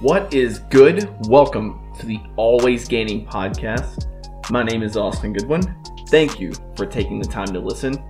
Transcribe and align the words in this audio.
What 0.00 0.32
is 0.32 0.60
good? 0.70 1.08
Welcome 1.28 1.92
to 1.98 2.06
the 2.06 2.20
Always 2.36 2.86
Gaining 2.86 3.26
podcast. 3.26 4.06
My 4.50 4.62
name 4.62 4.84
is 4.84 4.96
Austin 4.96 5.32
Goodwin. 5.32 5.62
Thank 6.08 6.38
you 6.38 6.52
for 6.76 6.86
taking 6.86 7.18
the 7.18 7.26
time 7.26 7.48
to 7.48 7.58
listen. 7.58 8.02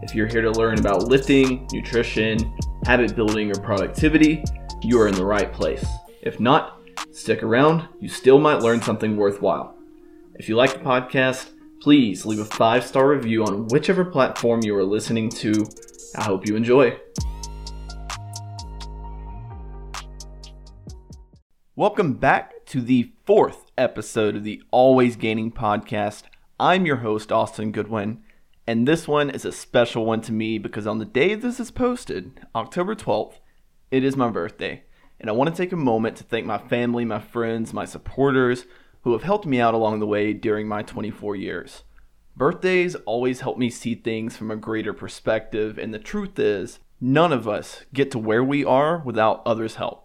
If 0.00 0.14
you're 0.14 0.26
here 0.26 0.40
to 0.40 0.50
learn 0.52 0.78
about 0.78 1.08
lifting, 1.08 1.68
nutrition, 1.70 2.56
habit 2.86 3.14
building, 3.14 3.50
or 3.50 3.60
productivity, 3.60 4.42
you 4.82 4.98
are 5.00 5.08
in 5.08 5.14
the 5.14 5.26
right 5.26 5.52
place. 5.52 5.86
If 6.22 6.40
not, 6.40 6.80
stick 7.12 7.42
around, 7.42 7.88
you 8.00 8.08
still 8.08 8.38
might 8.38 8.62
learn 8.62 8.80
something 8.80 9.16
worthwhile. 9.16 9.76
If 10.36 10.48
you 10.48 10.56
like 10.56 10.72
the 10.72 10.78
podcast, 10.78 11.50
please 11.80 12.24
leave 12.24 12.40
a 12.40 12.46
five 12.46 12.86
star 12.86 13.08
review 13.08 13.44
on 13.44 13.68
whichever 13.68 14.04
platform 14.04 14.62
you 14.62 14.74
are 14.74 14.82
listening 14.82 15.28
to. 15.28 15.66
I 16.16 16.24
hope 16.24 16.46
you 16.46 16.56
enjoy. 16.56 16.98
Welcome 21.76 22.12
back 22.12 22.64
to 22.66 22.80
the 22.80 23.10
fourth 23.26 23.72
episode 23.76 24.36
of 24.36 24.44
the 24.44 24.62
Always 24.70 25.16
Gaining 25.16 25.50
podcast. 25.50 26.22
I'm 26.60 26.86
your 26.86 26.98
host, 26.98 27.32
Austin 27.32 27.72
Goodwin, 27.72 28.22
and 28.64 28.86
this 28.86 29.08
one 29.08 29.28
is 29.28 29.44
a 29.44 29.50
special 29.50 30.06
one 30.06 30.20
to 30.20 30.32
me 30.32 30.58
because 30.58 30.86
on 30.86 31.00
the 31.00 31.04
day 31.04 31.34
this 31.34 31.58
is 31.58 31.72
posted, 31.72 32.46
October 32.54 32.94
12th, 32.94 33.40
it 33.90 34.04
is 34.04 34.16
my 34.16 34.30
birthday. 34.30 34.84
And 35.18 35.28
I 35.28 35.32
want 35.32 35.50
to 35.50 35.56
take 35.60 35.72
a 35.72 35.76
moment 35.76 36.16
to 36.18 36.22
thank 36.22 36.46
my 36.46 36.58
family, 36.58 37.04
my 37.04 37.18
friends, 37.18 37.72
my 37.72 37.86
supporters 37.86 38.66
who 39.02 39.12
have 39.12 39.24
helped 39.24 39.44
me 39.44 39.58
out 39.58 39.74
along 39.74 39.98
the 39.98 40.06
way 40.06 40.32
during 40.32 40.68
my 40.68 40.84
24 40.84 41.34
years. 41.34 41.82
Birthdays 42.36 42.94
always 43.04 43.40
help 43.40 43.58
me 43.58 43.68
see 43.68 43.96
things 43.96 44.36
from 44.36 44.52
a 44.52 44.56
greater 44.56 44.92
perspective, 44.92 45.76
and 45.76 45.92
the 45.92 45.98
truth 45.98 46.38
is, 46.38 46.78
none 47.00 47.32
of 47.32 47.48
us 47.48 47.84
get 47.92 48.12
to 48.12 48.18
where 48.20 48.44
we 48.44 48.64
are 48.64 48.98
without 49.04 49.42
others' 49.44 49.74
help. 49.74 50.03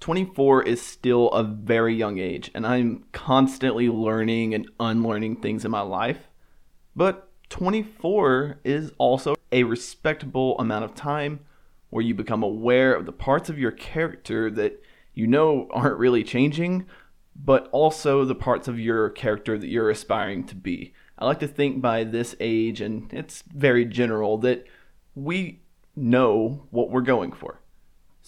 24 0.00 0.62
is 0.62 0.80
still 0.80 1.28
a 1.28 1.44
very 1.44 1.94
young 1.94 2.18
age, 2.18 2.50
and 2.54 2.66
I'm 2.66 3.04
constantly 3.12 3.88
learning 3.88 4.54
and 4.54 4.70
unlearning 4.80 5.36
things 5.36 5.64
in 5.64 5.70
my 5.70 5.82
life. 5.82 6.28
But 6.96 7.30
24 7.50 8.60
is 8.64 8.92
also 8.96 9.34
a 9.52 9.64
respectable 9.64 10.58
amount 10.58 10.84
of 10.84 10.94
time 10.94 11.40
where 11.90 12.02
you 12.02 12.14
become 12.14 12.42
aware 12.42 12.94
of 12.94 13.04
the 13.04 13.12
parts 13.12 13.50
of 13.50 13.58
your 13.58 13.72
character 13.72 14.50
that 14.50 14.82
you 15.12 15.26
know 15.26 15.68
aren't 15.70 15.98
really 15.98 16.24
changing, 16.24 16.86
but 17.36 17.68
also 17.70 18.24
the 18.24 18.34
parts 18.34 18.68
of 18.68 18.80
your 18.80 19.10
character 19.10 19.58
that 19.58 19.68
you're 19.68 19.90
aspiring 19.90 20.44
to 20.44 20.54
be. 20.54 20.94
I 21.18 21.26
like 21.26 21.40
to 21.40 21.48
think 21.48 21.82
by 21.82 22.04
this 22.04 22.34
age, 22.40 22.80
and 22.80 23.12
it's 23.12 23.42
very 23.54 23.84
general, 23.84 24.38
that 24.38 24.66
we 25.14 25.60
know 25.94 26.66
what 26.70 26.90
we're 26.90 27.02
going 27.02 27.32
for. 27.32 27.59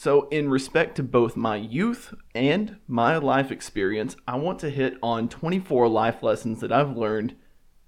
So, 0.03 0.27
in 0.31 0.49
respect 0.49 0.97
to 0.97 1.05
both 1.05 1.37
my 1.37 1.55
youth 1.55 2.13
and 2.35 2.79
my 2.89 3.19
life 3.19 3.53
experience, 3.53 4.17
I 4.27 4.35
want 4.35 4.59
to 4.59 4.69
hit 4.69 4.95
on 5.01 5.29
24 5.29 5.87
life 5.87 6.25
lessons 6.25 6.59
that 6.59 6.73
I've 6.73 6.97
learned 6.97 7.37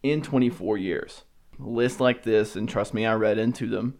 in 0.00 0.22
24 0.22 0.78
years. 0.78 1.24
A 1.58 1.68
list 1.68 1.98
like 1.98 2.22
this, 2.22 2.54
and 2.54 2.68
trust 2.68 2.94
me, 2.94 3.04
I 3.04 3.14
read 3.14 3.36
into 3.36 3.68
them, 3.68 3.98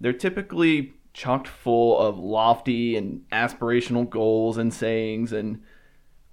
they're 0.00 0.12
typically 0.12 0.94
chocked 1.12 1.46
full 1.46 1.96
of 1.96 2.18
lofty 2.18 2.96
and 2.96 3.20
aspirational 3.30 4.10
goals 4.10 4.58
and 4.58 4.74
sayings 4.74 5.32
and 5.32 5.62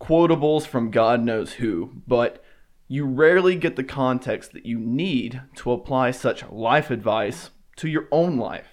quotables 0.02 0.66
from 0.66 0.90
God 0.90 1.22
knows 1.22 1.54
who, 1.54 1.92
but 2.08 2.44
you 2.88 3.06
rarely 3.06 3.56
get 3.56 3.76
the 3.76 3.84
context 3.84 4.52
that 4.54 4.66
you 4.66 4.80
need 4.80 5.44
to 5.58 5.74
apply 5.74 6.10
such 6.10 6.44
life 6.50 6.90
advice 6.90 7.52
to 7.76 7.88
your 7.88 8.08
own 8.12 8.38
life. 8.38 8.73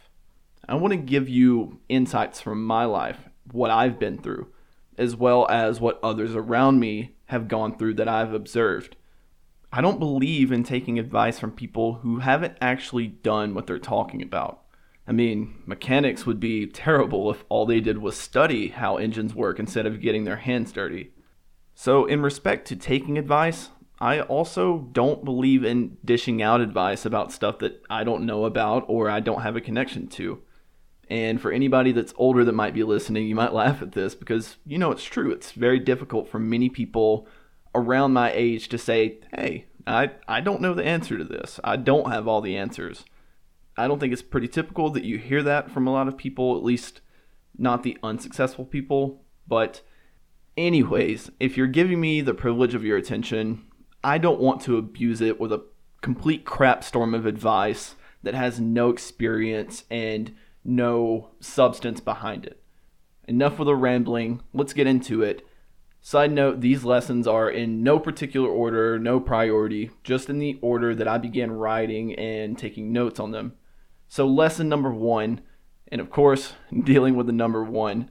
I 0.68 0.74
want 0.74 0.92
to 0.92 0.98
give 0.98 1.28
you 1.28 1.80
insights 1.88 2.40
from 2.40 2.64
my 2.64 2.84
life, 2.84 3.28
what 3.52 3.70
I've 3.70 3.98
been 3.98 4.18
through, 4.18 4.48
as 4.96 5.16
well 5.16 5.48
as 5.48 5.80
what 5.80 5.98
others 6.02 6.34
around 6.34 6.78
me 6.78 7.16
have 7.26 7.48
gone 7.48 7.76
through 7.76 7.94
that 7.94 8.08
I've 8.08 8.32
observed. 8.32 8.96
I 9.72 9.80
don't 9.80 9.98
believe 10.00 10.50
in 10.50 10.64
taking 10.64 10.98
advice 10.98 11.38
from 11.38 11.52
people 11.52 11.94
who 11.94 12.18
haven't 12.18 12.56
actually 12.60 13.06
done 13.06 13.54
what 13.54 13.66
they're 13.66 13.78
talking 13.78 14.20
about. 14.20 14.62
I 15.06 15.12
mean, 15.12 15.62
mechanics 15.66 16.26
would 16.26 16.40
be 16.40 16.66
terrible 16.66 17.30
if 17.30 17.44
all 17.48 17.66
they 17.66 17.80
did 17.80 17.98
was 17.98 18.16
study 18.16 18.68
how 18.68 18.96
engines 18.96 19.34
work 19.34 19.58
instead 19.58 19.86
of 19.86 20.00
getting 20.00 20.24
their 20.24 20.36
hands 20.36 20.72
dirty. 20.72 21.10
So, 21.74 22.04
in 22.04 22.20
respect 22.20 22.68
to 22.68 22.76
taking 22.76 23.16
advice, 23.16 23.70
I 24.00 24.20
also 24.20 24.88
don't 24.92 25.24
believe 25.24 25.64
in 25.64 25.98
dishing 26.04 26.42
out 26.42 26.60
advice 26.60 27.04
about 27.04 27.32
stuff 27.32 27.58
that 27.58 27.82
I 27.90 28.04
don't 28.04 28.26
know 28.26 28.44
about 28.44 28.84
or 28.88 29.10
I 29.10 29.20
don't 29.20 29.42
have 29.42 29.56
a 29.56 29.60
connection 29.60 30.06
to. 30.08 30.42
And 31.10 31.40
for 31.40 31.50
anybody 31.50 31.90
that's 31.90 32.14
older 32.16 32.44
that 32.44 32.54
might 32.54 32.72
be 32.72 32.84
listening, 32.84 33.26
you 33.26 33.34
might 33.34 33.52
laugh 33.52 33.82
at 33.82 33.92
this 33.92 34.14
because 34.14 34.56
you 34.64 34.78
know 34.78 34.92
it's 34.92 35.04
true. 35.04 35.32
It's 35.32 35.50
very 35.50 35.80
difficult 35.80 36.28
for 36.28 36.38
many 36.38 36.68
people 36.68 37.26
around 37.74 38.12
my 38.12 38.30
age 38.32 38.68
to 38.68 38.78
say, 38.78 39.18
hey, 39.34 39.66
I, 39.86 40.12
I 40.28 40.40
don't 40.40 40.60
know 40.60 40.72
the 40.72 40.84
answer 40.84 41.18
to 41.18 41.24
this. 41.24 41.58
I 41.64 41.76
don't 41.76 42.12
have 42.12 42.28
all 42.28 42.40
the 42.40 42.56
answers. 42.56 43.04
I 43.76 43.88
don't 43.88 43.98
think 43.98 44.12
it's 44.12 44.22
pretty 44.22 44.48
typical 44.48 44.90
that 44.90 45.04
you 45.04 45.18
hear 45.18 45.42
that 45.42 45.70
from 45.70 45.86
a 45.86 45.92
lot 45.92 46.06
of 46.06 46.16
people, 46.16 46.56
at 46.56 46.62
least 46.62 47.00
not 47.58 47.82
the 47.82 47.98
unsuccessful 48.02 48.64
people. 48.64 49.24
But, 49.48 49.80
anyways, 50.56 51.30
if 51.40 51.56
you're 51.56 51.66
giving 51.66 52.00
me 52.00 52.20
the 52.20 52.34
privilege 52.34 52.74
of 52.74 52.84
your 52.84 52.96
attention, 52.96 53.66
I 54.04 54.18
don't 54.18 54.40
want 54.40 54.60
to 54.62 54.78
abuse 54.78 55.20
it 55.20 55.40
with 55.40 55.52
a 55.52 55.64
complete 56.02 56.44
crap 56.44 56.84
storm 56.84 57.14
of 57.14 57.26
advice 57.26 57.96
that 58.22 58.34
has 58.34 58.60
no 58.60 58.90
experience 58.90 59.84
and 59.90 60.34
no 60.64 61.30
substance 61.40 62.00
behind 62.00 62.44
it. 62.44 62.62
Enough 63.26 63.58
with 63.58 63.66
the 63.66 63.76
rambling, 63.76 64.42
let's 64.52 64.72
get 64.72 64.86
into 64.86 65.22
it. 65.22 65.46
Side 66.00 66.32
note, 66.32 66.60
these 66.60 66.84
lessons 66.84 67.26
are 67.26 67.50
in 67.50 67.82
no 67.82 67.98
particular 67.98 68.48
order, 68.48 68.98
no 68.98 69.20
priority, 69.20 69.90
just 70.02 70.30
in 70.30 70.38
the 70.38 70.58
order 70.62 70.94
that 70.94 71.06
I 71.06 71.18
began 71.18 71.52
writing 71.52 72.14
and 72.14 72.56
taking 72.56 72.92
notes 72.92 73.20
on 73.20 73.32
them. 73.32 73.52
So, 74.08 74.26
lesson 74.26 74.68
number 74.68 74.90
one, 74.90 75.42
and 75.88 76.00
of 76.00 76.10
course, 76.10 76.54
dealing 76.84 77.16
with 77.16 77.26
the 77.26 77.32
number 77.32 77.62
one, 77.62 78.10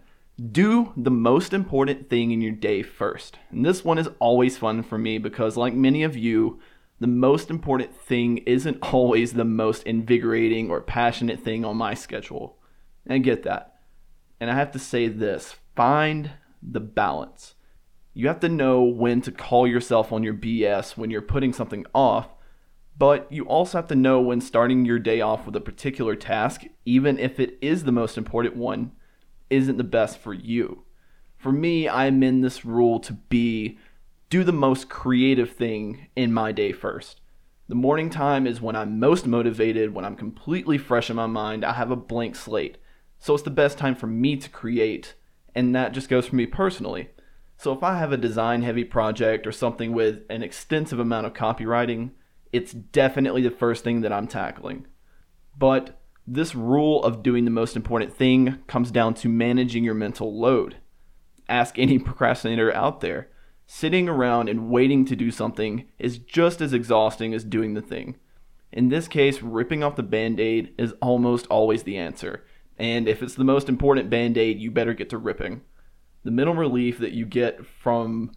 do 0.51 0.93
the 0.95 1.11
most 1.11 1.51
important 1.51 2.09
thing 2.09 2.31
in 2.31 2.41
your 2.41 2.53
day 2.53 2.83
first. 2.83 3.39
And 3.51 3.65
this 3.65 3.83
one 3.83 3.97
is 3.97 4.09
always 4.19 4.57
fun 4.57 4.83
for 4.83 4.97
me 4.97 5.17
because, 5.17 5.57
like 5.57 5.73
many 5.73 6.03
of 6.03 6.15
you, 6.15 6.59
the 6.99 7.07
most 7.07 7.49
important 7.49 7.95
thing 7.95 8.39
isn't 8.39 8.79
always 8.93 9.33
the 9.33 9.45
most 9.45 9.83
invigorating 9.83 10.69
or 10.69 10.81
passionate 10.81 11.39
thing 11.39 11.65
on 11.65 11.77
my 11.77 11.93
schedule. 11.93 12.57
And 13.05 13.13
I 13.13 13.17
get 13.17 13.43
that. 13.43 13.75
And 14.39 14.49
I 14.49 14.55
have 14.55 14.71
to 14.71 14.79
say 14.79 15.07
this 15.07 15.55
find 15.75 16.31
the 16.61 16.79
balance. 16.79 17.55
You 18.13 18.27
have 18.27 18.39
to 18.41 18.49
know 18.49 18.83
when 18.83 19.21
to 19.21 19.31
call 19.31 19.65
yourself 19.67 20.11
on 20.11 20.23
your 20.23 20.33
BS 20.33 20.97
when 20.97 21.09
you're 21.09 21.21
putting 21.21 21.53
something 21.53 21.85
off, 21.93 22.27
but 22.97 23.31
you 23.31 23.45
also 23.45 23.77
have 23.77 23.87
to 23.87 23.95
know 23.95 24.19
when 24.19 24.41
starting 24.41 24.85
your 24.85 24.99
day 24.99 25.21
off 25.21 25.45
with 25.45 25.55
a 25.55 25.61
particular 25.61 26.15
task, 26.15 26.65
even 26.85 27.17
if 27.17 27.39
it 27.39 27.57
is 27.61 27.85
the 27.85 27.93
most 27.93 28.17
important 28.17 28.57
one, 28.57 28.91
isn't 29.49 29.77
the 29.77 29.83
best 29.83 30.17
for 30.17 30.33
you. 30.33 30.83
For 31.37 31.51
me, 31.51 31.87
I'm 31.87 32.21
in 32.21 32.41
this 32.41 32.65
rule 32.65 32.99
to 32.99 33.13
be 33.13 33.77
do 34.29 34.43
the 34.43 34.51
most 34.51 34.89
creative 34.89 35.51
thing 35.51 36.07
in 36.15 36.31
my 36.31 36.51
day 36.51 36.71
first. 36.71 37.21
The 37.67 37.75
morning 37.75 38.09
time 38.09 38.45
is 38.47 38.61
when 38.61 38.75
I'm 38.75 38.99
most 38.99 39.25
motivated, 39.27 39.93
when 39.93 40.05
I'm 40.05 40.15
completely 40.15 40.77
fresh 40.77 41.09
in 41.09 41.15
my 41.15 41.25
mind, 41.25 41.65
I 41.65 41.73
have 41.73 41.91
a 41.91 41.95
blank 41.95 42.35
slate. 42.35 42.77
So 43.19 43.33
it's 43.33 43.43
the 43.43 43.49
best 43.49 43.77
time 43.77 43.95
for 43.95 44.07
me 44.07 44.37
to 44.37 44.49
create, 44.49 45.15
and 45.53 45.75
that 45.75 45.93
just 45.93 46.09
goes 46.09 46.27
for 46.27 46.35
me 46.35 46.45
personally. 46.45 47.09
So 47.57 47.73
if 47.73 47.83
I 47.83 47.97
have 47.97 48.11
a 48.11 48.17
design 48.17 48.61
heavy 48.61 48.83
project 48.83 49.45
or 49.45 49.51
something 49.51 49.91
with 49.91 50.21
an 50.29 50.43
extensive 50.43 50.99
amount 50.99 51.25
of 51.25 51.33
copywriting, 51.33 52.11
it's 52.53 52.71
definitely 52.71 53.41
the 53.41 53.51
first 53.51 53.83
thing 53.83 54.01
that 54.01 54.13
I'm 54.13 54.27
tackling. 54.27 54.87
But 55.57 55.99
this 56.25 56.55
rule 56.55 57.03
of 57.03 57.23
doing 57.23 57.45
the 57.45 57.51
most 57.51 57.75
important 57.75 58.13
thing 58.13 58.59
comes 58.67 58.91
down 58.91 59.15
to 59.15 59.27
managing 59.27 59.83
your 59.83 59.95
mental 59.95 60.39
load. 60.39 60.77
Ask 61.49 61.77
any 61.77 61.99
procrastinator 61.99 62.73
out 62.73 63.01
there 63.01 63.29
sitting 63.71 64.09
around 64.09 64.49
and 64.49 64.71
waiting 64.71 65.05
to 65.05 65.15
do 65.15 65.29
something 65.29 65.85
is 65.99 66.17
just 66.17 66.59
as 66.59 66.73
exhausting 66.73 67.35
as 67.35 67.43
doing 67.43 67.75
the 67.75 67.81
thing. 67.83 68.15
In 68.71 68.89
this 68.89 69.07
case, 69.07 69.43
ripping 69.43 69.83
off 69.83 69.95
the 69.95 70.01
band 70.01 70.39
aid 70.39 70.73
is 70.79 70.95
almost 71.03 71.45
always 71.51 71.83
the 71.83 71.95
answer. 71.95 72.43
And 72.79 73.07
if 73.07 73.21
it's 73.21 73.35
the 73.35 73.43
most 73.43 73.69
important 73.69 74.09
band 74.09 74.39
aid, 74.39 74.59
you 74.59 74.71
better 74.71 74.95
get 74.95 75.11
to 75.11 75.19
ripping. 75.19 75.61
The 76.23 76.31
mental 76.31 76.55
relief 76.55 76.97
that 76.97 77.11
you 77.11 77.27
get 77.27 77.63
from 77.63 78.31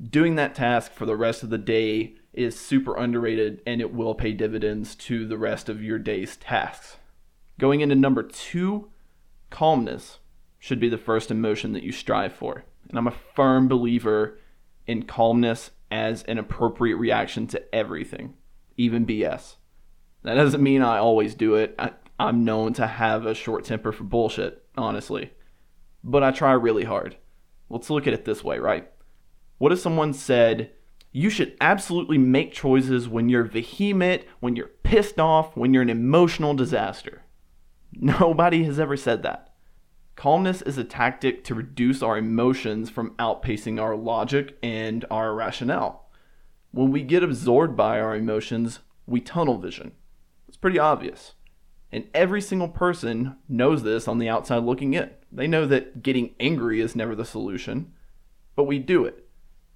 doing 0.00 0.36
that 0.36 0.54
task 0.54 0.92
for 0.92 1.06
the 1.06 1.16
rest 1.16 1.42
of 1.42 1.50
the 1.50 1.58
day 1.58 2.14
is 2.32 2.56
super 2.56 2.96
underrated 2.96 3.60
and 3.66 3.80
it 3.80 3.92
will 3.92 4.14
pay 4.14 4.32
dividends 4.32 4.94
to 4.94 5.26
the 5.26 5.38
rest 5.38 5.68
of 5.68 5.82
your 5.82 5.98
day's 5.98 6.36
tasks. 6.36 6.98
Going 7.58 7.80
into 7.80 7.96
number 7.96 8.22
two, 8.22 8.90
calmness 9.50 10.20
should 10.56 10.78
be 10.78 10.88
the 10.88 10.96
first 10.96 11.32
emotion 11.32 11.72
that 11.72 11.82
you 11.82 11.90
strive 11.90 12.32
for. 12.32 12.64
And 12.88 12.96
I'm 12.96 13.08
a 13.08 13.14
firm 13.34 13.66
believer 13.66 14.38
in 14.88 15.04
calmness 15.04 15.70
as 15.90 16.24
an 16.24 16.38
appropriate 16.38 16.96
reaction 16.96 17.46
to 17.46 17.74
everything, 17.74 18.34
even 18.76 19.06
BS. 19.06 19.56
That 20.24 20.34
doesn't 20.34 20.62
mean 20.62 20.82
I 20.82 20.98
always 20.98 21.34
do 21.34 21.54
it. 21.54 21.74
I, 21.78 21.92
I'm 22.18 22.44
known 22.44 22.72
to 22.74 22.86
have 22.86 23.24
a 23.24 23.34
short 23.34 23.64
temper 23.64 23.92
for 23.92 24.04
bullshit, 24.04 24.64
honestly. 24.76 25.32
But 26.02 26.22
I 26.24 26.32
try 26.32 26.52
really 26.52 26.84
hard. 26.84 27.16
Let's 27.70 27.90
look 27.90 28.06
at 28.06 28.14
it 28.14 28.24
this 28.24 28.42
way, 28.42 28.58
right? 28.58 28.90
What 29.58 29.72
if 29.72 29.78
someone 29.78 30.12
said, 30.12 30.72
you 31.12 31.30
should 31.30 31.56
absolutely 31.60 32.18
make 32.18 32.52
choices 32.52 33.08
when 33.08 33.28
you're 33.28 33.44
vehement, 33.44 34.22
when 34.40 34.56
you're 34.56 34.70
pissed 34.82 35.20
off, 35.20 35.56
when 35.56 35.72
you're 35.74 35.82
an 35.82 35.90
emotional 35.90 36.54
disaster? 36.54 37.22
Nobody 37.92 38.64
has 38.64 38.80
ever 38.80 38.96
said 38.96 39.22
that. 39.22 39.47
Calmness 40.18 40.62
is 40.62 40.76
a 40.76 40.82
tactic 40.82 41.44
to 41.44 41.54
reduce 41.54 42.02
our 42.02 42.18
emotions 42.18 42.90
from 42.90 43.14
outpacing 43.20 43.80
our 43.80 43.94
logic 43.94 44.58
and 44.64 45.04
our 45.12 45.32
rationale. 45.32 46.08
When 46.72 46.90
we 46.90 47.02
get 47.02 47.22
absorbed 47.22 47.76
by 47.76 48.00
our 48.00 48.16
emotions, 48.16 48.80
we 49.06 49.20
tunnel 49.20 49.58
vision. 49.58 49.92
It's 50.48 50.56
pretty 50.56 50.76
obvious. 50.76 51.34
And 51.92 52.08
every 52.12 52.40
single 52.40 52.66
person 52.66 53.36
knows 53.48 53.84
this 53.84 54.08
on 54.08 54.18
the 54.18 54.28
outside 54.28 54.64
looking 54.64 54.92
in. 54.94 55.10
They 55.30 55.46
know 55.46 55.66
that 55.66 56.02
getting 56.02 56.34
angry 56.40 56.80
is 56.80 56.96
never 56.96 57.14
the 57.14 57.24
solution, 57.24 57.92
but 58.56 58.64
we 58.64 58.80
do 58.80 59.04
it. 59.04 59.24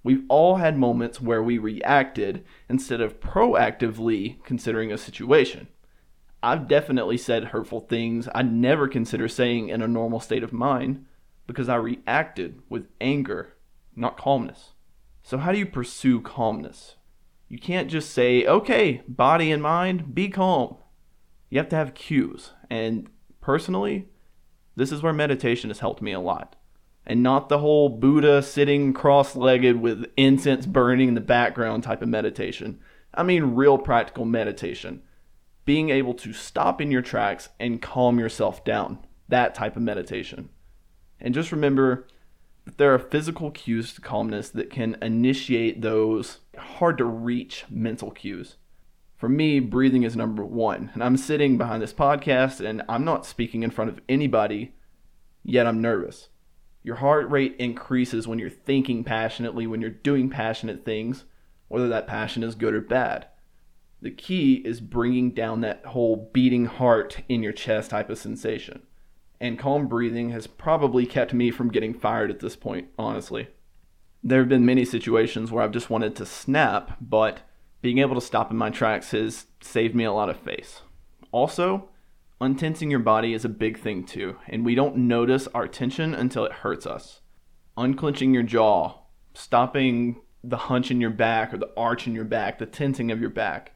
We've 0.03 0.25
all 0.27 0.57
had 0.57 0.77
moments 0.77 1.21
where 1.21 1.41
we 1.41 1.57
reacted 1.57 2.43
instead 2.67 2.99
of 2.99 3.21
proactively 3.21 4.43
considering 4.43 4.91
a 4.91 4.97
situation. 4.97 5.69
I've 6.43 6.67
definitely 6.67 7.17
said 7.17 7.45
hurtful 7.45 7.79
things 7.79 8.27
I'd 8.35 8.51
never 8.51 8.89
consider 8.89 9.29
saying 9.29 9.69
in 9.69 9.81
a 9.81 9.87
normal 9.87 10.19
state 10.19 10.43
of 10.43 10.51
mind 10.51 11.05
because 11.47 11.69
I 11.69 11.75
reacted 11.75 12.61
with 12.67 12.87
anger, 12.99 13.53
not 13.95 14.17
calmness. 14.17 14.73
So, 15.23 15.37
how 15.37 15.53
do 15.53 15.57
you 15.57 15.65
pursue 15.65 16.19
calmness? 16.19 16.97
You 17.47 17.57
can't 17.57 17.89
just 17.89 18.11
say, 18.11 18.45
okay, 18.45 19.03
body 19.07 19.51
and 19.51 19.63
mind, 19.63 20.13
be 20.13 20.27
calm. 20.27 20.75
You 21.49 21.59
have 21.59 21.69
to 21.69 21.75
have 21.77 21.93
cues. 21.93 22.51
And 22.69 23.09
personally, 23.39 24.09
this 24.75 24.91
is 24.91 25.01
where 25.01 25.13
meditation 25.13 25.69
has 25.69 25.79
helped 25.79 26.01
me 26.01 26.11
a 26.11 26.19
lot. 26.19 26.57
And 27.05 27.23
not 27.23 27.47
the 27.47 27.59
whole 27.59 27.89
Buddha 27.89 28.41
sitting 28.41 28.91
cross 28.91 29.35
legged 29.35 29.79
with 29.79 30.05
incense 30.17 30.65
burning 30.65 31.09
in 31.09 31.13
the 31.15 31.21
background 31.21 31.83
type 31.83 32.01
of 32.01 32.09
meditation. 32.09 32.79
I 33.13 33.23
mean, 33.23 33.55
real 33.55 33.77
practical 33.77 34.25
meditation. 34.25 35.03
Being 35.65 35.89
able 35.89 36.13
to 36.15 36.33
stop 36.33 36.81
in 36.81 36.91
your 36.91 37.01
tracks 37.01 37.49
and 37.59 37.81
calm 37.81 38.19
yourself 38.19 38.63
down. 38.65 38.99
That 39.29 39.55
type 39.55 39.75
of 39.75 39.81
meditation. 39.81 40.49
And 41.19 41.33
just 41.33 41.51
remember 41.51 42.07
that 42.65 42.77
there 42.77 42.93
are 42.93 42.99
physical 42.99 43.51
cues 43.51 43.93
to 43.93 44.01
calmness 44.01 44.49
that 44.49 44.69
can 44.69 44.97
initiate 45.01 45.81
those 45.81 46.39
hard 46.57 46.97
to 46.97 47.05
reach 47.05 47.65
mental 47.69 48.11
cues. 48.11 48.57
For 49.15 49.29
me, 49.29 49.61
breathing 49.61 50.03
is 50.03 50.17
number 50.17 50.43
one. 50.43 50.91
And 50.93 51.01
I'm 51.01 51.15
sitting 51.15 51.57
behind 51.57 51.81
this 51.81 51.93
podcast 51.93 52.59
and 52.59 52.81
I'm 52.89 53.05
not 53.05 53.25
speaking 53.25 53.63
in 53.63 53.71
front 53.71 53.89
of 53.89 54.01
anybody, 54.09 54.73
yet 55.43 55.65
I'm 55.65 55.81
nervous. 55.81 56.27
Your 56.83 56.97
heart 56.97 57.29
rate 57.29 57.55
increases 57.57 58.27
when 58.27 58.39
you're 58.39 58.49
thinking 58.49 59.05
passionately, 59.05 59.65
when 59.65 59.79
you're 59.79 59.89
doing 59.89 60.29
passionate 60.29 60.83
things, 60.83 61.23
whether 61.69 61.87
that 61.87 62.07
passion 62.07 62.43
is 62.43 62.55
good 62.55 62.73
or 62.73 62.81
bad. 62.81 63.27
The 64.03 64.11
key 64.11 64.55
is 64.65 64.81
bringing 64.81 65.31
down 65.31 65.61
that 65.61 65.85
whole 65.85 66.29
beating 66.33 66.65
heart 66.65 67.21
in 67.29 67.41
your 67.41 67.53
chest 67.53 67.91
type 67.91 68.09
of 68.09 68.17
sensation. 68.17 68.83
And 69.39 69.57
calm 69.57 69.87
breathing 69.87 70.31
has 70.31 70.45
probably 70.45 71.05
kept 71.05 71.33
me 71.33 71.51
from 71.51 71.71
getting 71.71 71.93
fired 71.93 72.29
at 72.29 72.41
this 72.41 72.57
point, 72.57 72.89
honestly. 72.99 73.47
There 74.21 74.39
have 74.39 74.49
been 74.49 74.65
many 74.65 74.83
situations 74.83 75.53
where 75.53 75.63
I've 75.63 75.71
just 75.71 75.89
wanted 75.89 76.17
to 76.17 76.25
snap, 76.25 76.97
but 76.99 77.43
being 77.81 77.99
able 77.99 78.15
to 78.15 78.19
stop 78.19 78.51
in 78.51 78.57
my 78.57 78.69
tracks 78.69 79.11
has 79.11 79.45
saved 79.61 79.95
me 79.95 80.03
a 80.03 80.11
lot 80.11 80.29
of 80.29 80.35
face. 80.35 80.81
Also, 81.31 81.87
untensing 82.41 82.91
your 82.91 82.99
body 82.99 83.33
is 83.33 83.45
a 83.45 83.49
big 83.49 83.79
thing 83.79 84.05
too, 84.05 84.35
and 84.49 84.65
we 84.65 84.75
don't 84.75 84.97
notice 84.97 85.47
our 85.53 85.65
tension 85.65 86.13
until 86.13 86.43
it 86.43 86.51
hurts 86.51 86.85
us. 86.85 87.21
Unclenching 87.77 88.33
your 88.33 88.43
jaw, 88.43 88.97
stopping 89.33 90.19
the 90.43 90.57
hunch 90.57 90.91
in 90.91 90.99
your 90.99 91.09
back 91.09 91.53
or 91.53 91.57
the 91.57 91.71
arch 91.77 92.05
in 92.05 92.13
your 92.13 92.25
back, 92.25 92.59
the 92.59 92.65
tensing 92.65 93.09
of 93.09 93.21
your 93.21 93.29
back, 93.29 93.73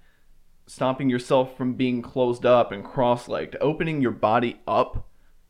stopping 0.68 1.10
yourself 1.10 1.58
from 1.58 1.74
being 1.74 2.02
closed 2.02 2.46
up 2.46 2.72
and 2.72 2.84
cross 2.84 3.28
legged, 3.28 3.58
opening 3.62 4.02
your 4.02 4.12
body 4.12 4.60
up 4.68 5.08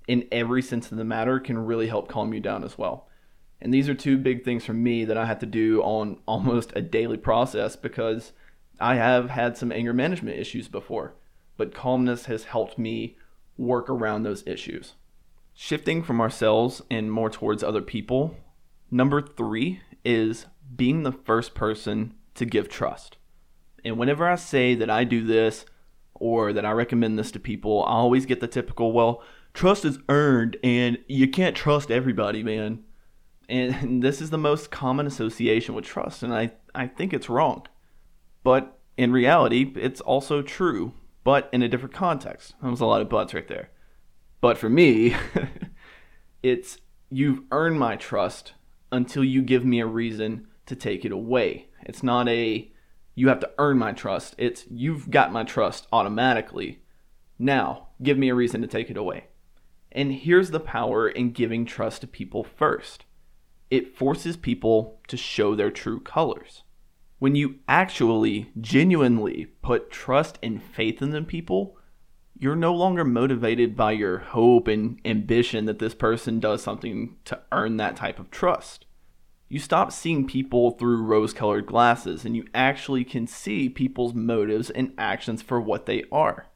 in 0.07 0.27
every 0.31 0.61
sense 0.61 0.91
of 0.91 0.97
the 0.97 1.03
matter 1.03 1.39
can 1.39 1.57
really 1.57 1.87
help 1.87 2.07
calm 2.07 2.33
you 2.33 2.39
down 2.39 2.63
as 2.63 2.77
well. 2.77 3.09
And 3.59 3.73
these 3.73 3.89
are 3.89 3.95
two 3.95 4.17
big 4.17 4.45
things 4.45 4.63
for 4.63 4.73
me 4.73 5.03
that 5.05 5.17
I 5.17 5.25
have 5.25 5.39
to 5.39 5.45
do 5.45 5.81
on 5.81 6.19
almost 6.27 6.71
a 6.75 6.81
daily 6.81 7.17
process 7.17 7.75
because 7.75 8.31
I 8.79 8.95
have 8.95 9.31
had 9.31 9.57
some 9.57 9.71
anger 9.71 9.93
management 9.93 10.39
issues 10.39 10.67
before, 10.67 11.15
but 11.57 11.73
calmness 11.73 12.25
has 12.25 12.45
helped 12.45 12.77
me 12.77 13.17
work 13.57 13.89
around 13.89 14.21
those 14.21 14.45
issues. 14.45 14.93
Shifting 15.55 16.03
from 16.03 16.21
ourselves 16.21 16.83
and 16.91 17.11
more 17.11 17.31
towards 17.31 17.63
other 17.63 17.81
people, 17.81 18.35
number 18.91 19.19
three 19.19 19.81
is 20.05 20.45
being 20.75 21.01
the 21.01 21.11
first 21.11 21.55
person 21.55 22.13
to 22.35 22.45
give 22.45 22.69
trust. 22.69 23.17
And 23.83 23.97
whenever 23.97 24.27
I 24.27 24.35
say 24.35 24.75
that 24.75 24.89
I 24.89 25.03
do 25.03 25.23
this 25.25 25.65
or 26.13 26.53
that 26.53 26.65
I 26.65 26.71
recommend 26.71 27.17
this 27.17 27.31
to 27.31 27.39
people, 27.39 27.83
I 27.85 27.91
always 27.93 28.25
get 28.25 28.39
the 28.39 28.47
typical, 28.47 28.91
well, 28.91 29.23
trust 29.53 29.85
is 29.85 29.99
earned 30.09 30.57
and 30.63 30.97
you 31.07 31.27
can't 31.27 31.55
trust 31.55 31.91
everybody, 31.91 32.43
man. 32.43 32.83
And 33.49 34.03
this 34.03 34.21
is 34.21 34.29
the 34.29 34.37
most 34.37 34.71
common 34.71 35.07
association 35.07 35.75
with 35.75 35.85
trust, 35.85 36.23
and 36.23 36.33
I, 36.33 36.51
I 36.75 36.87
think 36.87 37.13
it's 37.13 37.29
wrong. 37.29 37.65
But 38.43 38.77
in 38.97 39.11
reality, 39.11 39.73
it's 39.75 40.01
also 40.01 40.41
true, 40.41 40.93
but 41.23 41.49
in 41.53 41.61
a 41.61 41.69
different 41.69 41.93
context. 41.93 42.55
That 42.61 42.69
was 42.69 42.81
a 42.81 42.85
lot 42.85 43.01
of 43.01 43.09
buts 43.09 43.33
right 43.33 43.47
there. 43.47 43.69
But 44.41 44.57
for 44.57 44.69
me, 44.69 45.15
it's 46.43 46.79
you've 47.09 47.41
earned 47.51 47.79
my 47.79 47.95
trust 47.95 48.53
until 48.91 49.23
you 49.23 49.41
give 49.41 49.65
me 49.65 49.79
a 49.79 49.85
reason 49.85 50.47
to 50.65 50.75
take 50.75 51.05
it 51.05 51.11
away. 51.11 51.67
It's 51.83 52.03
not 52.03 52.27
a 52.27 52.71
you 53.17 53.29
have 53.29 53.39
to 53.39 53.49
earn 53.57 53.79
my 53.79 53.93
trust. 53.93 54.35
It's 54.37 54.65
you've 54.69 55.09
got 55.09 55.33
my 55.33 55.43
trust 55.43 55.87
automatically. 55.91 56.83
Now, 57.39 57.87
give 58.03 58.15
me 58.15 58.29
a 58.29 58.35
reason 58.35 58.61
to 58.61 58.67
take 58.67 58.91
it 58.91 58.95
away. 58.95 59.25
And 59.91 60.13
here's 60.13 60.51
the 60.51 60.59
power 60.59 61.09
in 61.09 61.31
giving 61.31 61.65
trust 61.65 62.01
to 62.01 62.07
people 62.07 62.43
first 62.43 63.05
it 63.71 63.97
forces 63.97 64.37
people 64.37 65.01
to 65.07 65.17
show 65.17 65.55
their 65.55 65.71
true 65.71 65.99
colors. 65.99 66.61
When 67.17 67.33
you 67.33 67.55
actually, 67.67 68.51
genuinely 68.61 69.47
put 69.63 69.89
trust 69.89 70.37
and 70.43 70.61
faith 70.61 71.01
in 71.01 71.09
the 71.09 71.23
people, 71.23 71.75
you're 72.37 72.55
no 72.55 72.73
longer 72.73 73.03
motivated 73.03 73.75
by 73.75 73.93
your 73.93 74.19
hope 74.19 74.67
and 74.67 75.01
ambition 75.03 75.65
that 75.65 75.79
this 75.79 75.95
person 75.95 76.39
does 76.39 76.61
something 76.61 77.15
to 77.25 77.41
earn 77.51 77.77
that 77.77 77.95
type 77.95 78.19
of 78.19 78.29
trust. 78.29 78.85
You 79.49 79.59
stop 79.59 79.93
seeing 79.93 80.27
people 80.27 80.71
through 80.71 81.03
rose 81.03 81.33
colored 81.33 81.65
glasses 81.65 82.25
and 82.25 82.35
you 82.35 82.45
actually 82.53 83.05
can 83.05 83.27
see 83.27 83.69
people's 83.69 84.13
motives 84.13 84.69
and 84.69 84.93
actions 84.97 85.41
for 85.41 85.61
what 85.61 85.85
they 85.85 86.03
are. 86.11 86.47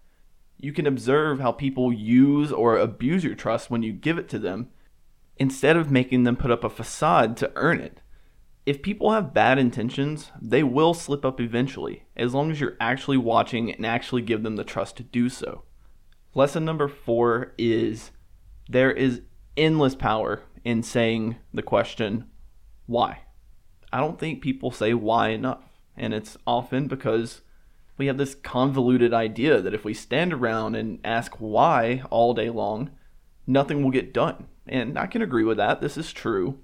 You 0.57 0.73
can 0.73 0.85
observe 0.85 1.39
how 1.39 1.53
people 1.53 1.93
use 1.93 2.51
or 2.51 2.77
abuse 2.77 3.23
your 3.23 3.35
trust 3.35 3.71
when 3.71 3.81
you 3.81 3.93
give 3.93 4.17
it 4.17 4.27
to 4.29 4.39
them 4.39 4.69
instead 5.37 5.77
of 5.77 5.89
making 5.89 6.23
them 6.23 6.35
put 6.35 6.51
up 6.51 6.63
a 6.63 6.69
facade 6.69 7.37
to 7.37 7.51
earn 7.55 7.79
it. 7.79 8.01
If 8.65 8.83
people 8.83 9.11
have 9.11 9.33
bad 9.33 9.57
intentions, 9.57 10.31
they 10.39 10.61
will 10.61 10.93
slip 10.93 11.25
up 11.25 11.41
eventually, 11.41 12.03
as 12.15 12.35
long 12.35 12.51
as 12.51 12.59
you're 12.59 12.77
actually 12.79 13.17
watching 13.17 13.71
and 13.71 13.85
actually 13.85 14.21
give 14.21 14.43
them 14.43 14.55
the 14.55 14.63
trust 14.63 14.97
to 14.97 15.03
do 15.03 15.29
so. 15.29 15.63
Lesson 16.35 16.63
number 16.63 16.87
four 16.87 17.53
is 17.57 18.11
there 18.69 18.91
is 18.91 19.21
endless 19.57 19.95
power 19.95 20.43
in 20.63 20.83
saying 20.83 21.37
the 21.51 21.63
question, 21.63 22.29
why? 22.85 23.19
I 23.93 23.99
don't 23.99 24.19
think 24.19 24.41
people 24.41 24.71
say 24.71 24.93
why 24.93 25.29
enough, 25.29 25.63
and 25.97 26.13
it's 26.13 26.37
often 26.47 26.87
because 26.87 27.41
we 27.97 28.07
have 28.07 28.17
this 28.17 28.35
convoluted 28.35 29.13
idea 29.13 29.61
that 29.61 29.73
if 29.73 29.85
we 29.85 29.93
stand 29.93 30.33
around 30.33 30.75
and 30.75 30.99
ask 31.03 31.35
why 31.35 32.03
all 32.09 32.33
day 32.33 32.49
long, 32.49 32.91
nothing 33.45 33.83
will 33.83 33.91
get 33.91 34.13
done. 34.13 34.47
And 34.67 34.97
I 34.97 35.07
can 35.07 35.21
agree 35.21 35.43
with 35.43 35.57
that. 35.57 35.81
This 35.81 35.97
is 35.97 36.13
true. 36.13 36.59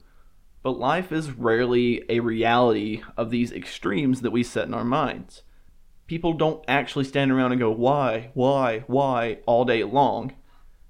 But 0.64 0.80
life 0.80 1.12
is 1.12 1.32
rarely 1.32 2.04
a 2.10 2.22
reality 2.22 3.02
of 3.16 3.30
these 3.30 3.52
extremes 3.52 4.22
that 4.22 4.32
we 4.32 4.44
set 4.44 4.68
in 4.68 4.74
our 4.74 4.84
minds. 4.84 5.44
People 6.08 6.34
don't 6.34 6.64
actually 6.68 7.06
stand 7.06 7.32
around 7.32 7.52
and 7.52 7.60
go, 7.60 7.70
why, 7.70 8.32
why, 8.34 8.80
why, 8.88 9.40
all 9.46 9.66
day 9.66 9.84
long. 9.84 10.34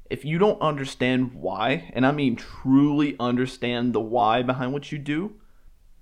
If 0.10 0.24
you 0.24 0.38
don't 0.38 0.62
understand 0.62 1.34
why, 1.34 1.92
and 1.94 2.06
I 2.06 2.12
mean 2.12 2.36
truly 2.36 3.16
understand 3.20 3.94
the 3.94 4.00
why 4.00 4.42
behind 4.42 4.74
what 4.74 4.92
you 4.92 4.98
do, 4.98 5.36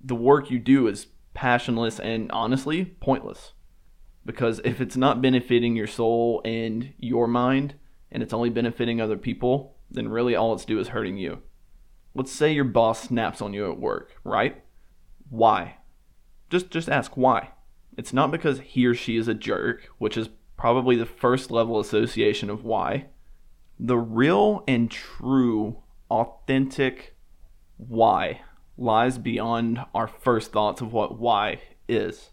the 0.01 0.15
work 0.15 0.51
you 0.51 0.59
do 0.59 0.87
is 0.87 1.07
passionless 1.33 1.99
and 1.99 2.31
honestly 2.31 2.85
pointless. 2.85 3.53
Because 4.25 4.61
if 4.63 4.81
it's 4.81 4.97
not 4.97 5.21
benefiting 5.21 5.75
your 5.75 5.87
soul 5.87 6.41
and 6.45 6.93
your 6.97 7.27
mind, 7.27 7.75
and 8.11 8.23
it's 8.23 8.33
only 8.33 8.49
benefiting 8.49 9.01
other 9.01 9.17
people, 9.17 9.75
then 9.89 10.07
really 10.07 10.35
all 10.35 10.53
it's 10.53 10.65
doing 10.65 10.81
is 10.81 10.89
hurting 10.89 11.17
you. 11.17 11.41
Let's 12.13 12.31
say 12.31 12.53
your 12.53 12.63
boss 12.63 13.03
snaps 13.03 13.41
on 13.41 13.53
you 13.53 13.69
at 13.71 13.79
work, 13.79 14.15
right? 14.23 14.63
Why? 15.29 15.77
Just 16.49 16.69
just 16.69 16.89
ask 16.89 17.17
why. 17.17 17.49
It's 17.97 18.13
not 18.13 18.31
because 18.31 18.59
he 18.59 18.85
or 18.85 18.93
she 18.93 19.17
is 19.17 19.27
a 19.27 19.33
jerk, 19.33 19.89
which 19.97 20.17
is 20.17 20.29
probably 20.57 20.95
the 20.95 21.05
first 21.05 21.51
level 21.51 21.79
association 21.79 22.49
of 22.49 22.63
why. 22.63 23.07
The 23.79 23.97
real 23.97 24.63
and 24.67 24.89
true 24.89 25.83
authentic 26.09 27.15
why 27.77 28.41
lies 28.77 29.17
beyond 29.17 29.79
our 29.93 30.07
first 30.07 30.51
thoughts 30.51 30.81
of 30.81 30.93
what 30.93 31.19
why 31.19 31.61
is. 31.87 32.31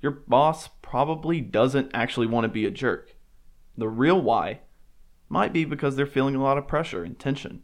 Your 0.00 0.12
boss 0.12 0.68
probably 0.82 1.40
doesn't 1.40 1.90
actually 1.94 2.26
want 2.26 2.44
to 2.44 2.48
be 2.48 2.66
a 2.66 2.70
jerk. 2.70 3.16
The 3.76 3.88
real 3.88 4.20
why 4.20 4.60
might 5.28 5.52
be 5.52 5.64
because 5.64 5.96
they're 5.96 6.06
feeling 6.06 6.36
a 6.36 6.42
lot 6.42 6.58
of 6.58 6.68
pressure 6.68 7.02
and 7.02 7.18
tension. 7.18 7.62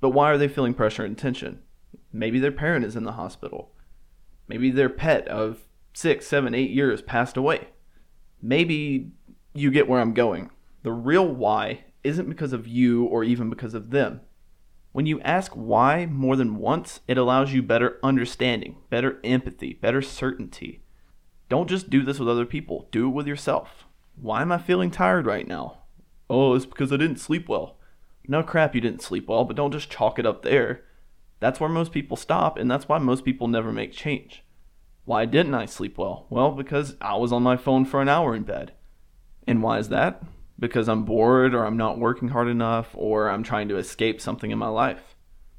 But 0.00 0.10
why 0.10 0.30
are 0.30 0.38
they 0.38 0.48
feeling 0.48 0.74
pressure 0.74 1.04
and 1.04 1.16
tension? 1.16 1.60
Maybe 2.12 2.38
their 2.38 2.52
parent 2.52 2.84
is 2.84 2.96
in 2.96 3.04
the 3.04 3.12
hospital. 3.12 3.72
Maybe 4.48 4.70
their 4.70 4.90
pet 4.90 5.26
of 5.28 5.60
six, 5.94 6.26
seven, 6.26 6.54
eight 6.54 6.70
years 6.70 7.00
passed 7.00 7.36
away. 7.36 7.68
Maybe 8.42 9.12
you 9.54 9.70
get 9.70 9.88
where 9.88 10.00
I'm 10.00 10.14
going. 10.14 10.50
The 10.82 10.92
real 10.92 11.26
why 11.26 11.84
isn't 12.04 12.28
because 12.28 12.52
of 12.52 12.66
you 12.66 13.04
or 13.04 13.24
even 13.24 13.50
because 13.50 13.74
of 13.74 13.90
them. 13.90 14.20
When 14.92 15.06
you 15.06 15.20
ask 15.22 15.52
why 15.52 16.06
more 16.06 16.36
than 16.36 16.56
once, 16.56 17.00
it 17.08 17.16
allows 17.16 17.52
you 17.52 17.62
better 17.62 17.98
understanding, 18.02 18.76
better 18.90 19.18
empathy, 19.24 19.74
better 19.74 20.02
certainty. 20.02 20.82
Don't 21.48 21.68
just 21.68 21.90
do 21.90 22.02
this 22.02 22.18
with 22.18 22.28
other 22.28 22.46
people, 22.46 22.88
do 22.90 23.08
it 23.08 23.12
with 23.12 23.26
yourself. 23.26 23.86
Why 24.20 24.42
am 24.42 24.52
I 24.52 24.58
feeling 24.58 24.90
tired 24.90 25.26
right 25.26 25.46
now? 25.46 25.78
Oh, 26.28 26.54
it's 26.54 26.66
because 26.66 26.92
I 26.92 26.96
didn't 26.96 27.20
sleep 27.20 27.48
well. 27.48 27.76
No 28.28 28.42
crap, 28.42 28.74
you 28.74 28.80
didn't 28.80 29.02
sleep 29.02 29.28
well, 29.28 29.44
but 29.44 29.56
don't 29.56 29.72
just 29.72 29.90
chalk 29.90 30.18
it 30.18 30.26
up 30.26 30.42
there. 30.42 30.84
That's 31.40 31.58
where 31.58 31.68
most 31.68 31.92
people 31.92 32.16
stop, 32.16 32.56
and 32.56 32.70
that's 32.70 32.88
why 32.88 32.98
most 32.98 33.24
people 33.24 33.48
never 33.48 33.72
make 33.72 33.92
change. 33.92 34.44
Why 35.04 35.24
didn't 35.24 35.54
I 35.54 35.66
sleep 35.66 35.98
well? 35.98 36.26
Well, 36.30 36.52
because 36.52 36.96
I 37.00 37.16
was 37.16 37.32
on 37.32 37.42
my 37.42 37.56
phone 37.56 37.84
for 37.84 38.00
an 38.00 38.08
hour 38.08 38.34
in 38.34 38.44
bed. 38.44 38.72
And 39.46 39.62
why 39.62 39.78
is 39.78 39.88
that? 39.88 40.22
Because 40.62 40.88
I'm 40.88 41.04
bored, 41.04 41.54
or 41.54 41.66
I'm 41.66 41.76
not 41.76 41.98
working 41.98 42.28
hard 42.28 42.46
enough, 42.46 42.90
or 42.94 43.28
I'm 43.28 43.42
trying 43.42 43.68
to 43.68 43.78
escape 43.78 44.20
something 44.20 44.52
in 44.52 44.58
my 44.58 44.68
life. 44.68 45.16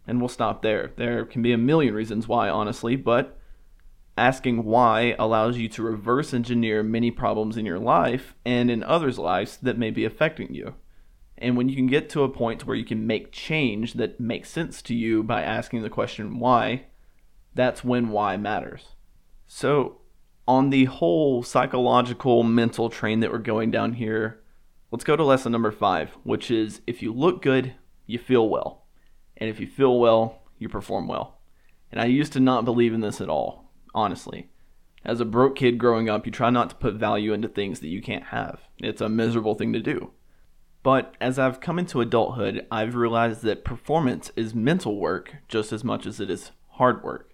And 0.07 0.19
we'll 0.19 0.29
stop 0.29 0.61
there. 0.61 0.91
There 0.95 1.25
can 1.25 1.41
be 1.41 1.51
a 1.51 1.57
million 1.57 1.93
reasons 1.93 2.27
why, 2.27 2.47
honestly, 2.47 2.95
but 2.95 3.37
asking 4.17 4.63
why 4.63 5.15
allows 5.19 5.57
you 5.57 5.67
to 5.67 5.83
reverse 5.83 6.33
engineer 6.33 6.83
many 6.83 7.11
problems 7.11 7.57
in 7.57 7.65
your 7.65 7.79
life 7.79 8.35
and 8.45 8.71
in 8.71 8.83
others' 8.83 9.19
lives 9.19 9.57
that 9.57 9.77
may 9.77 9.91
be 9.91 10.05
affecting 10.05 10.53
you. 10.53 10.75
And 11.37 11.57
when 11.57 11.67
you 11.67 11.75
can 11.75 11.87
get 11.87 12.09
to 12.11 12.23
a 12.23 12.29
point 12.29 12.65
where 12.65 12.77
you 12.77 12.85
can 12.85 13.07
make 13.07 13.31
change 13.31 13.93
that 13.95 14.19
makes 14.19 14.49
sense 14.49 14.81
to 14.83 14.95
you 14.95 15.23
by 15.23 15.41
asking 15.41 15.81
the 15.81 15.89
question 15.89 16.39
why, 16.39 16.85
that's 17.53 17.83
when 17.83 18.09
why 18.09 18.37
matters. 18.37 18.95
So, 19.47 19.99
on 20.47 20.69
the 20.69 20.85
whole 20.85 21.43
psychological 21.43 22.43
mental 22.43 22.89
train 22.89 23.19
that 23.21 23.31
we're 23.31 23.39
going 23.39 23.71
down 23.71 23.93
here, 23.93 24.42
let's 24.93 25.03
go 25.03 25.15
to 25.15 25.23
lesson 25.23 25.51
number 25.51 25.71
five, 25.71 26.11
which 26.21 26.51
is 26.51 26.81
if 26.85 27.01
you 27.01 27.11
look 27.11 27.41
good, 27.41 27.73
you 28.05 28.19
feel 28.19 28.47
well. 28.47 28.85
And 29.35 29.49
if 29.49 29.59
you 29.59 29.65
feel 29.65 29.99
well, 29.99 30.43
you 30.59 30.69
perform 30.69 31.07
well. 31.07 31.39
And 31.91 31.99
I 31.99 32.05
used 32.05 32.31
to 32.33 32.39
not 32.39 32.63
believe 32.63 32.93
in 32.93 33.01
this 33.01 33.19
at 33.19 33.27
all, 33.27 33.71
honestly. 33.95 34.51
As 35.03 35.19
a 35.19 35.25
broke 35.25 35.55
kid 35.55 35.79
growing 35.79 36.09
up, 36.09 36.27
you 36.27 36.31
try 36.31 36.51
not 36.51 36.69
to 36.69 36.75
put 36.75 36.93
value 36.93 37.33
into 37.33 37.47
things 37.47 37.79
that 37.79 37.87
you 37.87 38.03
can't 38.03 38.25
have. 38.25 38.59
It's 38.77 39.01
a 39.01 39.09
miserable 39.09 39.55
thing 39.55 39.73
to 39.73 39.79
do. 39.79 40.11
But 40.83 41.15
as 41.19 41.39
I've 41.39 41.59
come 41.59 41.79
into 41.79 41.99
adulthood, 41.99 42.67
I've 42.69 42.93
realized 42.93 43.41
that 43.41 43.65
performance 43.65 44.31
is 44.35 44.53
mental 44.53 44.99
work 44.99 45.37
just 45.47 45.73
as 45.73 45.83
much 45.83 46.05
as 46.05 46.19
it 46.19 46.29
is 46.29 46.51
hard 46.73 47.03
work. 47.03 47.33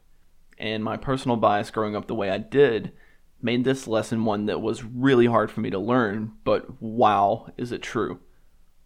And 0.57 0.81
my 0.81 0.95
personal 0.95 1.35
bias 1.35 1.71
growing 1.71 1.93
up 1.93 2.07
the 2.07 2.15
way 2.15 2.29
I 2.29 2.37
did 2.37 2.93
made 3.41 3.63
this 3.63 3.87
lesson 3.87 4.25
one 4.25 4.45
that 4.47 4.61
was 4.61 4.83
really 4.83 5.25
hard 5.25 5.51
for 5.51 5.61
me 5.61 5.69
to 5.69 5.79
learn, 5.79 6.33
but 6.43 6.81
wow, 6.81 7.51
is 7.57 7.71
it 7.71 7.81
true. 7.81 8.19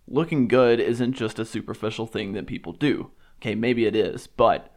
Looking 0.08 0.48
good 0.48 0.80
isn't 0.80 1.14
just 1.14 1.40
a 1.40 1.46
superficial 1.46 2.06
thing 2.06 2.34
that 2.34 2.48
people 2.48 2.74
do. 2.74 3.12
Okay, 3.42 3.56
maybe 3.56 3.86
it 3.86 3.96
is, 3.96 4.28
but 4.28 4.74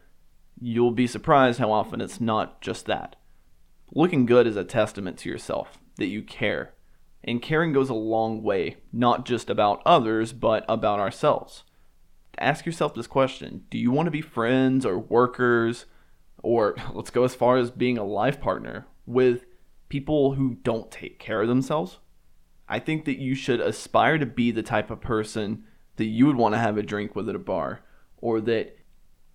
you'll 0.61 0.93
be 0.93 1.07
surprised 1.07 1.59
how 1.59 1.71
often 1.71 2.01
it's 2.01 2.21
not 2.21 2.61
just 2.61 2.87
that. 2.87 3.17
Looking 3.93 4.27
good 4.27 4.47
is 4.47 4.57
a 4.57 4.65
testament 4.65 5.19
to 5.19 5.29
yourself, 5.29 5.79
that 5.97 6.07
you 6.07 6.23
care, 6.23 6.75
and 7.23 7.43
caring 7.43 7.73
goes 7.73 7.89
a 7.89 7.95
long 7.95 8.43
way, 8.43 8.79
not 8.93 9.27
just 9.27 9.51
about 9.51 9.83
others, 9.85 10.33
but 10.33 10.65
about 10.69 11.01
ourselves. 11.01 11.65
Ask 12.39 12.67
yourself 12.67 12.95
this 12.95 13.07
question 13.07 13.65
Do 13.71 13.79
you 13.79 13.91
want 13.91 14.07
to 14.07 14.11
be 14.11 14.21
friends 14.21 14.87
or 14.87 14.99
workers, 14.99 15.87
or 16.43 16.77
let's 16.93 17.11
go 17.11 17.25
as 17.25 17.35
far 17.35 17.57
as 17.57 17.71
being 17.71 17.99
a 17.99 18.05
life 18.05 18.41
partner 18.41 18.87
with 19.07 19.45
people 19.89 20.35
who 20.35 20.55
don't 20.63 20.91
take 20.91 21.19
care 21.19 21.43
of 21.43 21.49
themselves? 21.49 21.99
I 22.69 22.79
think 22.79 23.05
that 23.05 23.19
you 23.19 23.35
should 23.35 23.61
aspire 23.61 24.19
to 24.19 24.27
be 24.27 24.51
the 24.51 24.63
type 24.63 24.91
of 24.91 25.01
person 25.01 25.65
that 25.97 26.07
you 26.07 26.27
would 26.27 26.37
want 26.37 26.55
to 26.55 26.59
have 26.59 26.77
a 26.77 26.83
drink 26.83 27.15
with 27.15 27.29
at 27.29 27.37
a 27.37 27.41
bar, 27.41 27.83
or 28.19 28.41
that 28.43 28.77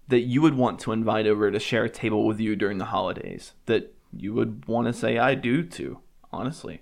that 0.07 0.21
you 0.21 0.41
would 0.41 0.55
want 0.55 0.79
to 0.79 0.91
invite 0.91 1.25
over 1.25 1.49
to 1.49 1.59
share 1.59 1.85
a 1.85 1.89
table 1.89 2.25
with 2.25 2.39
you 2.39 2.55
during 2.55 2.77
the 2.77 2.85
holidays, 2.85 3.53
that 3.65 3.93
you 4.11 4.33
would 4.33 4.65
want 4.65 4.85
to 4.87 4.93
say 4.93 5.17
I 5.17 5.35
do 5.35 5.63
to, 5.63 5.99
honestly. 6.33 6.81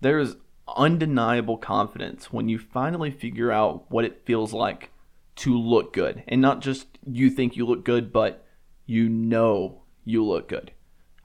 There's 0.00 0.36
undeniable 0.76 1.56
confidence 1.56 2.32
when 2.32 2.48
you 2.48 2.58
finally 2.58 3.12
figure 3.12 3.52
out 3.52 3.90
what 3.90 4.04
it 4.04 4.24
feels 4.24 4.52
like 4.52 4.90
to 5.36 5.56
look 5.56 5.92
good. 5.92 6.24
And 6.26 6.40
not 6.40 6.60
just 6.60 6.98
you 7.06 7.30
think 7.30 7.56
you 7.56 7.64
look 7.64 7.84
good, 7.84 8.12
but 8.12 8.44
you 8.86 9.08
know 9.08 9.82
you 10.04 10.24
look 10.24 10.48
good. 10.48 10.72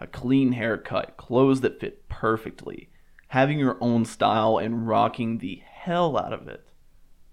A 0.04 0.08
clean 0.08 0.52
haircut, 0.52 1.16
clothes 1.16 1.62
that 1.62 1.80
fit 1.80 2.10
perfectly, 2.10 2.90
having 3.30 3.58
your 3.58 3.78
own 3.80 4.04
style 4.04 4.58
and 4.58 4.86
rocking 4.86 5.38
the 5.38 5.62
hell 5.66 6.18
out 6.18 6.34
of 6.34 6.50
it. 6.50 6.68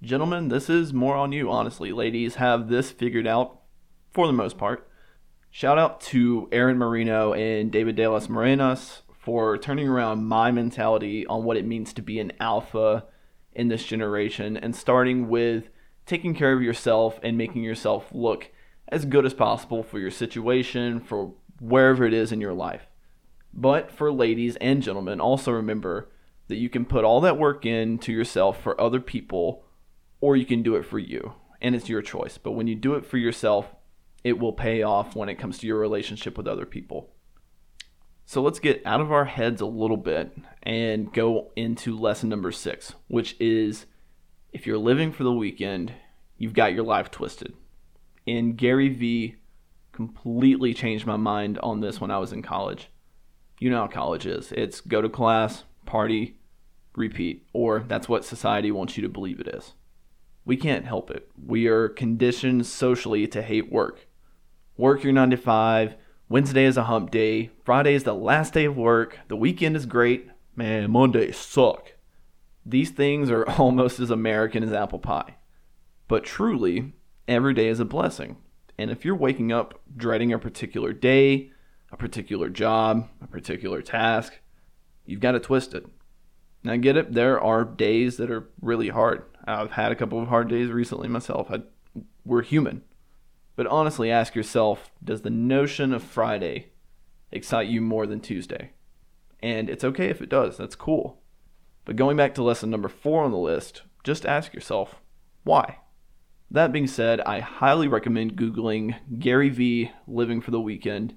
Gentlemen, 0.00 0.46
this 0.46 0.70
is 0.70 0.92
more 0.92 1.16
on 1.16 1.32
you, 1.32 1.50
honestly. 1.50 1.90
Ladies 1.90 2.36
have 2.36 2.68
this 2.68 2.92
figured 2.92 3.26
out 3.26 3.62
for 4.12 4.28
the 4.28 4.32
most 4.32 4.56
part. 4.56 4.88
Shout 5.50 5.78
out 5.78 6.00
to 6.02 6.48
Aaron 6.52 6.78
Marino 6.78 7.32
and 7.32 7.72
David 7.72 7.96
De 7.96 8.06
Las 8.06 8.28
Morenas 8.28 9.02
for 9.18 9.58
turning 9.58 9.88
around 9.88 10.24
my 10.24 10.52
mentality 10.52 11.26
on 11.26 11.42
what 11.42 11.56
it 11.56 11.66
means 11.66 11.92
to 11.94 12.02
be 12.02 12.20
an 12.20 12.30
alpha 12.38 13.04
in 13.52 13.66
this 13.66 13.84
generation 13.84 14.56
and 14.56 14.76
starting 14.76 15.28
with 15.28 15.70
taking 16.06 16.36
care 16.36 16.52
of 16.52 16.62
yourself 16.62 17.18
and 17.24 17.36
making 17.36 17.64
yourself 17.64 18.10
look 18.12 18.52
as 18.86 19.04
good 19.04 19.26
as 19.26 19.34
possible 19.34 19.82
for 19.82 19.98
your 19.98 20.12
situation, 20.12 21.00
for 21.00 21.34
wherever 21.60 22.04
it 22.04 22.12
is 22.12 22.32
in 22.32 22.40
your 22.40 22.54
life. 22.54 22.88
But 23.52 23.92
for 23.92 24.12
ladies 24.12 24.56
and 24.56 24.82
gentlemen, 24.82 25.20
also 25.20 25.52
remember 25.52 26.10
that 26.48 26.56
you 26.56 26.68
can 26.68 26.84
put 26.84 27.04
all 27.04 27.20
that 27.20 27.38
work 27.38 27.64
into 27.64 28.12
yourself 28.12 28.60
for 28.60 28.80
other 28.80 29.00
people 29.00 29.64
or 30.20 30.36
you 30.36 30.44
can 30.44 30.62
do 30.62 30.74
it 30.76 30.84
for 30.84 30.98
you. 30.98 31.34
And 31.60 31.74
it's 31.74 31.88
your 31.88 32.02
choice. 32.02 32.38
But 32.38 32.52
when 32.52 32.66
you 32.66 32.74
do 32.74 32.94
it 32.94 33.06
for 33.06 33.18
yourself, 33.18 33.74
it 34.24 34.38
will 34.38 34.52
pay 34.52 34.82
off 34.82 35.14
when 35.14 35.28
it 35.28 35.38
comes 35.38 35.58
to 35.58 35.66
your 35.66 35.78
relationship 35.78 36.36
with 36.36 36.48
other 36.48 36.66
people. 36.66 37.10
So 38.24 38.42
let's 38.42 38.60
get 38.60 38.82
out 38.86 39.00
of 39.00 39.10
our 39.10 39.24
heads 39.24 39.60
a 39.60 39.66
little 39.66 39.96
bit 39.96 40.36
and 40.62 41.12
go 41.12 41.50
into 41.56 41.98
lesson 41.98 42.28
number 42.28 42.52
six, 42.52 42.94
which 43.08 43.36
is 43.40 43.86
if 44.52 44.66
you're 44.66 44.78
living 44.78 45.12
for 45.12 45.24
the 45.24 45.32
weekend, 45.32 45.92
you've 46.38 46.54
got 46.54 46.72
your 46.72 46.84
life 46.84 47.10
twisted. 47.10 47.54
And 48.26 48.56
Gary 48.56 48.88
Vee 48.88 49.36
completely 49.92 50.74
changed 50.74 51.06
my 51.06 51.16
mind 51.16 51.58
on 51.58 51.80
this 51.80 52.00
when 52.00 52.10
I 52.10 52.18
was 52.18 52.32
in 52.32 52.42
college. 52.42 52.88
You 53.58 53.70
know 53.70 53.82
how 53.82 53.88
college 53.88 54.26
is 54.26 54.52
it's 54.52 54.80
go 54.80 55.02
to 55.02 55.08
class, 55.08 55.64
party, 55.86 56.38
repeat, 56.96 57.46
or 57.52 57.80
that's 57.80 58.08
what 58.08 58.24
society 58.24 58.70
wants 58.70 58.96
you 58.96 59.02
to 59.02 59.08
believe 59.08 59.40
it 59.40 59.48
is. 59.48 59.74
We 60.44 60.56
can't 60.56 60.86
help 60.86 61.10
it. 61.10 61.30
We 61.36 61.66
are 61.66 61.88
conditioned 61.88 62.66
socially 62.66 63.26
to 63.28 63.42
hate 63.42 63.70
work. 63.70 64.06
Work 64.76 65.04
your 65.04 65.12
nine 65.12 65.30
to 65.30 65.36
five 65.36 65.96
Wednesday 66.30 66.64
is 66.64 66.76
a 66.76 66.84
hump 66.84 67.10
day. 67.10 67.50
Friday 67.64 67.92
is 67.92 68.04
the 68.04 68.14
last 68.14 68.54
day 68.54 68.64
of 68.64 68.76
work. 68.76 69.18
The 69.26 69.34
weekend 69.34 69.74
is 69.74 69.84
great. 69.84 70.28
Man, 70.54 70.88
Mondays 70.88 71.36
suck. 71.36 71.94
These 72.64 72.90
things 72.90 73.32
are 73.32 73.44
almost 73.58 73.98
as 73.98 74.10
American 74.10 74.62
as 74.62 74.72
apple 74.72 75.00
pie. 75.00 75.38
But 76.06 76.22
truly, 76.22 76.92
every 77.26 77.52
day 77.52 77.66
is 77.66 77.80
a 77.80 77.84
blessing. 77.84 78.36
And 78.80 78.90
if 78.90 79.04
you're 79.04 79.14
waking 79.14 79.52
up 79.52 79.78
dreading 79.94 80.32
a 80.32 80.38
particular 80.38 80.94
day, 80.94 81.52
a 81.92 81.98
particular 81.98 82.48
job, 82.48 83.10
a 83.22 83.26
particular 83.26 83.82
task, 83.82 84.38
you've 85.04 85.20
got 85.20 85.32
to 85.32 85.38
twist 85.38 85.74
it. 85.74 85.84
Now, 86.64 86.76
get 86.76 86.96
it, 86.96 87.12
there 87.12 87.38
are 87.38 87.62
days 87.62 88.16
that 88.16 88.30
are 88.30 88.48
really 88.62 88.88
hard. 88.88 89.24
I've 89.46 89.72
had 89.72 89.92
a 89.92 89.94
couple 89.94 90.18
of 90.18 90.28
hard 90.28 90.48
days 90.48 90.70
recently 90.70 91.08
myself. 91.08 91.50
I, 91.50 91.60
we're 92.24 92.40
human. 92.40 92.80
But 93.54 93.66
honestly, 93.66 94.10
ask 94.10 94.34
yourself 94.34 94.90
does 95.04 95.20
the 95.20 95.28
notion 95.28 95.92
of 95.92 96.02
Friday 96.02 96.70
excite 97.30 97.68
you 97.68 97.82
more 97.82 98.06
than 98.06 98.20
Tuesday? 98.20 98.70
And 99.42 99.68
it's 99.68 99.84
okay 99.84 100.06
if 100.08 100.22
it 100.22 100.30
does, 100.30 100.56
that's 100.56 100.74
cool. 100.74 101.20
But 101.84 101.96
going 101.96 102.16
back 102.16 102.34
to 102.36 102.42
lesson 102.42 102.70
number 102.70 102.88
four 102.88 103.24
on 103.24 103.30
the 103.30 103.36
list, 103.36 103.82
just 104.04 104.24
ask 104.24 104.54
yourself 104.54 105.02
why? 105.44 105.79
That 106.52 106.72
being 106.72 106.88
said, 106.88 107.20
I 107.20 107.38
highly 107.38 107.86
recommend 107.86 108.36
Googling 108.36 108.96
Gary 109.20 109.50
Vee 109.50 109.92
Living 110.08 110.40
for 110.40 110.50
the 110.50 110.60
Weekend. 110.60 111.14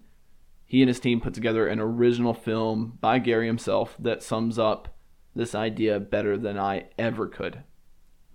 He 0.64 0.82
and 0.84 0.88
his 0.88 1.00
team 1.00 1.22
put 1.22 1.34
together 1.34 1.68
an 1.68 1.80
original 1.80 2.36
film 2.36 3.00
by 3.02 3.18
Gary 3.18 3.48
himself 3.48 3.96
that 3.98 4.22
sums 4.22 4.60
up 4.60 4.96
this 5.36 5.56
idea 5.56 6.00
better 6.00 6.38
than 6.38 6.60
I 6.60 6.86
ever 7.00 7.28
could. 7.28 7.64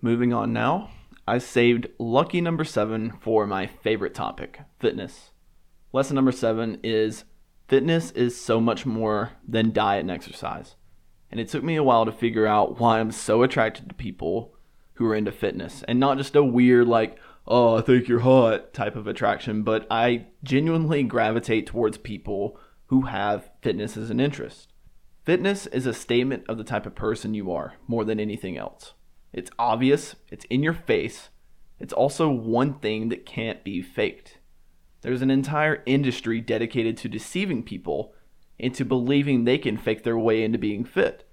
Moving 0.00 0.32
on 0.32 0.52
now, 0.52 0.90
I 1.26 1.38
saved 1.38 1.88
lucky 2.00 2.40
number 2.40 2.64
seven 2.64 3.12
for 3.20 3.46
my 3.46 3.66
favorite 3.66 4.14
topic 4.14 4.60
fitness. 4.80 5.30
Lesson 5.92 6.16
number 6.16 6.32
seven 6.32 6.80
is 6.82 7.24
fitness 7.68 8.10
is 8.10 8.40
so 8.40 8.60
much 8.60 8.84
more 8.84 9.32
than 9.46 9.72
diet 9.72 10.00
and 10.00 10.10
exercise. 10.10 10.74
And 11.30 11.38
it 11.38 11.48
took 11.48 11.62
me 11.62 11.76
a 11.76 11.82
while 11.84 12.06
to 12.06 12.12
figure 12.12 12.46
out 12.46 12.80
why 12.80 12.98
I'm 12.98 13.12
so 13.12 13.42
attracted 13.42 13.88
to 13.88 13.94
people 13.94 14.54
who 14.98 15.06
are 15.06 15.14
into 15.14 15.30
fitness 15.32 15.84
and 15.86 16.00
not 16.00 16.18
just 16.18 16.34
a 16.34 16.42
weird, 16.42 16.88
like, 16.88 17.18
oh, 17.46 17.76
I 17.76 17.80
think 17.80 18.08
you're 18.08 18.20
hot 18.20 18.74
type 18.74 18.96
of 18.96 19.06
attraction, 19.06 19.62
but 19.62 19.86
I 19.90 20.26
genuinely 20.42 21.04
gravitate 21.04 21.66
towards 21.66 21.98
people 21.98 22.58
who 22.86 23.02
have 23.02 23.50
fitness 23.62 23.96
as 23.96 24.10
an 24.10 24.18
interest. 24.18 24.72
Fitness 25.24 25.66
is 25.66 25.86
a 25.86 25.94
statement 25.94 26.44
of 26.48 26.58
the 26.58 26.64
type 26.64 26.84
of 26.84 26.96
person 26.96 27.32
you 27.32 27.52
are 27.52 27.74
more 27.86 28.04
than 28.04 28.18
anything 28.18 28.58
else. 28.58 28.94
It's 29.32 29.52
obvious, 29.56 30.16
it's 30.30 30.46
in 30.46 30.64
your 30.64 30.74
face, 30.74 31.28
it's 31.78 31.92
also 31.92 32.28
one 32.28 32.74
thing 32.80 33.08
that 33.10 33.24
can't 33.24 33.62
be 33.62 33.80
faked. 33.82 34.38
There's 35.02 35.22
an 35.22 35.30
entire 35.30 35.82
industry 35.86 36.40
dedicated 36.40 36.96
to 36.98 37.08
deceiving 37.08 37.62
people 37.62 38.14
into 38.58 38.84
believing 38.84 39.44
they 39.44 39.58
can 39.58 39.76
fake 39.76 40.02
their 40.02 40.18
way 40.18 40.42
into 40.42 40.58
being 40.58 40.84
fit. 40.84 41.27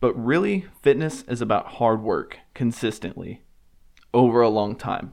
But 0.00 0.14
really, 0.14 0.66
fitness 0.82 1.22
is 1.28 1.40
about 1.40 1.74
hard 1.74 2.02
work 2.02 2.38
consistently 2.54 3.42
over 4.12 4.40
a 4.40 4.48
long 4.48 4.74
time. 4.74 5.12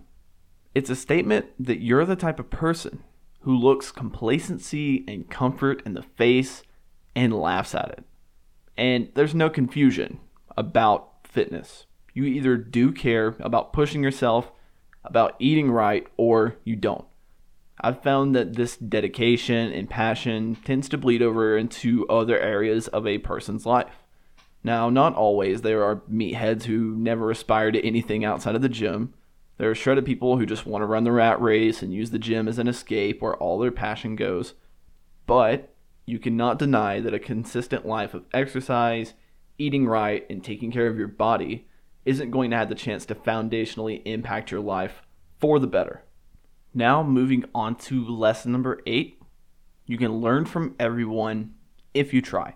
It's 0.74 0.89
a 0.89 0.96
statement 0.96 1.48
that 1.60 1.82
you're 1.82 2.06
the 2.06 2.15
type 2.15 2.39
of 2.39 2.50
person 2.50 3.03
who 3.41 3.56
looks 3.56 3.91
complacency 3.91 5.03
and 5.08 5.29
comfort 5.29 5.82
in 5.86 5.94
the 5.94 6.01
face 6.01 6.63
and 7.15 7.34
laughs 7.34 7.75
at 7.75 7.89
it. 7.89 8.03
And 8.77 9.10
there's 9.13 9.36
no 9.36 9.50
confusion 9.50 10.20
about 10.56 11.10
fitness. 11.24 11.86
You 12.13 12.25
either 12.25 12.58
do 12.58 12.91
care 12.91 13.36
about 13.39 13.74
pushing 13.74 14.03
yourself, 14.03 14.51
about 15.03 15.36
eating 15.39 15.72
right, 15.72 16.08
or 16.15 16.56
you 16.63 16.75
don't. 16.75 17.06
I've 17.79 18.01
found 18.01 18.36
that 18.36 18.56
this 18.56 18.75
dedication 18.77 19.72
and 19.72 19.89
passion 19.89 20.56
tends 20.63 20.89
to 20.89 20.98
bleed 20.98 21.22
over 21.22 21.58
into 21.58 22.08
other 22.08 22.39
areas 22.39 22.88
of 22.88 23.06
a 23.06 23.20
person's 23.20 23.65
life. 23.65 24.07
Now, 24.67 24.89
not 24.89 25.15
always. 25.15 25.62
There 25.62 25.81
are 25.86 26.01
meatheads 26.12 26.63
who 26.63 26.93
never 26.97 27.31
aspire 27.31 27.71
to 27.71 27.88
anything 27.88 28.25
outside 28.25 28.53
of 28.53 28.62
the 28.62 28.67
gym. 28.67 29.13
There 29.57 29.71
are 29.71 29.75
shredded 29.75 30.05
people 30.05 30.38
who 30.38 30.45
just 30.45 30.65
want 30.65 30.81
to 30.81 30.86
run 30.86 31.05
the 31.05 31.13
rat 31.13 31.41
race 31.41 31.81
and 31.81 31.93
use 31.93 32.12
the 32.12 32.19
gym 32.19 32.50
as 32.50 32.59
an 32.59 32.67
escape 32.67 33.21
where 33.21 33.38
all 33.38 33.57
their 33.57 33.71
passion 33.71 34.17
goes. 34.17 34.55
But 35.25 35.74
you 36.05 36.19
cannot 36.19 36.59
deny 36.59 37.00
that 37.00 37.13
a 37.13 37.17
consistent 37.17 37.86
life 37.86 38.13
of 38.13 38.25
exercise, 38.33 39.13
eating 39.57 39.88
right, 39.88 40.25
and 40.29 40.43
taking 40.43 40.69
care 40.69 40.88
of 40.88 40.97
your 40.97 41.07
body 41.07 41.69
isn't 42.03 42.31
going 42.31 42.51
to 42.51 42.57
have 42.57 42.67
the 42.67 42.75
chance 42.75 43.05
to 43.05 43.15
foundationally 43.15 44.01
impact 44.03 44.51
your 44.51 44.59
life 44.59 45.01
for 45.39 45.59
the 45.59 45.67
better. 45.67 46.03
Now, 46.74 47.03
moving 47.03 47.45
on 47.55 47.75
to 47.75 48.05
lesson 48.05 48.51
number 48.51 48.81
eight 48.86 49.21
you 49.86 49.97
can 49.97 50.17
learn 50.17 50.43
from 50.43 50.75
everyone 50.77 51.53
if 51.93 52.13
you 52.13 52.21
try. 52.21 52.55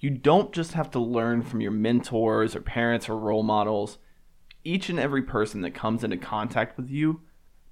You 0.00 0.08
don't 0.10 0.52
just 0.52 0.72
have 0.72 0.90
to 0.92 0.98
learn 0.98 1.42
from 1.42 1.60
your 1.60 1.70
mentors 1.70 2.56
or 2.56 2.60
parents 2.62 3.08
or 3.08 3.18
role 3.18 3.42
models. 3.42 3.98
Each 4.64 4.88
and 4.88 4.98
every 4.98 5.22
person 5.22 5.60
that 5.60 5.74
comes 5.74 6.02
into 6.02 6.16
contact 6.16 6.78
with 6.78 6.88
you 6.88 7.20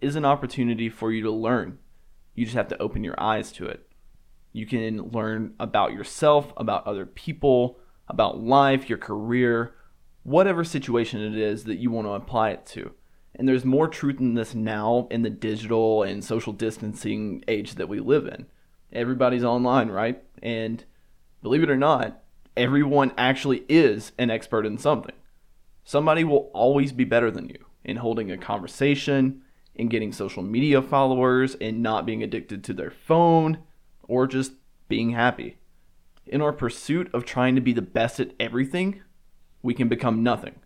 is 0.02 0.14
an 0.14 0.26
opportunity 0.26 0.90
for 0.90 1.10
you 1.10 1.22
to 1.22 1.30
learn. 1.30 1.78
You 2.34 2.44
just 2.44 2.56
have 2.56 2.68
to 2.68 2.82
open 2.82 3.02
your 3.02 3.18
eyes 3.18 3.50
to 3.52 3.66
it. 3.66 3.88
You 4.52 4.66
can 4.66 5.10
learn 5.10 5.54
about 5.58 5.92
yourself, 5.92 6.52
about 6.56 6.86
other 6.86 7.06
people, 7.06 7.78
about 8.08 8.40
life, 8.40 8.88
your 8.88 8.98
career, 8.98 9.74
whatever 10.22 10.64
situation 10.64 11.20
it 11.20 11.36
is 11.36 11.64
that 11.64 11.78
you 11.78 11.90
want 11.90 12.06
to 12.06 12.12
apply 12.12 12.50
it 12.50 12.66
to. 12.66 12.92
And 13.34 13.48
there's 13.48 13.64
more 13.64 13.88
truth 13.88 14.20
in 14.20 14.34
this 14.34 14.54
now 14.54 15.08
in 15.10 15.22
the 15.22 15.30
digital 15.30 16.02
and 16.02 16.22
social 16.22 16.52
distancing 16.52 17.42
age 17.48 17.76
that 17.76 17.88
we 17.88 18.00
live 18.00 18.26
in. 18.26 18.46
Everybody's 18.92 19.44
online, 19.44 19.88
right? 19.88 20.22
And 20.42 20.84
believe 21.42 21.62
it 21.62 21.70
or 21.70 21.76
not, 21.76 22.22
everyone 22.56 23.12
actually 23.16 23.64
is 23.68 24.12
an 24.18 24.30
expert 24.30 24.66
in 24.66 24.78
something. 24.78 25.14
Somebody 25.84 26.24
will 26.24 26.50
always 26.52 26.92
be 26.92 27.04
better 27.04 27.30
than 27.30 27.48
you 27.48 27.64
in 27.84 27.96
holding 27.96 28.30
a 28.30 28.36
conversation, 28.36 29.42
in 29.74 29.88
getting 29.88 30.12
social 30.12 30.42
media 30.42 30.82
followers, 30.82 31.54
in 31.54 31.80
not 31.80 32.04
being 32.04 32.22
addicted 32.22 32.62
to 32.64 32.74
their 32.74 32.90
phone, 32.90 33.58
or 34.02 34.26
just 34.26 34.52
being 34.88 35.10
happy. 35.10 35.58
In 36.26 36.42
our 36.42 36.52
pursuit 36.52 37.08
of 37.14 37.24
trying 37.24 37.54
to 37.54 37.60
be 37.60 37.72
the 37.72 37.80
best 37.80 38.20
at 38.20 38.32
everything, 38.38 39.02
we 39.62 39.72
can 39.72 39.88
become 39.88 40.22
nothing. 40.22 40.56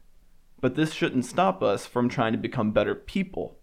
But 0.61 0.75
this 0.75 0.93
shouldn't 0.93 1.25
stop 1.25 1.63
us 1.63 1.87
from 1.87 2.09
trying 2.09 2.33
to 2.33 2.39
become 2.39 2.73
better 2.73 2.95
people. 2.95 3.59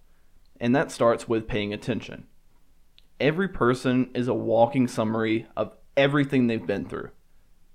And 0.59 0.75
that 0.75 0.91
starts 0.91 1.27
with 1.27 1.47
paying 1.47 1.73
attention. 1.73 2.27
Every 3.19 3.47
person 3.47 4.11
is 4.13 4.27
a 4.27 4.33
walking 4.33 4.87
summary 4.87 5.47
of 5.57 5.73
everything 5.95 6.47
they've 6.47 6.65
been 6.65 6.85
through. 6.85 7.11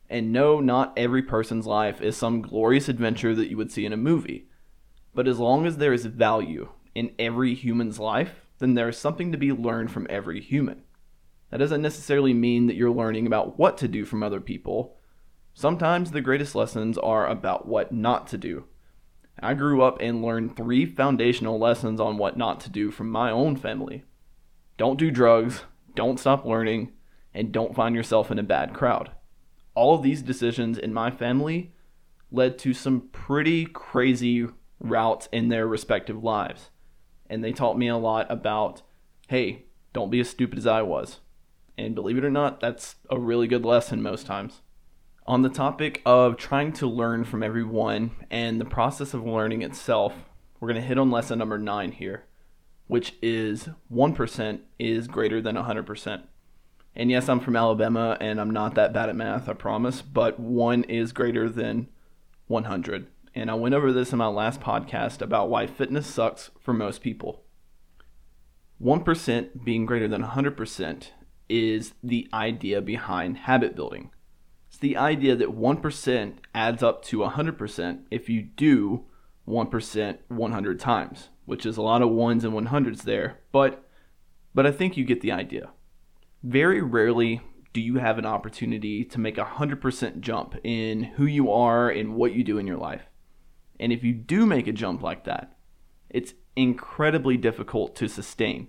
And 0.09 0.33
no, 0.33 0.61
not 0.61 0.93
every 0.97 1.23
person's 1.23 1.67
life 1.67 2.01
is 2.01 2.17
some 2.17 2.43
glorious 2.43 2.89
adventure 2.89 3.35
that 3.35 3.49
you 3.49 3.57
would 3.57 3.73
see 3.73 3.87
in 3.87 3.93
a 3.93 3.97
movie. 3.97 4.49
But 5.15 5.29
as 5.29 5.39
long 5.39 5.67
as 5.67 5.79
there 5.79 5.93
is 5.93 6.07
value 6.07 6.69
in 6.95 7.13
every 7.19 7.55
human's 7.55 7.99
life, 7.99 8.47
then 8.59 8.75
there 8.75 8.89
is 8.89 8.99
something 8.99 9.33
to 9.33 9.39
be 9.39 9.53
learned 9.53 9.91
from 9.91 10.07
every 10.11 10.41
human. 10.41 10.83
That 11.51 11.59
doesn't 11.59 11.83
necessarily 11.83 12.35
mean 12.35 12.67
that 12.67 12.77
you're 12.77 12.91
learning 12.91 13.27
about 13.27 13.59
what 13.59 13.79
to 13.79 13.89
do 13.89 14.05
from 14.05 14.23
other 14.23 14.41
people. 14.41 14.97
Sometimes 15.53 16.11
the 16.11 16.21
greatest 16.21 16.55
lessons 16.55 16.99
are 16.99 17.29
about 17.29 17.69
what 17.69 17.93
not 17.93 18.27
to 18.29 18.39
do. 18.39 18.65
I 19.41 19.55
grew 19.55 19.83
up 19.83 19.99
and 20.01 20.23
learned 20.23 20.57
three 20.57 20.87
foundational 20.87 21.59
lessons 21.59 22.01
on 22.01 22.19
what 22.19 22.37
not 22.37 22.61
to 22.61 22.71
do 22.71 22.91
from 22.91 23.11
my 23.11 23.31
own 23.31 23.57
family. 23.57 24.05
Don't 24.77 24.99
do 24.99 25.11
drugs, 25.11 25.63
don't 25.95 26.19
stop 26.19 26.45
learning, 26.45 26.93
and 27.35 27.53
don't 27.53 27.75
find 27.75 27.95
yourself 27.95 28.31
in 28.31 28.39
a 28.39 28.45
bad 28.45 28.73
crowd. 28.73 29.11
All 29.75 29.95
of 29.95 30.03
these 30.03 30.23
decisions 30.23 30.79
in 30.79 30.95
my 30.95 31.11
family 31.11 31.73
led 32.31 32.59
to 32.61 32.73
some 32.73 33.09
pretty 33.13 33.67
crazy 33.67 34.47
routes 34.79 35.29
in 35.33 35.49
their 35.49 35.67
respective 35.67 36.23
lives. 36.23 36.71
And 37.29 37.43
they 37.43 37.53
taught 37.53 37.79
me 37.79 37.89
a 37.89 37.97
lot 37.97 38.31
about 38.31 38.83
hey, 39.29 39.65
don't 39.95 40.11
be 40.11 40.21
as 40.21 40.29
stupid 40.29 40.59
as 40.59 40.67
I 40.67 40.83
was. 40.83 41.21
And 41.79 41.95
believe 41.95 42.19
it 42.19 42.25
or 42.25 42.31
not, 42.31 42.61
that's 42.61 42.97
a 43.11 43.19
really 43.19 43.47
good 43.47 43.65
lesson 43.65 44.03
most 44.03 44.27
times. 44.27 44.61
On 45.27 45.41
the 45.41 45.49
topic 45.49 46.03
of 46.05 46.37
trying 46.37 46.75
to 46.75 46.87
learn 46.87 47.25
from 47.25 47.43
everyone 47.43 48.11
and 48.31 48.61
the 48.61 48.67
process 48.67 49.15
of 49.15 49.25
learning 49.25 49.63
itself, 49.63 50.13
we're 50.61 50.69
going 50.69 50.81
to 50.81 50.87
hit 50.87 50.99
on 50.99 51.11
lesson 51.11 51.39
number 51.39 51.59
nine 51.59 51.93
here, 51.93 52.27
which 52.87 53.15
is 53.23 53.71
1% 53.91 54.61
is 54.79 55.09
greater 55.09 55.41
than 55.41 55.57
100%. 55.57 56.25
And 56.97 57.11
yes, 57.11 57.29
I'm 57.29 57.41
from 57.41 57.57
Alabama 57.57 58.17
and 58.21 58.41
I'm 58.41 58.51
not 58.51 58.75
that 58.77 58.93
bad 58.93 59.09
at 59.09 59.17
math, 59.17 59.49
I 59.49 59.55
promise, 59.55 60.01
but 60.01 60.39
1 60.39 60.85
is 60.85 61.13
greater 61.13 61.49
than 61.49 61.89
100. 62.47 63.09
And 63.35 63.51
I 63.51 63.55
went 63.55 63.75
over 63.75 63.93
this 63.93 64.13
in 64.13 64.19
my 64.19 64.29
last 64.29 64.61
podcast 64.61 65.21
about 65.21 65.51
why 65.51 65.67
fitness 65.67 66.07
sucks 66.07 66.51
for 66.61 66.73
most 66.73 67.03
people. 67.03 67.43
1% 68.81 69.65
being 69.65 69.87
greater 69.87 70.07
than 70.07 70.23
100% 70.23 71.09
is 71.49 71.95
the 72.03 72.29
idea 72.33 72.81
behind 72.81 73.39
habit 73.39 73.75
building. 73.75 74.11
It's 74.69 74.79
the 74.79 74.97
idea 74.97 75.35
that 75.37 75.57
1% 75.57 76.35
adds 76.55 76.83
up 76.83 77.03
to 77.05 77.19
100% 77.19 77.99
if 78.11 78.29
you 78.29 78.43
do 78.43 79.05
1% 79.49 80.19
100 80.29 80.81
times, 80.81 81.29
which 81.45 81.67
is 81.67 81.77
a 81.77 81.83
lot 81.83 82.03
of 82.03 82.11
ones 82.11 82.45
and 82.45 82.55
100s 82.55 83.03
there, 83.03 83.41
but 83.53 83.81
but 84.55 84.67
I 84.67 84.71
think 84.71 84.97
you 84.97 85.05
get 85.05 85.21
the 85.21 85.33
idea. 85.33 85.71
Very 86.45 86.83
rarely 86.83 87.41
do 87.73 87.81
you 87.81 87.97
have 87.97 88.19
an 88.19 88.27
opportunity 88.27 89.03
to 89.03 89.19
make 89.19 89.39
a 89.39 89.47
100% 89.47 90.21
jump 90.21 90.55
in 90.63 91.03
who 91.03 91.25
you 91.25 91.51
are 91.51 91.89
and 91.89 92.17
what 92.17 92.35
you 92.35 92.45
do 92.45 92.59
in 92.59 92.67
your 92.67 92.77
life. 92.77 93.09
And 93.81 93.95
if 93.95 94.05
you 94.05 94.13
do 94.13 94.45
make 94.45 94.67
a 94.67 94.73
jump 94.73 95.03
like 95.03 95.25
that, 95.25 95.57
it's 96.11 96.35
incredibly 96.55 97.39
difficult 97.39 97.97
to 97.97 98.09
sustain. 98.09 98.69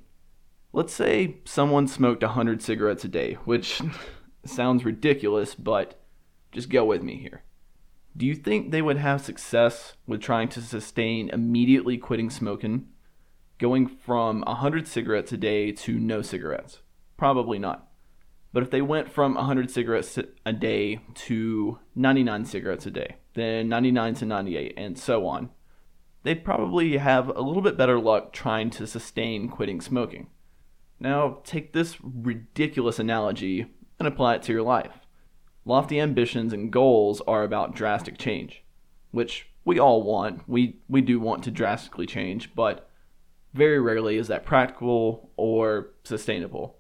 Let's 0.72 0.94
say 0.94 1.42
someone 1.44 1.90
smoked 1.90 2.24
100 2.24 2.62
cigarettes 2.62 3.04
a 3.04 3.10
day, 3.10 3.34
which 3.44 3.82
sounds 4.46 4.86
ridiculous, 4.86 5.54
but 5.54 6.02
just 6.54 6.70
go 6.70 6.86
with 6.86 7.04
me 7.04 7.18
here. 7.18 7.44
Do 8.16 8.26
you 8.26 8.36
think 8.36 8.72
they 8.72 8.82
would 8.82 9.00
have 9.00 9.20
success 9.20 9.96
with 10.08 10.22
trying 10.22 10.48
to 10.50 10.62
sustain 10.62 11.28
immediately 11.28 11.98
quitting 11.98 12.30
smoking, 12.30 12.88
going 13.60 13.86
from 13.86 14.44
100 14.48 14.88
cigarettes 14.88 15.34
a 15.34 15.38
day 15.38 15.74
to 15.74 16.00
no 16.00 16.22
cigarettes? 16.22 16.80
Probably 17.18 17.60
not. 17.60 17.88
But 18.52 18.64
if 18.64 18.72
they 18.72 18.82
went 18.82 19.12
from 19.12 19.36
100 19.36 19.70
cigarettes 19.70 20.18
a 20.46 20.54
day 20.54 21.02
to 21.14 21.80
99 21.94 22.46
cigarettes 22.46 22.86
a 22.86 22.92
day, 22.92 23.18
then 23.34 23.68
99 23.68 24.14
to 24.16 24.26
98, 24.26 24.74
and 24.78 24.98
so 24.98 25.28
on, 25.28 25.50
they'd 26.24 26.46
probably 26.46 26.98
have 26.98 27.28
a 27.28 27.42
little 27.42 27.62
bit 27.62 27.78
better 27.78 28.00
luck 28.00 28.32
trying 28.32 28.70
to 28.72 28.88
sustain 28.88 29.50
quitting 29.50 29.82
smoking. 29.82 30.28
Now, 31.00 31.40
take 31.44 31.74
this 31.74 31.98
ridiculous 32.02 32.98
analogy 32.98 33.66
and 34.00 34.08
apply 34.08 34.36
it 34.36 34.44
to 34.44 34.54
your 34.54 34.64
life. 34.64 35.02
Lofty 35.66 36.00
ambitions 36.00 36.54
and 36.54 36.72
goals 36.72 37.22
are 37.28 37.44
about 37.44 37.76
drastic 37.76 38.18
change, 38.18 38.64
which 39.12 39.50
we 39.66 39.80
all 39.80 40.04
want. 40.04 40.48
We, 40.48 40.80
we 40.88 41.02
do 41.02 41.20
want 41.20 41.44
to 41.44 41.52
drastically 41.52 42.06
change, 42.06 42.56
but 42.56 42.90
very 43.54 43.80
rarely 43.80 44.18
is 44.18 44.28
that 44.28 44.46
practical 44.46 45.32
or 45.36 45.92
sustainable. 46.04 46.78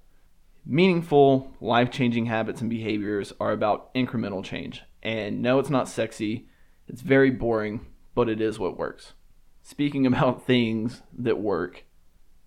Meaningful, 0.67 1.54
life 1.62 1.91
changing 1.91 2.25
habits 2.25 2.60
and 2.60 2.69
behaviors 2.69 3.32
are 3.39 3.51
about 3.51 3.93
incremental 3.93 4.43
change. 4.43 4.82
And 5.04 5.41
no, 5.41 5.60
it's 5.60 5.69
not 5.69 5.88
sexy, 5.88 6.47
it's 6.88 7.01
very 7.01 7.30
boring, 7.30 7.86
but 8.15 8.30
it 8.30 8.41
is 8.41 8.58
what 8.58 8.78
works. 8.78 9.13
Speaking 9.62 10.06
about 10.08 10.45
things 10.45 11.04
that 11.15 11.39
work, 11.39 11.86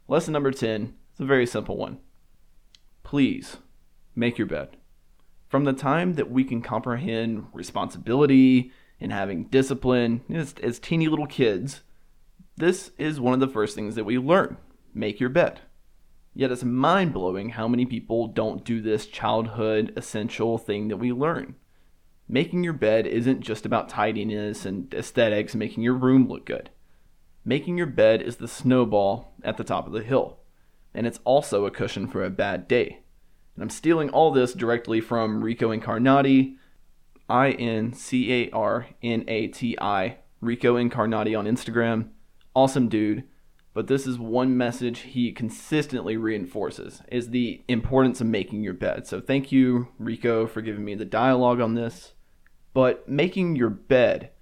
lesson 0.08 0.32
number 0.32 0.50
10 0.50 0.94
is 1.14 1.20
a 1.20 1.24
very 1.24 1.46
simple 1.46 1.76
one. 1.76 1.98
Please 3.04 3.58
make 4.16 4.36
your 4.36 4.48
bed. 4.48 4.76
From 5.48 5.64
the 5.64 5.72
time 5.72 6.14
that 6.14 6.30
we 6.30 6.42
can 6.42 6.60
comprehend 6.60 7.46
responsibility 7.52 8.72
and 9.00 9.12
having 9.12 9.44
discipline 9.44 10.22
as, 10.28 10.54
as 10.60 10.80
teeny 10.80 11.06
little 11.06 11.26
kids, 11.26 11.82
this 12.56 12.90
is 12.98 13.20
one 13.20 13.32
of 13.32 13.40
the 13.40 13.46
first 13.46 13.76
things 13.76 13.94
that 13.94 14.04
we 14.04 14.18
learn 14.18 14.56
make 14.92 15.20
your 15.20 15.30
bed. 15.30 15.60
Yet 16.34 16.52
it's 16.52 16.64
mind 16.64 17.12
blowing 17.12 17.50
how 17.50 17.68
many 17.68 17.84
people 17.84 18.28
don't 18.28 18.64
do 18.64 18.80
this 18.80 19.06
childhood 19.06 19.92
essential 19.96 20.58
thing 20.58 20.88
that 20.88 20.96
we 20.98 21.12
learn. 21.12 21.56
Making 22.28 22.62
your 22.62 22.74
bed 22.74 23.06
isn't 23.06 23.40
just 23.40 23.64
about 23.64 23.88
tidiness 23.88 24.66
and 24.66 24.92
aesthetics 24.92 25.54
and 25.54 25.58
making 25.58 25.82
your 25.82 25.94
room 25.94 26.28
look 26.28 26.44
good. 26.44 26.70
Making 27.44 27.78
your 27.78 27.86
bed 27.86 28.20
is 28.20 28.36
the 28.36 28.46
snowball 28.46 29.32
at 29.42 29.56
the 29.56 29.64
top 29.64 29.86
of 29.86 29.94
the 29.94 30.02
hill, 30.02 30.40
and 30.92 31.06
it's 31.06 31.20
also 31.24 31.64
a 31.64 31.70
cushion 31.70 32.06
for 32.06 32.22
a 32.22 32.30
bad 32.30 32.68
day. 32.68 33.00
And 33.54 33.62
I'm 33.62 33.70
stealing 33.70 34.10
all 34.10 34.30
this 34.30 34.52
directly 34.52 35.00
from 35.00 35.42
Rico 35.42 35.74
Incarnati, 35.74 36.56
I 37.28 37.52
N 37.52 37.94
C 37.94 38.32
A 38.32 38.50
R 38.50 38.88
N 39.02 39.24
A 39.26 39.48
T 39.48 39.76
I, 39.80 40.18
Rico 40.42 40.76
Incarnati 40.76 41.36
on 41.38 41.46
Instagram. 41.46 42.10
Awesome 42.54 42.88
dude. 42.88 43.24
But 43.78 43.86
this 43.86 44.08
is 44.08 44.18
one 44.18 44.56
message 44.56 45.02
he 45.02 45.30
consistently 45.30 46.16
reinforces 46.16 47.00
is 47.12 47.30
the 47.30 47.62
importance 47.68 48.20
of 48.20 48.26
making 48.26 48.64
your 48.64 48.74
bed. 48.74 49.06
So 49.06 49.20
thank 49.20 49.52
you, 49.52 49.86
Rico, 50.00 50.48
for 50.48 50.62
giving 50.62 50.84
me 50.84 50.96
the 50.96 51.04
dialogue 51.04 51.60
on 51.60 51.74
this. 51.74 52.14
But 52.74 53.08
making 53.08 53.54
your 53.54 53.70
bed 53.70 54.32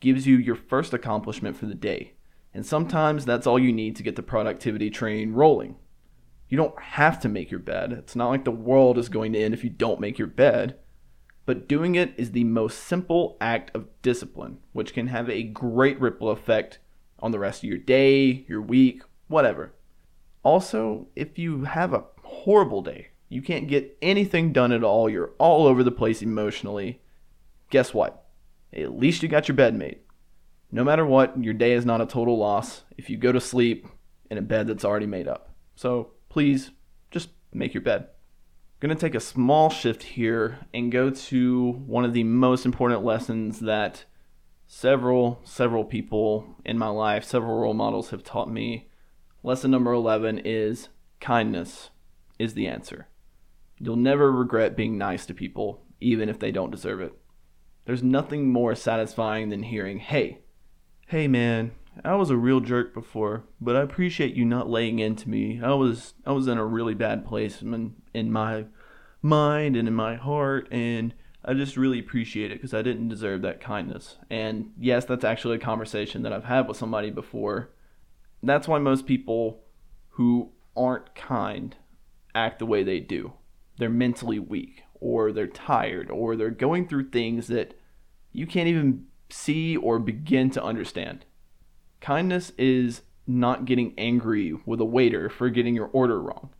gives 0.00 0.26
you 0.26 0.38
your 0.38 0.56
first 0.56 0.92
accomplishment 0.92 1.56
for 1.56 1.66
the 1.66 1.74
day. 1.76 2.14
And 2.52 2.66
sometimes 2.66 3.24
that's 3.24 3.46
all 3.46 3.60
you 3.60 3.72
need 3.72 3.94
to 3.94 4.02
get 4.02 4.16
the 4.16 4.24
productivity 4.24 4.90
train 4.90 5.34
rolling. 5.34 5.76
You 6.48 6.56
don't 6.56 6.76
have 6.80 7.20
to 7.20 7.28
make 7.28 7.52
your 7.52 7.60
bed. 7.60 7.92
It's 7.92 8.16
not 8.16 8.30
like 8.30 8.44
the 8.44 8.50
world 8.50 8.98
is 8.98 9.08
going 9.08 9.34
to 9.34 9.38
end 9.40 9.54
if 9.54 9.62
you 9.62 9.70
don't 9.70 10.00
make 10.00 10.18
your 10.18 10.26
bed. 10.26 10.80
But 11.46 11.68
doing 11.68 11.94
it 11.94 12.12
is 12.16 12.32
the 12.32 12.42
most 12.42 12.80
simple 12.80 13.36
act 13.40 13.70
of 13.72 13.86
discipline, 14.02 14.58
which 14.72 14.94
can 14.94 15.06
have 15.06 15.30
a 15.30 15.44
great 15.44 16.00
ripple 16.00 16.30
effect 16.30 16.80
on 17.20 17.32
the 17.32 17.38
rest 17.38 17.62
of 17.62 17.68
your 17.68 17.78
day, 17.78 18.44
your 18.48 18.60
week, 18.60 19.02
whatever. 19.28 19.72
Also, 20.42 21.06
if 21.14 21.38
you 21.38 21.64
have 21.64 21.92
a 21.92 22.04
horrible 22.22 22.82
day, 22.82 23.08
you 23.28 23.42
can't 23.42 23.68
get 23.68 23.96
anything 24.02 24.52
done 24.52 24.72
at 24.72 24.84
all, 24.84 25.08
you're 25.08 25.32
all 25.38 25.66
over 25.66 25.84
the 25.84 25.90
place 25.90 26.22
emotionally, 26.22 27.00
guess 27.70 27.94
what? 27.94 28.26
At 28.72 28.98
least 28.98 29.22
you 29.22 29.28
got 29.28 29.48
your 29.48 29.56
bed 29.56 29.74
made. 29.74 29.98
No 30.72 30.84
matter 30.84 31.04
what, 31.04 31.42
your 31.42 31.54
day 31.54 31.72
is 31.72 31.84
not 31.84 32.00
a 32.00 32.06
total 32.06 32.38
loss 32.38 32.84
if 32.96 33.10
you 33.10 33.16
go 33.16 33.32
to 33.32 33.40
sleep 33.40 33.86
in 34.30 34.38
a 34.38 34.42
bed 34.42 34.66
that's 34.66 34.84
already 34.84 35.06
made 35.06 35.28
up. 35.28 35.52
So 35.74 36.12
please 36.28 36.70
just 37.10 37.30
make 37.52 37.74
your 37.74 37.82
bed. 37.82 38.08
I'm 38.82 38.88
to 38.88 38.94
take 38.94 39.14
a 39.14 39.20
small 39.20 39.68
shift 39.68 40.02
here 40.02 40.58
and 40.72 40.90
go 40.90 41.10
to 41.10 41.72
one 41.86 42.04
of 42.04 42.14
the 42.14 42.24
most 42.24 42.64
important 42.64 43.04
lessons 43.04 43.60
that 43.60 44.04
several, 44.72 45.40
several 45.42 45.84
people 45.84 46.46
in 46.64 46.78
my 46.78 46.86
life, 46.86 47.24
several 47.24 47.58
role 47.58 47.74
models 47.74 48.10
have 48.10 48.22
taught 48.22 48.48
me. 48.48 48.88
Lesson 49.42 49.68
number 49.72 49.92
11 49.92 50.42
is 50.44 50.90
kindness 51.18 51.90
is 52.38 52.54
the 52.54 52.68
answer. 52.68 53.08
You'll 53.80 53.96
never 53.96 54.30
regret 54.30 54.76
being 54.76 54.96
nice 54.96 55.26
to 55.26 55.34
people, 55.34 55.82
even 56.00 56.28
if 56.28 56.38
they 56.38 56.52
don't 56.52 56.70
deserve 56.70 57.00
it. 57.00 57.12
There's 57.84 58.04
nothing 58.04 58.48
more 58.48 58.76
satisfying 58.76 59.48
than 59.48 59.64
hearing, 59.64 59.98
hey, 59.98 60.38
hey 61.08 61.26
man, 61.26 61.72
I 62.04 62.14
was 62.14 62.30
a 62.30 62.36
real 62.36 62.60
jerk 62.60 62.94
before, 62.94 63.46
but 63.60 63.74
I 63.74 63.80
appreciate 63.80 64.34
you 64.34 64.44
not 64.44 64.70
laying 64.70 65.00
into 65.00 65.28
me. 65.28 65.60
I 65.60 65.72
was 65.72 66.14
I 66.24 66.30
was 66.30 66.46
in 66.46 66.58
a 66.58 66.64
really 66.64 66.94
bad 66.94 67.26
place 67.26 67.60
in, 67.60 67.96
in 68.14 68.30
my 68.30 68.66
mind 69.20 69.74
and 69.74 69.88
in 69.88 69.94
my 69.94 70.14
heart 70.14 70.68
and 70.70 71.12
I 71.44 71.54
just 71.54 71.76
really 71.76 71.98
appreciate 71.98 72.50
it 72.50 72.58
because 72.58 72.74
I 72.74 72.82
didn't 72.82 73.08
deserve 73.08 73.42
that 73.42 73.60
kindness. 73.60 74.16
And 74.28 74.72
yes, 74.78 75.04
that's 75.04 75.24
actually 75.24 75.56
a 75.56 75.60
conversation 75.60 76.22
that 76.22 76.32
I've 76.32 76.44
had 76.44 76.68
with 76.68 76.76
somebody 76.76 77.10
before. 77.10 77.70
That's 78.42 78.68
why 78.68 78.78
most 78.78 79.06
people 79.06 79.62
who 80.10 80.52
aren't 80.76 81.14
kind 81.14 81.76
act 82.34 82.58
the 82.58 82.66
way 82.66 82.82
they 82.82 83.00
do. 83.00 83.32
They're 83.78 83.88
mentally 83.88 84.38
weak 84.38 84.82
or 85.00 85.32
they're 85.32 85.46
tired 85.46 86.10
or 86.10 86.36
they're 86.36 86.50
going 86.50 86.86
through 86.86 87.08
things 87.08 87.48
that 87.48 87.78
you 88.32 88.46
can't 88.46 88.68
even 88.68 89.06
see 89.30 89.76
or 89.76 89.98
begin 89.98 90.50
to 90.50 90.62
understand. 90.62 91.24
Kindness 92.00 92.52
is 92.58 93.02
not 93.26 93.64
getting 93.64 93.94
angry 93.96 94.54
with 94.66 94.80
a 94.80 94.84
waiter 94.84 95.30
for 95.30 95.48
getting 95.48 95.74
your 95.74 95.90
order 95.92 96.20
wrong. 96.20 96.50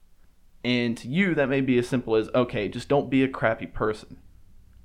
And 0.63 0.97
to 0.99 1.09
you, 1.09 1.35
that 1.35 1.49
may 1.49 1.61
be 1.61 1.79
as 1.79 1.89
simple 1.89 2.17
as, 2.17 2.29
okay, 2.35 2.69
just 2.69 2.89
don't 2.89 3.11
be 3.11 3.23
a 3.23 3.29
crappy 3.29 3.67
person. 3.67 4.19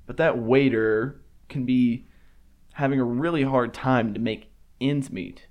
But 0.06 0.16
that 0.18 0.38
waiter 0.38 1.20
can 1.48 1.64
be 1.64 2.06
having 2.74 3.00
a 3.00 3.04
really 3.04 3.42
hard 3.42 3.74
time 3.74 4.14
to 4.14 4.20
make 4.20 4.52
ends 4.80 5.10
meet. 5.10 5.48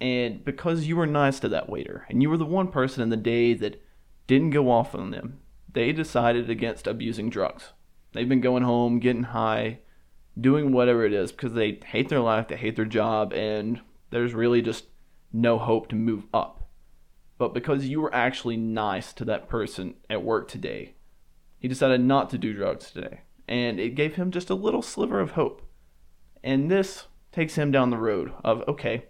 And 0.00 0.44
because 0.44 0.86
you 0.86 0.96
were 0.96 1.06
nice 1.06 1.40
to 1.40 1.48
that 1.48 1.68
waiter, 1.68 2.06
and 2.08 2.22
you 2.22 2.30
were 2.30 2.38
the 2.38 2.44
one 2.44 2.68
person 2.68 3.02
in 3.02 3.10
the 3.10 3.16
day 3.16 3.54
that 3.54 3.82
didn't 4.26 4.50
go 4.50 4.70
off 4.70 4.94
on 4.94 5.10
them, 5.10 5.40
they 5.72 5.92
decided 5.92 6.48
against 6.48 6.86
abusing 6.86 7.30
drugs. 7.30 7.72
They've 8.12 8.28
been 8.28 8.40
going 8.40 8.62
home, 8.62 8.98
getting 8.98 9.24
high, 9.24 9.80
doing 10.38 10.72
whatever 10.72 11.04
it 11.04 11.12
is 11.12 11.32
because 11.32 11.52
they 11.52 11.80
hate 11.84 12.08
their 12.08 12.20
life, 12.20 12.48
they 12.48 12.56
hate 12.56 12.76
their 12.76 12.84
job, 12.84 13.32
and 13.32 13.80
there's 14.10 14.34
really 14.34 14.62
just 14.62 14.86
no 15.32 15.58
hope 15.58 15.88
to 15.88 15.96
move 15.96 16.24
up. 16.32 16.68
But 17.38 17.54
because 17.54 17.86
you 17.86 18.00
were 18.00 18.14
actually 18.14 18.56
nice 18.56 19.12
to 19.14 19.24
that 19.26 19.48
person 19.48 19.94
at 20.08 20.22
work 20.22 20.48
today, 20.48 20.94
he 21.58 21.68
decided 21.68 22.00
not 22.00 22.30
to 22.30 22.38
do 22.38 22.52
drugs 22.52 22.90
today. 22.90 23.20
And 23.50 23.78
it 23.80 23.96
gave 23.96 24.14
him 24.14 24.30
just 24.30 24.48
a 24.48 24.54
little 24.54 24.80
sliver 24.80 25.20
of 25.20 25.32
hope. 25.32 25.60
And 26.42 26.70
this 26.70 27.08
takes 27.32 27.56
him 27.56 27.72
down 27.72 27.90
the 27.90 27.98
road 27.98 28.32
of, 28.44 28.62
okay, 28.68 29.06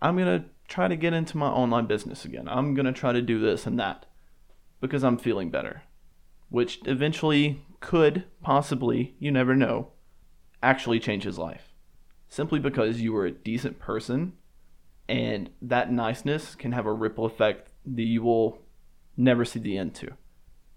I'm 0.00 0.16
going 0.16 0.42
to 0.42 0.48
try 0.68 0.88
to 0.88 0.94
get 0.96 1.14
into 1.14 1.38
my 1.38 1.48
online 1.48 1.86
business 1.86 2.26
again. 2.26 2.48
I'm 2.48 2.74
going 2.74 2.86
to 2.86 2.92
try 2.92 3.12
to 3.12 3.22
do 3.22 3.40
this 3.40 3.66
and 3.66 3.80
that 3.80 4.04
because 4.80 5.02
I'm 5.02 5.16
feeling 5.16 5.50
better. 5.50 5.84
Which 6.50 6.80
eventually 6.84 7.64
could, 7.80 8.24
possibly, 8.42 9.14
you 9.18 9.30
never 9.30 9.56
know, 9.56 9.88
actually 10.62 11.00
change 11.00 11.24
his 11.24 11.38
life. 11.38 11.72
Simply 12.28 12.60
because 12.60 13.00
you 13.00 13.14
were 13.14 13.24
a 13.24 13.32
decent 13.32 13.78
person, 13.78 14.34
and 15.08 15.48
that 15.62 15.90
niceness 15.90 16.54
can 16.54 16.72
have 16.72 16.86
a 16.86 16.92
ripple 16.92 17.24
effect 17.24 17.70
that 17.86 18.02
you 18.02 18.22
will 18.22 18.58
never 19.16 19.46
see 19.46 19.60
the 19.60 19.78
end 19.78 19.94
to. 19.94 20.12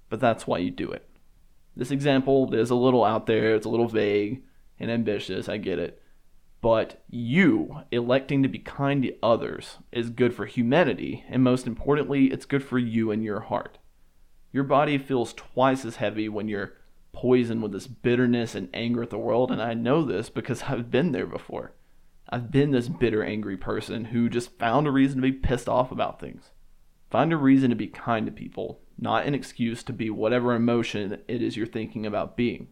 But 0.10 0.22
that's 0.22 0.48
why 0.48 0.60
you 0.60 0.72
do 0.72 0.92
it. 0.92 1.10
This 1.76 1.92
example 1.92 2.54
is 2.54 2.70
a 2.70 2.76
little 2.76 3.04
out 3.04 3.26
there, 3.26 3.56
it's 3.56 3.66
a 3.66 3.70
little 3.70 3.88
vague 3.88 4.44
and 4.80 4.90
ambitious, 4.90 5.50
I 5.50 5.58
get 5.58 5.80
it. 5.80 6.02
But 6.62 7.04
you 7.10 7.82
electing 7.92 8.42
to 8.44 8.50
be 8.50 8.60
kind 8.60 9.04
to 9.04 9.16
others 9.22 9.78
is 9.92 10.10
good 10.10 10.34
for 10.34 10.46
humanity, 10.46 11.24
and 11.30 11.44
most 11.44 11.68
importantly, 11.68 12.32
it's 12.32 12.46
good 12.46 12.64
for 12.64 12.80
you 12.80 13.12
and 13.12 13.24
your 13.24 13.42
heart. 13.42 13.78
Your 14.52 14.64
body 14.64 14.98
feels 14.98 15.34
twice 15.34 15.86
as 15.86 15.98
heavy 15.98 16.30
when 16.30 16.48
you're 16.48 16.74
poisoned 17.12 17.62
with 17.62 17.72
this 17.72 17.88
bitterness 17.88 18.56
and 18.56 18.70
anger 18.74 19.04
at 19.04 19.10
the 19.10 19.18
world. 19.18 19.52
And 19.52 19.62
I 19.62 19.74
know 19.74 20.04
this 20.04 20.30
because 20.30 20.64
I've 20.68 20.90
been 20.92 21.12
there 21.12 21.26
before. 21.26 21.74
I've 22.30 22.52
been 22.52 22.72
this 22.72 22.88
bitter, 22.88 23.24
angry 23.24 23.58
person 23.58 24.06
who 24.06 24.30
just 24.30 24.58
found 24.58 24.88
a 24.88 24.92
reason 24.92 25.18
to 25.18 25.22
be 25.22 25.32
pissed 25.32 25.70
off 25.70 25.92
about 25.92 26.20
things. 26.20 26.52
Find 27.10 27.32
a 27.32 27.38
reason 27.38 27.70
to 27.70 27.76
be 27.76 27.88
kind 27.88 28.26
to 28.26 28.32
people, 28.32 28.82
not 28.98 29.26
an 29.26 29.36
excuse 29.36 29.84
to 29.84 29.94
be 29.94 30.10
whatever 30.10 30.54
emotion 30.54 31.20
it 31.28 31.42
is 31.42 31.58
you're 31.58 31.66
thinking 31.68 32.06
about 32.06 32.38
being. 32.38 32.68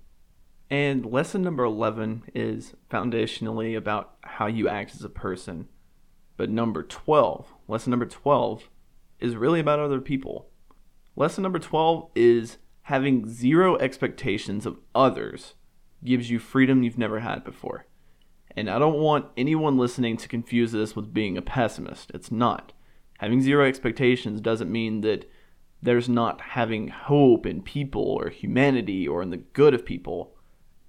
And 0.70 1.06
lesson 1.06 1.42
number 1.42 1.64
11 1.64 2.24
is 2.34 2.74
foundationally 2.90 3.78
about 3.78 4.16
how 4.22 4.48
you 4.48 4.68
act 4.68 4.96
as 4.96 5.04
a 5.04 5.10
person. 5.10 5.68
But 6.38 6.50
number 6.50 6.82
12, 6.82 7.54
lesson 7.68 7.92
number 7.92 8.06
12, 8.06 8.70
is 9.20 9.36
really 9.36 9.60
about 9.60 9.80
other 9.80 10.02
people. 10.02 10.50
Lesson 11.16 11.44
number 11.44 11.60
12 11.60 12.10
is 12.16 12.58
having 12.84 13.28
zero 13.28 13.78
expectations 13.78 14.66
of 14.66 14.80
others 14.96 15.54
gives 16.04 16.30
you 16.30 16.40
freedom 16.40 16.84
you've 16.84 16.98
never 16.98 17.20
had 17.20 17.44
before. 17.44 17.86
And 18.56 18.70
I 18.70 18.80
don't 18.80 19.00
want 19.00 19.28
anyone 19.38 19.78
listening 19.78 20.18
to 20.18 20.28
confuse 20.28 20.72
this 20.72 20.96
with 20.96 21.14
being 21.14 21.38
a 21.38 21.42
pessimist. 21.42 22.12
It's 22.14 22.32
not. 22.32 22.74
Having 23.20 23.42
zero 23.42 23.66
expectations 23.66 24.42
doesn't 24.42 24.72
mean 24.72 25.02
that 25.02 25.30
there's 25.84 26.08
not 26.08 26.40
having 26.40 26.88
hope 26.88 27.46
in 27.46 27.62
people 27.62 28.02
or 28.02 28.30
humanity 28.30 29.06
or 29.06 29.22
in 29.22 29.32
the 29.32 29.38
good 29.38 29.74
of 29.74 29.86
people. 29.86 30.34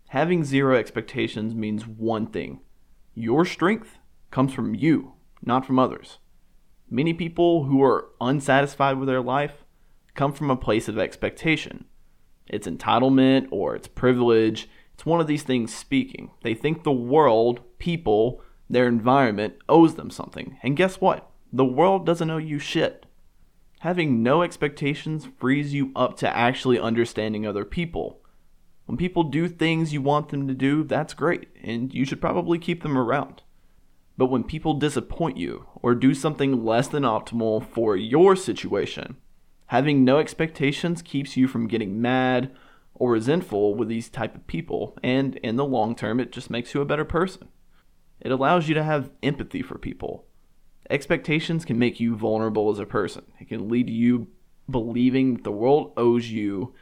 Having 0.08 0.44
zero 0.44 0.76
expectations 0.76 1.54
means 1.54 1.86
one 1.86 2.28
thing 2.28 2.60
your 3.16 3.44
strength 3.44 3.98
comes 4.30 4.52
from 4.52 4.74
you, 4.74 5.12
not 5.42 5.64
from 5.64 5.78
others. 5.78 6.18
Many 6.90 7.14
people 7.14 7.64
who 7.64 7.82
are 7.82 8.10
unsatisfied 8.20 8.98
with 8.98 9.08
their 9.08 9.20
life 9.20 9.64
come 10.14 10.32
from 10.32 10.50
a 10.50 10.56
place 10.56 10.88
of 10.88 10.98
expectation. 10.98 11.84
It's 12.46 12.66
entitlement 12.66 13.48
or 13.50 13.74
it's 13.74 13.88
privilege. 13.88 14.68
It's 14.92 15.06
one 15.06 15.20
of 15.20 15.26
these 15.26 15.42
things 15.42 15.74
speaking. 15.74 16.30
They 16.42 16.54
think 16.54 16.82
the 16.82 16.92
world, 16.92 17.60
people, 17.78 18.42
their 18.70 18.86
environment 18.86 19.54
owes 19.68 19.94
them 19.94 20.10
something. 20.10 20.58
And 20.62 20.76
guess 20.76 21.00
what? 21.00 21.30
The 21.52 21.64
world 21.64 22.06
doesn't 22.06 22.30
owe 22.30 22.38
you 22.38 22.58
shit. 22.58 23.06
Having 23.84 24.22
no 24.22 24.40
expectations 24.40 25.28
frees 25.36 25.74
you 25.74 25.92
up 25.94 26.16
to 26.16 26.34
actually 26.34 26.78
understanding 26.78 27.46
other 27.46 27.66
people. 27.66 28.22
When 28.86 28.96
people 28.96 29.24
do 29.24 29.46
things 29.46 29.92
you 29.92 30.00
want 30.00 30.30
them 30.30 30.48
to 30.48 30.54
do, 30.54 30.84
that's 30.84 31.12
great, 31.12 31.48
and 31.62 31.92
you 31.92 32.06
should 32.06 32.18
probably 32.18 32.58
keep 32.58 32.82
them 32.82 32.96
around. 32.96 33.42
But 34.16 34.30
when 34.30 34.42
people 34.42 34.72
disappoint 34.72 35.36
you 35.36 35.66
or 35.82 35.94
do 35.94 36.14
something 36.14 36.64
less 36.64 36.88
than 36.88 37.02
optimal 37.02 37.62
for 37.62 37.94
your 37.94 38.34
situation, 38.36 39.18
having 39.66 40.02
no 40.02 40.16
expectations 40.16 41.02
keeps 41.02 41.36
you 41.36 41.46
from 41.46 41.68
getting 41.68 42.00
mad 42.00 42.56
or 42.94 43.10
resentful 43.10 43.74
with 43.74 43.88
these 43.88 44.08
type 44.08 44.34
of 44.34 44.46
people, 44.46 44.96
and 45.02 45.36
in 45.36 45.56
the 45.56 45.64
long 45.66 45.94
term 45.94 46.20
it 46.20 46.32
just 46.32 46.48
makes 46.48 46.72
you 46.72 46.80
a 46.80 46.86
better 46.86 47.04
person. 47.04 47.48
It 48.18 48.32
allows 48.32 48.66
you 48.66 48.74
to 48.76 48.82
have 48.82 49.10
empathy 49.22 49.60
for 49.60 49.76
people. 49.76 50.24
Expectations 50.90 51.64
can 51.64 51.78
make 51.78 51.98
you 51.98 52.14
vulnerable 52.14 52.70
as 52.70 52.78
a 52.78 52.86
person. 52.86 53.24
It 53.40 53.48
can 53.48 53.68
lead 53.68 53.88
you 53.88 54.28
believing 54.70 55.34
that 55.34 55.44
the 55.44 55.52
world 55.52 55.92
owes 55.96 56.30
you 56.30 56.74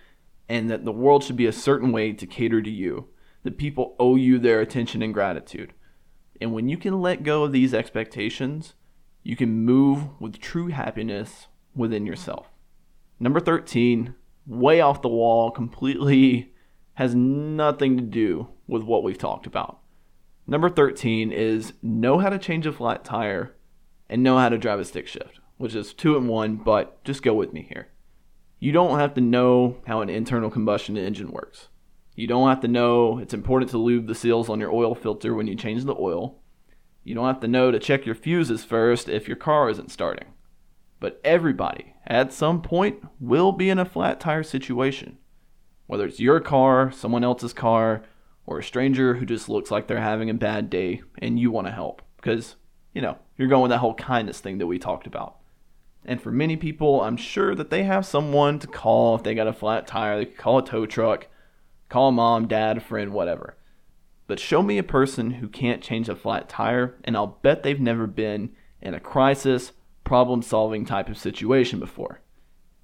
and 0.49 0.71
that 0.71 0.85
the 0.85 0.93
world 0.93 1.23
should 1.23 1.37
be 1.37 1.47
a 1.47 1.53
certain 1.53 1.93
way 1.93 2.13
to 2.13 2.27
cater 2.27 2.61
to 2.61 2.71
you, 2.71 3.09
that 3.45 3.59
people 3.59 3.95
owe 3.99 4.17
you 4.17 4.39
their 4.39 4.61
attention 4.61 5.03
and 5.03 5.15
gratitude. 5.15 5.73
And 6.41 6.53
when 6.53 6.69
you 6.69 6.77
can 6.77 7.01
let 7.01 7.23
go 7.23 7.45
of 7.45 7.53
these 7.53 7.73
expectations, 7.73 8.75
you 9.23 9.37
can 9.37 9.65
move 9.65 10.21
with 10.21 10.41
true 10.41 10.69
happiness 10.69 11.47
within 11.75 12.07
yourself. 12.07 12.49
Number 13.21 13.39
13, 13.39 14.15
way 14.47 14.81
off 14.81 15.03
the 15.03 15.09
wall, 15.09 15.51
completely 15.53 16.53
has 16.95 17.15
nothing 17.15 17.97
to 17.97 18.03
do 18.03 18.49
with 18.67 18.83
what 18.83 19.03
we've 19.05 19.19
talked 19.19 19.47
about. 19.47 19.79
Number 20.47 20.69
13 20.69 21.31
is 21.31 21.73
know 21.83 22.19
how 22.19 22.29
to 22.29 22.39
change 22.39 22.67
a 22.67 22.73
flat 22.73 23.05
tire 23.05 23.55
and 24.13 24.23
know 24.23 24.37
how 24.37 24.51
to 24.51 24.59
drive 24.59 24.79
a 24.79 24.85
stick 24.85 25.09
shift, 25.09 25.41
which 25.57 25.75
is 25.75 25.95
two 25.95 26.19
in 26.19 26.29
one, 26.29 26.57
but 26.57 27.03
just 27.03 27.23
go 27.23 27.33
with 27.33 27.55
me 27.55 27.67
here. 27.67 27.89
You 28.59 28.71
don't 28.71 28.99
have 28.99 29.15
to 29.15 29.23
know 29.23 29.79
how 29.87 30.03
an 30.03 30.11
internal 30.11 30.51
combustion 30.51 30.99
engine 30.99 31.31
works. 31.31 31.69
You 32.15 32.27
don't 32.27 32.51
have 32.51 32.61
to 32.61 32.69
know 32.69 33.17
it's 33.17 33.33
important 33.33 33.71
to 33.71 33.79
lube 33.79 34.07
the 34.07 34.15
seals 34.15 34.51
on 34.51 34.61
your 34.61 34.71
oil 34.71 34.95
filter 34.95 35.35
when 35.35 35.47
you 35.47 35.57
change 35.57 35.85
the 35.85 35.97
oil. 35.99 36.43
You 37.03 37.15
don't 37.15 37.27
have 37.27 37.41
to 37.41 37.49
know 37.49 37.71
to 37.71 37.79
check 37.79 38.05
your 38.05 38.15
fuses 38.15 38.63
first 38.63 39.09
if 39.09 39.27
your 39.27 39.37
car 39.39 39.71
isn't 39.71 39.91
starting. 39.91 40.29
But 41.01 41.19
everybody, 41.25 41.95
at 42.07 42.35
some 42.35 42.61
point, 42.61 43.03
will 43.19 43.53
be 43.53 43.71
in 43.71 43.79
a 43.79 43.87
flat 43.87 44.21
tire 44.21 44.43
situation. 44.43 45.17
Whether 45.87 46.05
it's 46.05 46.21
your 46.21 46.39
car, 46.39 46.93
someone 46.93 47.25
else's 47.25 47.55
car, 47.55 48.03
or 48.45 48.59
a 48.59 48.63
stranger 48.63 49.15
who 49.15 49.25
just 49.25 49.49
looks 49.49 49.71
like 49.71 49.87
they're 49.87 50.01
having 50.01 50.29
a 50.29 50.35
bad 50.35 50.69
day 50.69 51.01
and 51.17 51.41
you 51.41 51.51
want 51.51 51.67
to 51.67 51.73
help. 51.73 52.03
Because, 52.17 52.57
you 52.93 53.03
know, 53.03 53.19
you're 53.37 53.49
going 53.49 53.63
with 53.63 53.71
that 53.71 53.79
whole 53.79 53.95
kindness 53.95 54.41
thing 54.41 54.59
that 54.59 54.67
we 54.67 54.79
talked 54.79 55.07
about. 55.07 55.37
And 56.05 56.21
for 56.21 56.33
many 56.33 56.57
people, 56.57 57.01
I'm 57.01 57.17
sure 57.17 57.55
that 57.55 57.71
they 57.71 57.85
have 57.85 58.05
someone 58.05 58.59
to 58.59 58.67
call 58.67 59.15
if 59.15 59.23
they 59.23 59.35
got 59.35 59.47
a 59.47 59.53
flat 59.53 59.87
tire. 59.87 60.19
They 60.19 60.27
could 60.27 60.37
call 60.37 60.59
a 60.59 60.65
tow 60.65 60.87
truck, 60.87 61.29
Call 61.89 62.11
mom, 62.11 62.49
dad, 62.49 62.83
friend, 62.83 63.13
whatever. 63.13 63.57
But 64.27 64.41
show 64.41 64.63
me 64.63 64.79
a 64.79 64.83
person 64.83 65.33
who 65.33 65.49
can't 65.49 65.83
change 65.83 66.09
a 66.09 66.17
flat 66.17 66.49
tire, 66.49 66.97
and 67.05 67.15
I'll 67.15 67.39
bet 67.43 67.63
they've 67.63 67.79
never 67.79 68.07
been 68.07 68.55
in 68.81 68.95
a 68.95 69.01
crisis, 69.01 69.73
problem 70.03 70.41
solving 70.41 70.87
type 70.87 71.11
of 71.11 71.19
situation 71.19 71.79
before. 71.79 72.23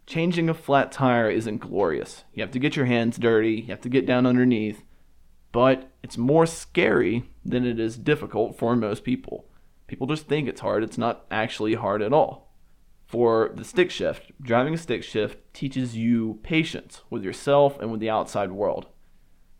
Changing 0.06 0.50
a 0.50 0.54
flat 0.54 0.92
tire 0.92 1.30
isn't 1.30 1.58
glorious. 1.58 2.24
You 2.34 2.42
have 2.42 2.50
to 2.52 2.58
get 2.58 2.76
your 2.76 2.84
hands 2.84 3.16
dirty, 3.16 3.62
you 3.62 3.66
have 3.68 3.80
to 3.80 3.88
get 3.88 4.04
down 4.04 4.26
underneath, 4.26 4.82
but 5.52 5.90
it's 6.02 6.18
more 6.18 6.44
scary 6.44 7.30
than 7.44 7.64
it 7.64 7.80
is 7.80 7.96
difficult 7.96 8.58
for 8.58 8.76
most 8.76 9.04
people. 9.04 9.47
People 9.88 10.06
just 10.06 10.28
think 10.28 10.46
it's 10.46 10.60
hard, 10.60 10.84
it's 10.84 10.96
not 10.96 11.26
actually 11.30 11.74
hard 11.74 12.00
at 12.00 12.12
all. 12.12 12.54
For 13.06 13.50
the 13.54 13.64
stick 13.64 13.90
shift, 13.90 14.30
driving 14.40 14.74
a 14.74 14.78
stick 14.78 15.02
shift 15.02 15.38
teaches 15.52 15.96
you 15.96 16.38
patience 16.44 17.02
with 17.10 17.24
yourself 17.24 17.80
and 17.80 17.90
with 17.90 17.98
the 17.98 18.10
outside 18.10 18.52
world. 18.52 18.86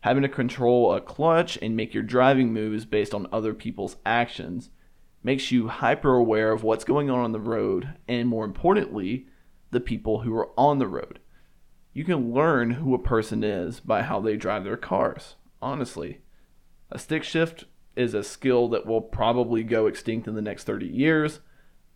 Having 0.01 0.23
to 0.23 0.29
control 0.29 0.93
a 0.93 1.01
clutch 1.01 1.57
and 1.61 1.75
make 1.75 1.93
your 1.93 2.03
driving 2.03 2.53
moves 2.53 2.85
based 2.85 3.13
on 3.13 3.27
other 3.33 3.53
people's 3.53 3.97
actions 4.05 4.69
makes 5.21 5.51
you 5.51 5.67
hyper 5.67 6.15
aware 6.15 6.53
of 6.53 6.63
what's 6.63 6.85
going 6.85 7.09
on 7.09 7.19
on 7.19 7.33
the 7.33 7.39
road 7.39 7.95
and 8.07 8.29
more 8.29 8.45
importantly 8.45 9.25
the 9.71 9.81
people 9.81 10.21
who 10.21 10.33
are 10.33 10.51
on 10.57 10.77
the 10.77 10.87
road. 10.87 11.19
You 11.91 12.05
can 12.05 12.31
learn 12.33 12.71
who 12.71 12.93
a 12.93 12.99
person 12.99 13.43
is 13.43 13.81
by 13.81 14.03
how 14.03 14.21
they 14.21 14.37
drive 14.37 14.63
their 14.63 14.77
cars 14.77 15.35
honestly. 15.61 16.19
A 16.91 16.99
stick 16.99 17.23
shift 17.23 17.65
is 17.99 18.13
a 18.13 18.23
skill 18.23 18.67
that 18.69 18.85
will 18.85 19.01
probably 19.01 19.63
go 19.63 19.85
extinct 19.87 20.27
in 20.27 20.35
the 20.35 20.41
next 20.41 20.63
30 20.63 20.87
years 20.87 21.39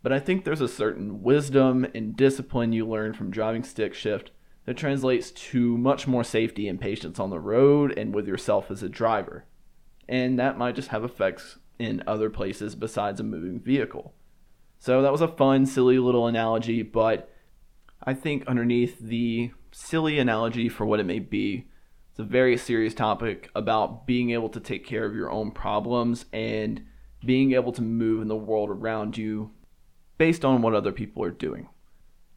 but 0.02 0.12
i 0.12 0.20
think 0.20 0.44
there's 0.44 0.60
a 0.60 0.68
certain 0.68 1.22
wisdom 1.22 1.86
and 1.94 2.16
discipline 2.16 2.72
you 2.72 2.86
learn 2.86 3.12
from 3.12 3.30
driving 3.30 3.62
stick 3.62 3.94
shift 3.94 4.30
that 4.66 4.76
translates 4.76 5.30
to 5.30 5.76
much 5.76 6.06
more 6.06 6.24
safety 6.24 6.68
and 6.68 6.80
patience 6.80 7.18
on 7.18 7.30
the 7.30 7.40
road 7.40 7.96
and 7.98 8.14
with 8.14 8.26
yourself 8.26 8.70
as 8.70 8.82
a 8.82 8.88
driver. 8.88 9.44
And 10.08 10.38
that 10.38 10.58
might 10.58 10.74
just 10.74 10.88
have 10.88 11.04
effects 11.04 11.58
in 11.78 12.02
other 12.06 12.30
places 12.30 12.74
besides 12.74 13.20
a 13.20 13.24
moving 13.24 13.60
vehicle. 13.60 14.14
So 14.78 15.02
that 15.02 15.12
was 15.12 15.20
a 15.20 15.28
fun, 15.28 15.66
silly 15.66 15.98
little 15.98 16.26
analogy, 16.26 16.82
but 16.82 17.30
I 18.02 18.14
think 18.14 18.46
underneath 18.46 18.98
the 18.98 19.50
silly 19.70 20.18
analogy 20.18 20.68
for 20.68 20.84
what 20.86 21.00
it 21.00 21.06
may 21.06 21.18
be, 21.18 21.66
it's 22.14 22.20
a 22.20 22.22
very 22.22 22.56
serious 22.56 22.94
topic 22.94 23.50
about 23.56 24.06
being 24.06 24.30
able 24.30 24.48
to 24.50 24.60
take 24.60 24.86
care 24.86 25.04
of 25.04 25.16
your 25.16 25.32
own 25.32 25.50
problems 25.50 26.26
and 26.32 26.80
being 27.26 27.54
able 27.54 27.72
to 27.72 27.82
move 27.82 28.22
in 28.22 28.28
the 28.28 28.36
world 28.36 28.70
around 28.70 29.18
you 29.18 29.50
based 30.16 30.44
on 30.44 30.62
what 30.62 30.76
other 30.76 30.92
people 30.92 31.24
are 31.24 31.32
doing. 31.32 31.68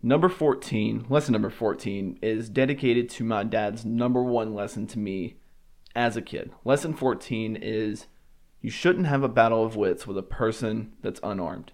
Number 0.02 0.30
14, 0.30 1.06
lesson 1.10 1.34
number 1.34 1.52
14, 1.52 2.18
is 2.24 2.50
dedicated 2.50 3.08
to 3.12 3.24
my 3.24 3.44
dad's 3.44 3.86
number 3.86 4.24
one 4.24 4.56
lesson 4.56 4.88
to 4.88 4.98
me 4.98 5.38
as 5.96 6.18
a 6.18 6.24
kid. 6.24 6.50
Lesson 6.66 6.96
14 6.96 7.56
is 7.56 8.08
you 8.62 8.72
shouldn't 8.72 9.06
have 9.06 9.22
a 9.22 9.30
battle 9.30 9.64
of 9.64 9.76
wits 9.76 10.08
with 10.08 10.18
a 10.18 10.24
person 10.24 10.94
that's 11.04 11.20
unarmed. 11.22 11.72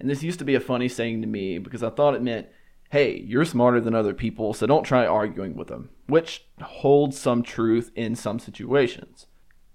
And 0.00 0.10
this 0.10 0.24
used 0.24 0.40
to 0.40 0.44
be 0.44 0.56
a 0.56 0.60
funny 0.60 0.88
saying 0.88 1.20
to 1.20 1.28
me 1.28 1.58
because 1.58 1.84
I 1.84 1.90
thought 1.90 2.16
it 2.16 2.22
meant, 2.22 2.48
hey, 2.90 3.20
you're 3.26 3.44
smarter 3.44 3.80
than 3.80 3.94
other 3.94 4.14
people, 4.14 4.54
so 4.54 4.66
don't 4.66 4.84
try 4.84 5.06
arguing 5.06 5.54
with 5.54 5.68
them, 5.68 5.90
which 6.06 6.46
holds 6.60 7.18
some 7.18 7.42
truth 7.42 7.90
in 7.94 8.14
some 8.16 8.38
situations. 8.38 9.26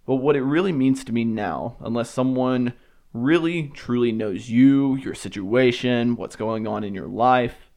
But 0.06 0.16
what 0.16 0.36
it 0.36 0.42
really 0.42 0.72
means 0.72 1.04
to 1.04 1.14
me 1.14 1.24
now, 1.24 1.78
unless 1.80 2.10
someone 2.10 2.74
really 3.14 3.70
truly 3.70 4.12
knows 4.12 4.50
you, 4.50 4.96
your 4.96 5.14
situation, 5.14 6.16
what's 6.16 6.36
going 6.36 6.68
on 6.68 6.84
in 6.84 6.96
your 6.96 7.08
life, 7.08 7.72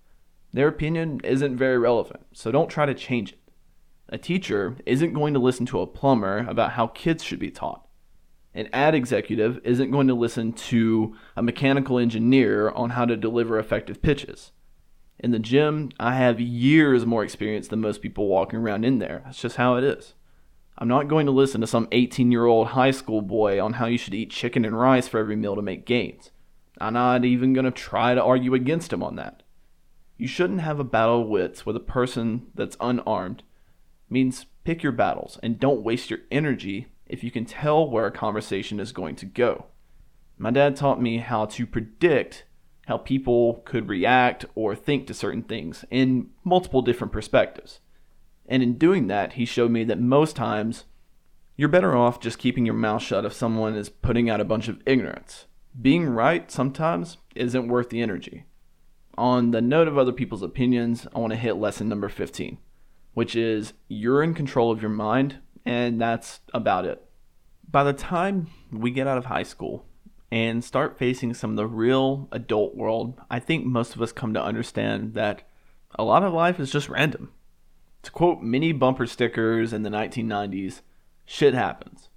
their 0.53 0.68
opinion 0.68 1.20
isn't 1.22 1.57
very 1.57 1.79
relevant, 1.79 2.25
so 2.33 2.51
don't 2.51 2.70
try 2.70 2.87
to 2.87 2.94
change 2.94 3.33
it. 3.33 3.40
A 4.09 4.16
teacher 4.16 4.77
isn't 4.87 5.12
going 5.12 5.35
to 5.35 5.40
listen 5.40 5.66
to 5.66 5.81
a 5.81 5.87
plumber 5.87 6.46
about 6.49 6.72
how 6.72 6.87
kids 6.87 7.22
should 7.22 7.40
be 7.40 7.51
taught. 7.51 7.87
An 8.55 8.68
ad 8.72 8.94
executive 8.94 9.61
isn't 9.64 9.90
going 9.90 10.07
to 10.07 10.14
listen 10.14 10.53
to 10.55 11.14
a 11.37 11.42
mechanical 11.42 11.99
engineer 11.99 12.70
on 12.70 12.90
how 12.90 13.05
to 13.05 13.16
deliver 13.16 13.59
effective 13.59 14.01
pitches. 14.01 14.53
In 15.19 15.31
the 15.31 15.39
gym, 15.39 15.91
I 15.99 16.15
have 16.15 16.41
years 16.41 17.07
more 17.07 17.25
experience 17.25 17.69
than 17.69 17.81
most 17.81 18.03
people 18.03 18.29
walking 18.29 18.59
around 18.59 18.85
in 18.85 18.99
there. 18.99 19.23
That's 19.25 19.41
just 19.41 19.57
how 19.57 19.77
it 19.77 19.85
is. 19.85 20.15
I'm 20.79 20.89
not 20.89 21.09
going 21.09 21.25
to 21.27 21.33
listen 21.33 21.63
to 21.63 21.67
some 21.67 21.89
18 21.91 22.31
year 22.31 22.45
old 22.45 22.69
high 22.69 22.91
school 22.91 23.23
boy 23.23 23.63
on 23.63 23.75
how 23.75 23.87
you 23.87 23.97
should 23.97 24.15
eat 24.15 24.31
chicken 24.31 24.65
and 24.65 24.79
rice 24.79 25.09
for 25.09 25.19
every 25.19 25.37
meal 25.37 25.57
to 25.57 25.63
make 25.63 25.87
gains. 25.87 26.31
I'm 26.79 26.93
not 26.93 27.25
even 27.25 27.55
going 27.55 27.65
to 27.65 27.71
try 27.71 28.15
to 28.15 28.23
argue 28.23 28.53
against 28.53 28.93
him 28.93 29.03
on 29.03 29.17
that. 29.17 29.43
You 30.19 30.29
shouldn't 30.29 30.61
have 30.61 30.79
a 30.79 30.85
battle 30.85 31.23
of 31.23 31.29
wits 31.29 31.65
with 31.65 31.77
a 31.77 31.81
person 31.81 32.49
that's 32.55 32.77
unarmed. 32.81 33.41
It 33.41 34.13
means 34.13 34.47
pick 34.65 34.83
your 34.83 34.93
battles 34.93 35.39
and 35.43 35.59
don't 35.59 35.83
waste 35.83 36.11
your 36.11 36.21
energy 36.31 36.89
if 37.07 37.25
you 37.25 37.31
can 37.31 37.47
tell 37.47 37.89
where 37.89 38.07
a 38.07 38.13
conversation 38.13 38.79
is 38.79 38.93
going 38.93 39.17
to 39.17 39.27
go. 39.27 39.67
My 40.37 40.51
dad 40.51 40.77
taught 40.77 41.01
me 41.01 41.19
how 41.19 41.47
to 41.47 41.67
predict 41.67 42.45
how 42.87 42.99
people 42.99 43.62
could 43.64 43.88
react 43.88 44.44
or 44.55 44.75
think 44.75 45.07
to 45.07 45.14
certain 45.14 45.42
things 45.42 45.85
in 45.90 46.31
multiple 46.44 46.83
different 46.83 47.12
perspectives. 47.12 47.81
And 48.49 48.62
in 48.62 48.79
doing 48.79 49.07
that, 49.09 49.35
he 49.35 49.44
showed 49.44 49.70
me 49.70 49.85
that 49.85 50.01
most 50.01 50.35
times 50.37 50.85
you're 51.57 51.68
better 51.68 51.96
off 51.96 52.20
just 52.20 52.38
keeping 52.38 52.64
your 52.66 52.75
mouth 52.75 53.03
shut 53.03 53.25
if 53.25 53.33
someone 53.33 53.75
is 53.75 53.88
putting 53.88 54.31
out 54.31 54.40
a 54.40 54.44
bunch 54.44 54.68
of 54.68 54.81
ignorance. 54.87 55.46
Being 55.81 56.07
right 56.07 56.51
sometimes 56.51 57.18
isn't 57.35 57.68
worth 57.68 57.90
the 57.90 58.01
energy 58.03 58.44
on 59.18 59.51
the 59.51 59.61
note 59.61 59.88
of 59.88 59.99
other 59.99 60.12
people's 60.12 60.42
opinions, 60.42 61.07
I 61.14 61.18
want 61.18 61.33
to 61.33 61.38
hit 61.38 61.57
lesson 61.57 61.88
number 61.88 62.09
15, 62.09 62.59
which 63.14 63.35
is 63.35 63.72
you're 63.88 64.22
in 64.22 64.35
control 64.35 64.70
of 64.70 64.83
your 64.83 64.90
mind, 64.90 65.38
and 65.64 66.01
that's 66.01 66.40
about 66.53 66.85
it. 66.85 67.03
By 67.68 67.85
the 67.85 67.92
time 67.92 68.49
we 68.70 68.90
get 68.90 69.07
out 69.07 69.18
of 69.18 69.27
high 69.27 69.42
school 69.42 69.87
and 70.31 70.65
start 70.65 70.99
facing 70.99 71.35
some 71.35 71.51
of 71.51 71.57
the 71.57 71.67
real 71.67 72.29
adult 72.33 72.75
world, 72.75 73.21
I 73.31 73.39
think 73.39 73.65
most 73.65 73.95
of 73.95 74.03
us 74.03 74.12
come 74.12 74.35
to 74.35 74.43
understand 74.43 75.15
that 75.15 75.43
a 75.95 76.05
lot 76.05 76.23
of 76.23 76.33
life 76.33 76.59
is 76.59 76.71
just 76.71 76.89
random. 76.89 77.31
To 78.03 78.11
quote 78.11 78.43
many 78.43 78.73
bumper 78.73 79.07
stickers 79.07 79.73
in 79.73 79.83
the 79.83 79.91
1990s, 79.91 80.81
shit 81.25 81.55
happens. 81.55 82.09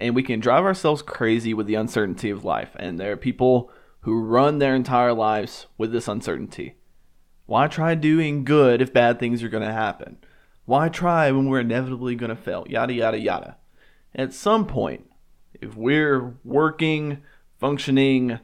And 0.00 0.14
we 0.14 0.22
can 0.22 0.40
drive 0.40 0.64
ourselves 0.64 1.02
crazy 1.02 1.54
with 1.54 1.66
the 1.66 1.74
uncertainty 1.74 2.30
of 2.30 2.44
life, 2.44 2.70
and 2.76 2.98
there 2.98 3.12
are 3.12 3.16
people 3.16 3.70
who 4.00 4.22
run 4.22 4.58
their 4.58 4.74
entire 4.74 5.12
lives 5.12 5.66
with 5.78 5.92
this 5.92 6.08
uncertainty. 6.08 6.74
Why 7.46 7.68
try 7.68 7.94
doing 7.94 8.44
good 8.44 8.82
if 8.82 8.92
bad 8.92 9.18
things 9.18 9.42
are 9.42 9.48
going 9.48 9.66
to 9.66 9.72
happen? 9.72 10.18
Why 10.64 10.88
try 10.88 11.30
when 11.30 11.48
we're 11.48 11.60
inevitably 11.60 12.14
going 12.14 12.30
to 12.30 12.36
fail? 12.36 12.66
Yada, 12.68 12.92
yada, 12.92 13.18
yada. 13.18 13.56
At 14.14 14.32
some 14.32 14.66
point, 14.66 15.10
if 15.60 15.76
we're 15.76 16.36
working, 16.44 17.22
functioning, 17.64 18.38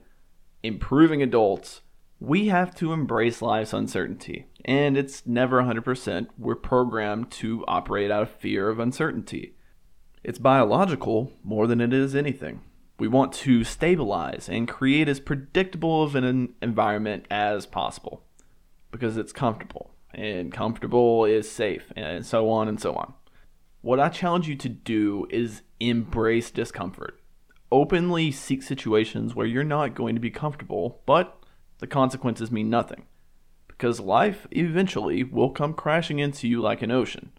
improving 0.62 1.22
adults, 1.22 1.82
we 2.20 2.46
have 2.46 2.74
to 2.74 2.94
embrace 2.94 3.42
life's 3.42 3.74
uncertainty. 3.74 4.46
And 4.64 4.96
it's 4.96 5.26
never 5.26 5.60
100%. 5.60 6.28
We're 6.38 6.54
programmed 6.54 7.30
to 7.32 7.62
operate 7.68 8.10
out 8.10 8.22
of 8.22 8.30
fear 8.30 8.70
of 8.70 8.78
uncertainty. 8.78 9.56
It's 10.24 10.38
biological 10.38 11.34
more 11.44 11.66
than 11.66 11.82
it 11.82 11.92
is 11.92 12.16
anything. 12.16 12.62
We 12.98 13.08
want 13.08 13.34
to 13.34 13.62
stabilize 13.62 14.48
and 14.48 14.66
create 14.66 15.06
as 15.06 15.20
predictable 15.20 16.02
of 16.02 16.14
an 16.14 16.54
environment 16.62 17.26
as 17.30 17.66
possible 17.66 18.22
because 18.90 19.18
it's 19.18 19.34
comfortable, 19.34 19.90
and 20.14 20.50
comfortable 20.50 21.26
is 21.26 21.50
safe, 21.50 21.92
and 21.94 22.24
so 22.24 22.48
on 22.48 22.68
and 22.68 22.80
so 22.80 22.94
on. 22.94 23.12
What 23.82 24.00
I 24.00 24.08
challenge 24.08 24.48
you 24.48 24.56
to 24.56 24.68
do 24.70 25.26
is 25.28 25.60
embrace 25.78 26.50
discomfort. 26.50 27.19
Openly 27.72 28.32
seek 28.32 28.62
situations 28.62 29.34
where 29.34 29.46
you're 29.46 29.64
not 29.64 29.94
going 29.94 30.14
to 30.14 30.20
be 30.20 30.30
comfortable, 30.30 31.02
but 31.06 31.42
the 31.78 31.86
consequences 31.86 32.50
mean 32.50 32.68
nothing. 32.68 33.06
Because 33.68 34.00
life 34.00 34.46
eventually 34.50 35.22
will 35.22 35.50
come 35.50 35.72
crashing 35.72 36.18
into 36.18 36.48
you 36.48 36.60
like 36.60 36.82
an 36.82 36.90
ocean. 36.90 37.30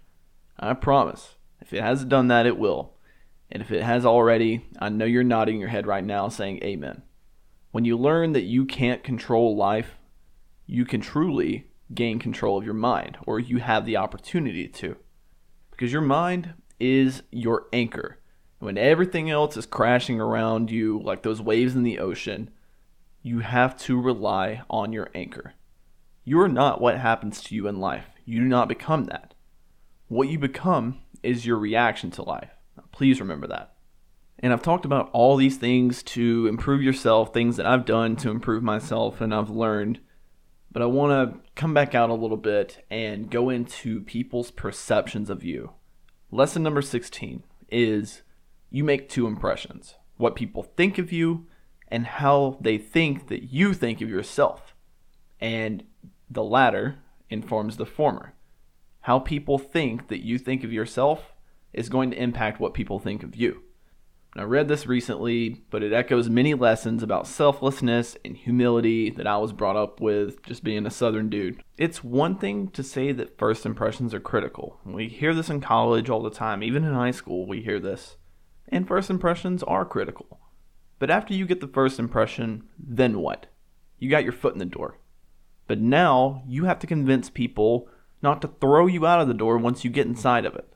I 0.58 0.74
promise. 0.74 1.36
If 1.60 1.74
it 1.74 1.82
hasn't 1.82 2.10
done 2.10 2.28
that, 2.30 2.46
it 2.46 2.58
will. 2.58 2.94
And 3.52 3.62
if 3.62 3.72
it 3.72 3.84
has 3.84 4.06
already, 4.06 4.66
I 4.80 4.90
know 4.90 5.06
you're 5.06 5.24
nodding 5.24 5.60
your 5.60 5.70
head 5.70 5.86
right 5.86 6.04
now 6.04 6.30
saying 6.30 6.64
amen. 6.64 7.04
When 7.72 7.86
you 7.86 7.98
learn 7.98 8.32
that 8.32 8.44
you 8.44 8.66
can't 8.66 9.04
control 9.04 9.56
life, 9.56 9.98
you 10.66 10.86
can 10.86 11.02
truly 11.02 11.68
gain 11.94 12.20
control 12.20 12.58
of 12.58 12.64
your 12.64 12.74
mind, 12.74 13.18
or 13.28 13.40
you 13.40 13.58
have 13.58 13.86
the 13.86 13.98
opportunity 13.98 14.68
to. 14.68 14.96
Because 15.72 15.92
your 15.92 16.02
mind 16.02 16.54
is 16.80 17.24
your 17.32 17.68
anchor. 17.74 18.20
When 18.62 18.78
everything 18.78 19.32
else 19.32 19.58
is 19.58 19.66
crashing 19.66 20.22
around 20.22 20.70
you 20.70 21.02
like 21.04 21.24
those 21.24 21.42
waves 21.42 21.76
in 21.76 21.82
the 21.82 21.98
ocean, 21.98 22.52
you 23.24 23.40
have 23.40 23.76
to 23.80 24.00
rely 24.00 24.62
on 24.70 24.94
your 24.94 25.10
anchor. 25.16 25.56
You 26.26 26.40
are 26.42 26.48
not 26.48 26.80
what 26.80 27.00
happens 27.00 27.42
to 27.46 27.56
you 27.56 27.66
in 27.66 27.80
life. 27.80 28.06
You 28.24 28.40
do 28.40 28.46
not 28.46 28.70
become 28.70 29.06
that. 29.06 29.34
What 30.10 30.30
you 30.30 30.38
become 30.38 31.00
is 31.24 31.44
your 31.44 31.58
reaction 31.58 32.12
to 32.12 32.22
life. 32.22 32.52
Please 32.92 33.20
remember 33.20 33.48
that. 33.48 33.74
And 34.38 34.54
I've 34.54 34.62
talked 34.62 34.86
about 34.86 35.10
all 35.12 35.38
these 35.38 35.58
things 35.58 36.04
to 36.04 36.46
improve 36.46 36.84
yourself, 36.84 37.34
things 37.34 37.58
that 37.58 37.66
I've 37.66 37.86
done 37.86 38.16
to 38.18 38.30
improve 38.30 38.62
myself 38.62 39.22
and 39.22 39.34
I've 39.34 39.50
learned. 39.50 40.02
But 40.72 40.84
I 40.84 40.86
want 40.86 41.34
to 41.34 41.40
come 41.56 41.74
back 41.74 41.96
out 41.96 42.12
a 42.12 42.14
little 42.14 42.38
bit 42.38 42.86
and 42.92 43.32
go 43.32 43.50
into 43.50 44.02
people's 44.02 44.52
perceptions 44.52 45.32
of 45.32 45.44
you. 45.44 45.72
Lesson 46.30 46.62
number 46.62 46.84
16 46.84 47.42
is 47.72 48.22
you 48.72 48.84
make 48.84 49.08
two 49.08 49.28
impressions 49.28 49.96
what 50.18 50.36
people 50.36 50.64
think 50.64 50.98
of 50.98 51.12
you 51.12 51.48
and 51.88 52.06
how 52.06 52.58
they 52.62 52.78
think 52.78 53.28
that 53.28 53.52
you 53.52 53.74
think 53.74 54.02
of 54.02 54.10
yourself. 54.10 54.76
And 55.40 55.84
the 56.30 56.44
latter 56.44 57.00
informs 57.30 57.78
the 57.78 57.88
former. 57.88 58.34
How 59.02 59.18
people 59.20 59.58
think 59.58 60.08
that 60.10 60.24
you 60.24 60.38
think 60.38 60.64
of 60.64 60.72
yourself 60.72 61.34
is 61.74 61.90
going 61.90 62.12
to 62.12 62.22
impact 62.22 62.60
what 62.60 62.76
people 62.76 63.00
think 63.00 63.24
of 63.24 63.36
you. 63.36 63.64
I 64.38 64.44
read 64.44 64.70
this 64.70 64.88
recently, 64.88 65.62
but 65.70 65.84
it 65.84 65.92
echoes 65.92 66.30
many 66.30 66.54
lessons 66.54 67.04
about 67.04 67.28
selflessness 67.28 68.16
and 68.24 68.38
humility 68.38 69.10
that 69.10 69.28
I 69.28 69.38
was 69.38 69.52
brought 69.52 69.76
up 69.76 70.00
with 70.00 70.42
just 70.44 70.64
being 70.64 70.86
a 70.86 70.92
southern 70.92 71.30
dude. 71.30 71.62
It's 71.78 72.02
one 72.02 72.38
thing 72.38 72.70
to 72.70 72.82
say 72.82 73.12
that 73.12 73.38
first 73.38 73.66
impressions 73.66 74.14
are 74.14 74.22
critical. 74.22 74.80
We 74.86 75.10
hear 75.10 75.34
this 75.34 75.50
in 75.50 75.60
college 75.60 76.10
all 76.10 76.22
the 76.24 76.30
time, 76.30 76.64
even 76.64 76.86
in 76.86 76.94
high 76.94 77.12
school, 77.12 77.46
we 77.46 77.62
hear 77.62 77.80
this. 77.80 78.16
And 78.72 78.88
first 78.88 79.10
impressions 79.10 79.62
are 79.64 79.86
critical. 79.86 80.40
But 80.98 81.12
after 81.12 81.34
you 81.34 81.46
get 81.46 81.60
the 81.60 81.68
first 81.68 82.00
impression, 82.00 82.64
then 82.80 83.20
what? 83.20 83.48
You 84.00 84.10
got 84.10 84.24
your 84.24 84.34
foot 84.34 84.54
in 84.54 84.60
the 84.60 84.66
door. 84.66 84.98
But 85.68 85.80
now 85.80 86.44
you 86.48 86.66
have 86.66 86.80
to 86.80 86.88
convince 86.88 87.30
people 87.30 87.88
not 88.22 88.42
to 88.42 88.48
throw 88.48 88.88
you 88.88 89.06
out 89.06 89.22
of 89.22 89.28
the 89.28 89.34
door 89.34 89.58
once 89.58 89.84
you 89.84 89.90
get 89.90 90.08
inside 90.08 90.46
of 90.46 90.56
it. 90.56 90.72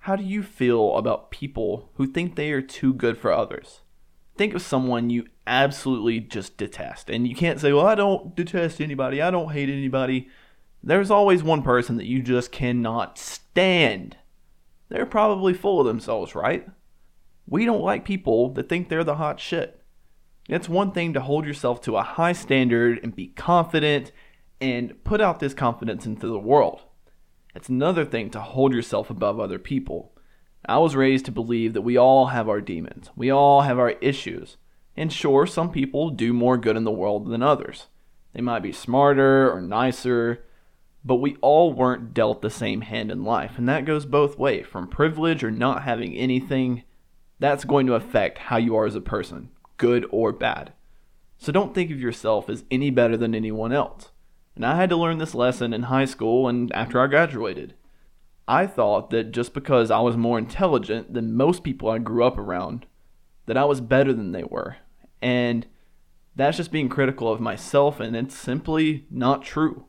How 0.00 0.14
do 0.14 0.22
you 0.22 0.42
feel 0.42 0.96
about 0.96 1.30
people 1.30 1.90
who 1.94 2.06
think 2.06 2.36
they 2.36 2.52
are 2.52 2.62
too 2.62 2.94
good 2.94 3.18
for 3.18 3.32
others? 3.32 3.80
Think 4.36 4.54
of 4.54 4.62
someone 4.62 5.10
you 5.10 5.26
absolutely 5.46 6.20
just 6.20 6.56
detest. 6.56 7.10
And 7.10 7.26
you 7.26 7.34
can't 7.34 7.60
say, 7.60 7.72
well, 7.72 7.86
I 7.86 7.94
don't 7.94 8.36
detest 8.36 8.80
anybody, 8.80 9.20
I 9.20 9.30
don't 9.30 9.52
hate 9.52 9.68
anybody. 9.68 10.28
There's 10.82 11.10
always 11.10 11.42
one 11.42 11.62
person 11.62 11.96
that 11.96 12.06
you 12.06 12.22
just 12.22 12.52
cannot 12.52 13.18
stand. 13.18 14.16
They're 14.88 15.06
probably 15.06 15.54
full 15.54 15.80
of 15.80 15.86
themselves, 15.86 16.36
right? 16.36 16.68
We 17.46 17.64
don't 17.64 17.82
like 17.82 18.04
people 18.04 18.50
that 18.54 18.68
think 18.68 18.88
they're 18.88 19.04
the 19.04 19.16
hot 19.16 19.40
shit. 19.40 19.82
It's 20.48 20.68
one 20.68 20.92
thing 20.92 21.12
to 21.14 21.20
hold 21.20 21.44
yourself 21.44 21.80
to 21.82 21.96
a 21.96 22.02
high 22.02 22.32
standard 22.32 23.00
and 23.02 23.14
be 23.14 23.28
confident 23.28 24.12
and 24.60 25.02
put 25.04 25.20
out 25.20 25.40
this 25.40 25.54
confidence 25.54 26.06
into 26.06 26.26
the 26.28 26.38
world. 26.38 26.82
It's 27.54 27.68
another 27.68 28.04
thing 28.04 28.30
to 28.30 28.40
hold 28.40 28.72
yourself 28.72 29.10
above 29.10 29.40
other 29.40 29.58
people. 29.58 30.12
I 30.68 30.78
was 30.78 30.96
raised 30.96 31.26
to 31.26 31.32
believe 31.32 31.72
that 31.74 31.82
we 31.82 31.96
all 31.96 32.26
have 32.26 32.48
our 32.48 32.60
demons, 32.60 33.10
we 33.16 33.30
all 33.30 33.62
have 33.62 33.78
our 33.78 33.90
issues. 33.90 34.56
And 34.96 35.12
sure, 35.12 35.46
some 35.46 35.70
people 35.70 36.10
do 36.10 36.32
more 36.32 36.56
good 36.56 36.76
in 36.76 36.84
the 36.84 36.90
world 36.90 37.26
than 37.26 37.42
others. 37.42 37.86
They 38.32 38.40
might 38.40 38.62
be 38.62 38.72
smarter 38.72 39.52
or 39.52 39.60
nicer, 39.60 40.44
but 41.04 41.16
we 41.16 41.36
all 41.42 41.72
weren't 41.72 42.14
dealt 42.14 42.40
the 42.40 42.50
same 42.50 42.80
hand 42.80 43.10
in 43.10 43.22
life, 43.22 43.58
and 43.58 43.68
that 43.68 43.84
goes 43.84 44.06
both 44.06 44.38
ways. 44.38 44.66
From 44.66 44.88
privilege 44.88 45.44
or 45.44 45.50
not 45.50 45.82
having 45.82 46.14
anything, 46.14 46.82
that's 47.38 47.64
going 47.64 47.86
to 47.86 47.94
affect 47.94 48.38
how 48.38 48.56
you 48.56 48.76
are 48.76 48.86
as 48.86 48.94
a 48.94 49.00
person, 49.00 49.50
good 49.76 50.06
or 50.10 50.32
bad. 50.32 50.72
So 51.38 51.52
don't 51.52 51.74
think 51.74 51.90
of 51.90 52.00
yourself 52.00 52.48
as 52.48 52.64
any 52.70 52.90
better 52.90 53.16
than 53.16 53.34
anyone 53.34 53.72
else. 53.72 54.10
And 54.54 54.64
I 54.64 54.76
had 54.76 54.88
to 54.90 54.96
learn 54.96 55.18
this 55.18 55.34
lesson 55.34 55.74
in 55.74 55.84
high 55.84 56.06
school 56.06 56.48
and 56.48 56.72
after 56.72 57.00
I 57.00 57.06
graduated. 57.08 57.74
I 58.48 58.66
thought 58.66 59.10
that 59.10 59.32
just 59.32 59.52
because 59.52 59.90
I 59.90 60.00
was 60.00 60.16
more 60.16 60.38
intelligent 60.38 61.12
than 61.12 61.34
most 61.34 61.62
people 61.62 61.90
I 61.90 61.98
grew 61.98 62.24
up 62.24 62.38
around, 62.38 62.86
that 63.46 63.56
I 63.56 63.64
was 63.64 63.80
better 63.80 64.12
than 64.12 64.32
they 64.32 64.44
were. 64.44 64.76
And 65.20 65.66
that's 66.36 66.56
just 66.56 66.70
being 66.70 66.88
critical 66.88 67.32
of 67.32 67.40
myself, 67.40 67.98
and 67.98 68.14
it's 68.14 68.36
simply 68.36 69.06
not 69.10 69.42
true. 69.42 69.85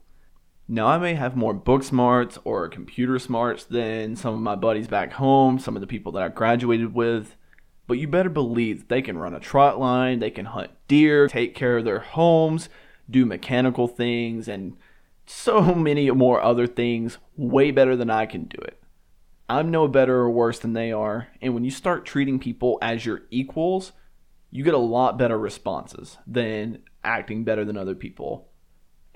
Now, 0.70 0.88
I 0.88 0.98
may 0.98 1.14
have 1.14 1.38
more 1.38 1.54
book 1.54 1.84
smarts 1.84 2.38
or 2.44 2.68
computer 2.68 3.20
smarts 3.20 3.64
than 3.64 4.18
some 4.18 4.34
of 4.34 4.42
my 4.42 4.56
buddies 4.56 4.90
back 4.90 5.14
home, 5.14 5.60
some 5.60 5.78
of 5.78 5.82
the 5.82 5.88
people 5.88 6.12
that 6.14 6.24
I 6.24 6.28
graduated 6.28 6.94
with, 6.94 7.38
but 7.88 7.98
you 7.98 8.08
better 8.10 8.30
believe 8.30 8.88
they 8.88 9.02
can 9.02 9.18
run 9.18 9.34
a 9.34 9.40
trot 9.40 9.80
line, 9.80 10.20
they 10.20 10.30
can 10.30 10.46
hunt 10.46 10.72
deer, 10.90 11.30
take 11.30 11.56
care 11.56 11.78
of 11.78 11.86
their 11.86 12.00
homes, 12.00 12.68
do 13.10 13.26
mechanical 13.26 13.88
things, 13.88 14.50
and 14.50 14.76
so 15.26 15.62
many 15.76 16.12
more 16.12 16.42
other 16.42 16.68
things 16.68 17.18
way 17.38 17.72
better 17.72 17.96
than 17.96 18.10
I 18.10 18.26
can 18.26 18.44
do 18.44 18.58
it. 18.60 18.82
I'm 19.48 19.72
no 19.72 19.88
better 19.88 20.18
or 20.18 20.30
worse 20.30 20.60
than 20.60 20.74
they 20.74 20.92
are, 20.92 21.30
and 21.42 21.54
when 21.54 21.64
you 21.64 21.72
start 21.72 22.06
treating 22.06 22.40
people 22.40 22.78
as 22.82 23.06
your 23.06 23.22
equals, 23.32 23.94
you 24.52 24.66
get 24.66 24.74
a 24.74 24.80
lot 24.80 25.18
better 25.18 25.40
responses 25.40 26.18
than 26.28 26.80
acting 27.06 27.46
better 27.46 27.64
than 27.64 27.78
other 27.78 27.96
people. 27.96 28.50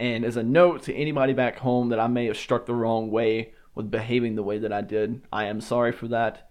And 0.02 0.26
as 0.26 0.36
a 0.36 0.42
note 0.42 0.82
to 0.84 0.96
anybody 0.96 1.32
back 1.32 1.60
home 1.60 1.90
that 1.90 2.00
I 2.00 2.08
may 2.08 2.26
have 2.26 2.36
struck 2.36 2.66
the 2.66 2.74
wrong 2.74 3.12
way 3.12 3.54
with 3.76 3.92
behaving 3.92 4.34
the 4.34 4.42
way 4.42 4.58
that 4.58 4.74
I 4.74 4.82
did, 4.82 5.22
I 5.32 5.46
am 5.46 5.62
sorry 5.62 5.92
for 5.92 6.08
that. 6.08 6.50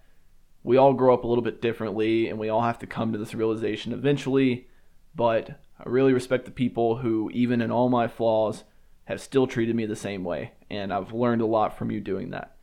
We 0.63 0.77
all 0.77 0.93
grow 0.93 1.13
up 1.13 1.25
a 1.25 1.27
little 1.27 1.43
bit 1.43 1.61
differently, 1.61 2.29
and 2.29 2.39
we 2.39 2.47
all 2.47 2.61
have 2.61 2.79
to 2.79 2.87
come 2.87 3.11
to 3.11 3.17
this 3.17 3.33
realization 3.33 3.91
eventually. 3.91 4.69
But 5.13 5.49
I 5.77 5.83
really 5.85 6.13
respect 6.13 6.45
the 6.45 6.51
people 6.51 6.99
who, 6.99 7.29
even 7.33 7.59
in 7.59 7.71
all 7.71 7.89
my 7.89 8.07
flaws, 8.07 8.63
have 9.03 9.19
still 9.19 9.47
treated 9.47 9.75
me 9.75 9.85
the 9.85 9.97
same 9.97 10.23
way, 10.23 10.53
and 10.69 10.93
I've 10.93 11.11
learned 11.11 11.41
a 11.41 11.45
lot 11.45 11.77
from 11.77 11.91
you 11.91 11.99
doing 11.99 12.29
that. 12.29 12.55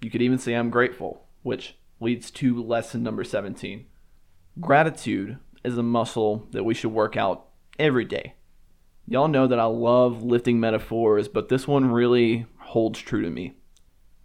You 0.00 0.10
could 0.10 0.22
even 0.22 0.38
say 0.38 0.54
I'm 0.54 0.70
grateful, 0.70 1.26
which 1.42 1.76
leads 1.98 2.30
to 2.30 2.62
lesson 2.62 3.02
number 3.02 3.24
17. 3.24 3.84
Gratitude 4.60 5.38
is 5.64 5.76
a 5.76 5.82
muscle 5.82 6.46
that 6.52 6.62
we 6.62 6.74
should 6.74 6.92
work 6.92 7.16
out 7.16 7.48
every 7.80 8.04
day. 8.04 8.34
Y'all 9.10 9.26
know 9.26 9.48
that 9.48 9.58
I 9.58 9.64
love 9.64 10.22
lifting 10.22 10.60
metaphors, 10.60 11.26
but 11.26 11.48
this 11.48 11.66
one 11.66 11.90
really 11.90 12.46
holds 12.58 13.00
true 13.00 13.22
to 13.22 13.28
me. 13.28 13.54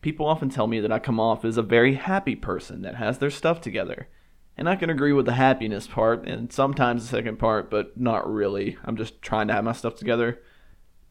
People 0.02 0.28
often 0.28 0.48
tell 0.48 0.68
me 0.68 0.80
that 0.80 0.92
I 0.92 1.00
come 1.00 1.20
off 1.20 1.44
as 1.44 1.58
a 1.58 1.64
very 1.64 1.96
happy 1.96 2.36
person 2.36 2.84
that 2.84 2.94
has 2.94 3.18
their 3.18 3.32
stuff 3.32 3.60
together. 3.60 4.10
And 4.56 4.70
I 4.70 4.76
can 4.76 4.92
agree 4.92 5.12
with 5.12 5.26
the 5.26 5.34
happiness 5.34 5.88
part 5.88 6.28
and 6.28 6.54
sometimes 6.54 7.02
the 7.02 7.18
second 7.18 7.40
part, 7.40 7.72
but 7.72 8.00
not 8.00 8.32
really. 8.32 8.78
I'm 8.86 8.96
just 8.96 9.24
trying 9.24 9.48
to 9.48 9.56
have 9.56 9.64
my 9.64 9.72
stuff 9.72 9.96
together. 9.96 10.40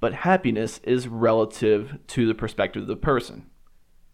but 0.05 0.13
happiness 0.13 0.81
is 0.83 1.09
relative 1.09 1.97
to 2.09 2.27
the 2.27 2.35
perspective 2.35 2.83
of 2.83 2.89
the 2.89 2.95
person. 2.95 3.47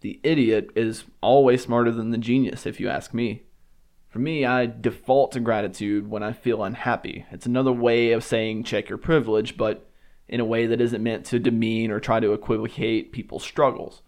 The 0.03 0.21
idiot 0.23 0.71
is 0.77 1.03
always 1.21 1.63
smarter 1.65 1.91
than 1.91 2.13
the 2.13 2.17
genius, 2.17 2.65
if 2.65 2.79
you 2.79 2.89
ask 2.89 3.13
me. 3.13 3.43
For 4.11 4.19
me, 4.19 4.45
I 4.45 4.67
default 4.67 5.33
to 5.33 5.41
gratitude 5.41 6.11
when 6.11 6.25
I 6.25 6.33
feel 6.33 6.65
unhappy. 6.65 7.27
It's 7.31 7.47
another 7.47 7.73
way 7.73 8.11
of 8.11 8.25
saying 8.25 8.65
check 8.65 8.89
your 8.89 8.99
privilege, 8.99 9.57
but 9.57 9.89
in 10.29 10.41
a 10.41 10.45
way 10.45 10.67
that 10.67 10.81
isn't 10.81 11.03
meant 11.03 11.25
to 11.27 11.39
demean 11.39 11.93
or 11.93 12.01
try 12.01 12.19
to 12.19 12.33
equivocate 12.33 13.13
people's 13.13 13.45
struggles. 13.45 14.03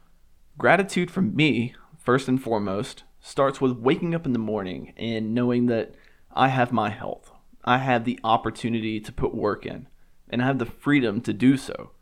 Gratitude 0.58 1.10
for 1.10 1.22
me, 1.22 1.74
first 1.96 2.26
and 2.26 2.42
foremost, 2.42 3.04
starts 3.20 3.60
with 3.60 3.78
waking 3.78 4.12
up 4.14 4.26
in 4.26 4.32
the 4.32 4.38
morning 4.40 4.92
and 4.96 5.34
knowing 5.34 5.66
that 5.66 5.94
I 6.32 6.48
have 6.48 6.72
my 6.72 6.90
health. 6.90 7.30
I 7.64 7.78
have 7.78 8.04
the 8.04 8.18
opportunity 8.24 8.98
to 8.98 9.12
put 9.12 9.36
work 9.36 9.64
in, 9.64 9.86
and 10.28 10.42
I 10.42 10.46
have 10.46 10.58
the 10.58 10.66
freedom 10.66 11.20
to 11.22 11.32
do 11.32 11.56
so. 11.56 11.92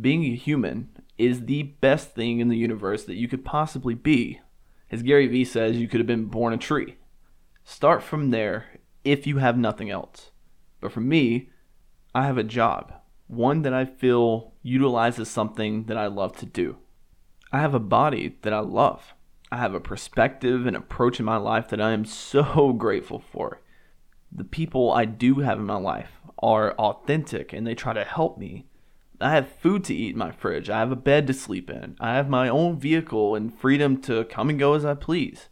Being 0.00 0.24
a 0.24 0.34
human 0.34 0.88
is 1.16 1.46
the 1.46 1.62
best 1.62 2.14
thing 2.14 2.40
in 2.40 2.48
the 2.48 2.56
universe 2.56 3.04
that 3.04 3.14
you 3.14 3.28
could 3.28 3.44
possibly 3.44 3.94
be. 3.94 4.40
As 4.90 5.02
Gary 5.02 5.28
Vee 5.28 5.44
says, 5.44 5.76
you 5.76 5.86
could 5.86 6.00
have 6.00 6.06
been 6.06 6.26
born 6.26 6.52
a 6.52 6.56
tree. 6.56 6.96
Start 7.70 8.02
from 8.02 8.30
there 8.30 8.80
if 9.04 9.26
you 9.26 9.36
have 9.36 9.58
nothing 9.58 9.90
else. 9.90 10.30
But 10.80 10.90
for 10.90 11.00
me, 11.00 11.50
I 12.14 12.24
have 12.24 12.38
a 12.38 12.42
job, 12.42 12.94
one 13.26 13.60
that 13.60 13.74
I 13.74 13.84
feel 13.84 14.54
utilizes 14.62 15.28
something 15.28 15.84
that 15.84 15.98
I 15.98 16.06
love 16.06 16.34
to 16.38 16.46
do. 16.46 16.78
I 17.52 17.60
have 17.60 17.74
a 17.74 17.78
body 17.78 18.38
that 18.40 18.54
I 18.54 18.60
love. 18.60 19.12
I 19.52 19.58
have 19.58 19.74
a 19.74 19.80
perspective 19.80 20.64
and 20.66 20.74
approach 20.74 21.20
in 21.20 21.26
my 21.26 21.36
life 21.36 21.68
that 21.68 21.80
I 21.80 21.90
am 21.92 22.06
so 22.06 22.72
grateful 22.78 23.22
for. 23.30 23.60
The 24.32 24.44
people 24.44 24.90
I 24.90 25.04
do 25.04 25.40
have 25.40 25.58
in 25.58 25.66
my 25.66 25.76
life 25.76 26.12
are 26.38 26.72
authentic 26.72 27.52
and 27.52 27.66
they 27.66 27.74
try 27.74 27.92
to 27.92 28.02
help 28.02 28.38
me. 28.38 28.66
I 29.20 29.32
have 29.32 29.52
food 29.60 29.84
to 29.84 29.94
eat 29.94 30.14
in 30.14 30.18
my 30.18 30.32
fridge. 30.32 30.70
I 30.70 30.78
have 30.78 30.90
a 30.90 30.96
bed 30.96 31.26
to 31.26 31.34
sleep 31.34 31.68
in. 31.68 31.96
I 32.00 32.14
have 32.14 32.30
my 32.30 32.48
own 32.48 32.80
vehicle 32.80 33.34
and 33.34 33.54
freedom 33.54 34.00
to 34.02 34.24
come 34.24 34.48
and 34.48 34.58
go 34.58 34.72
as 34.72 34.86
I 34.86 34.94
please. 34.94 35.50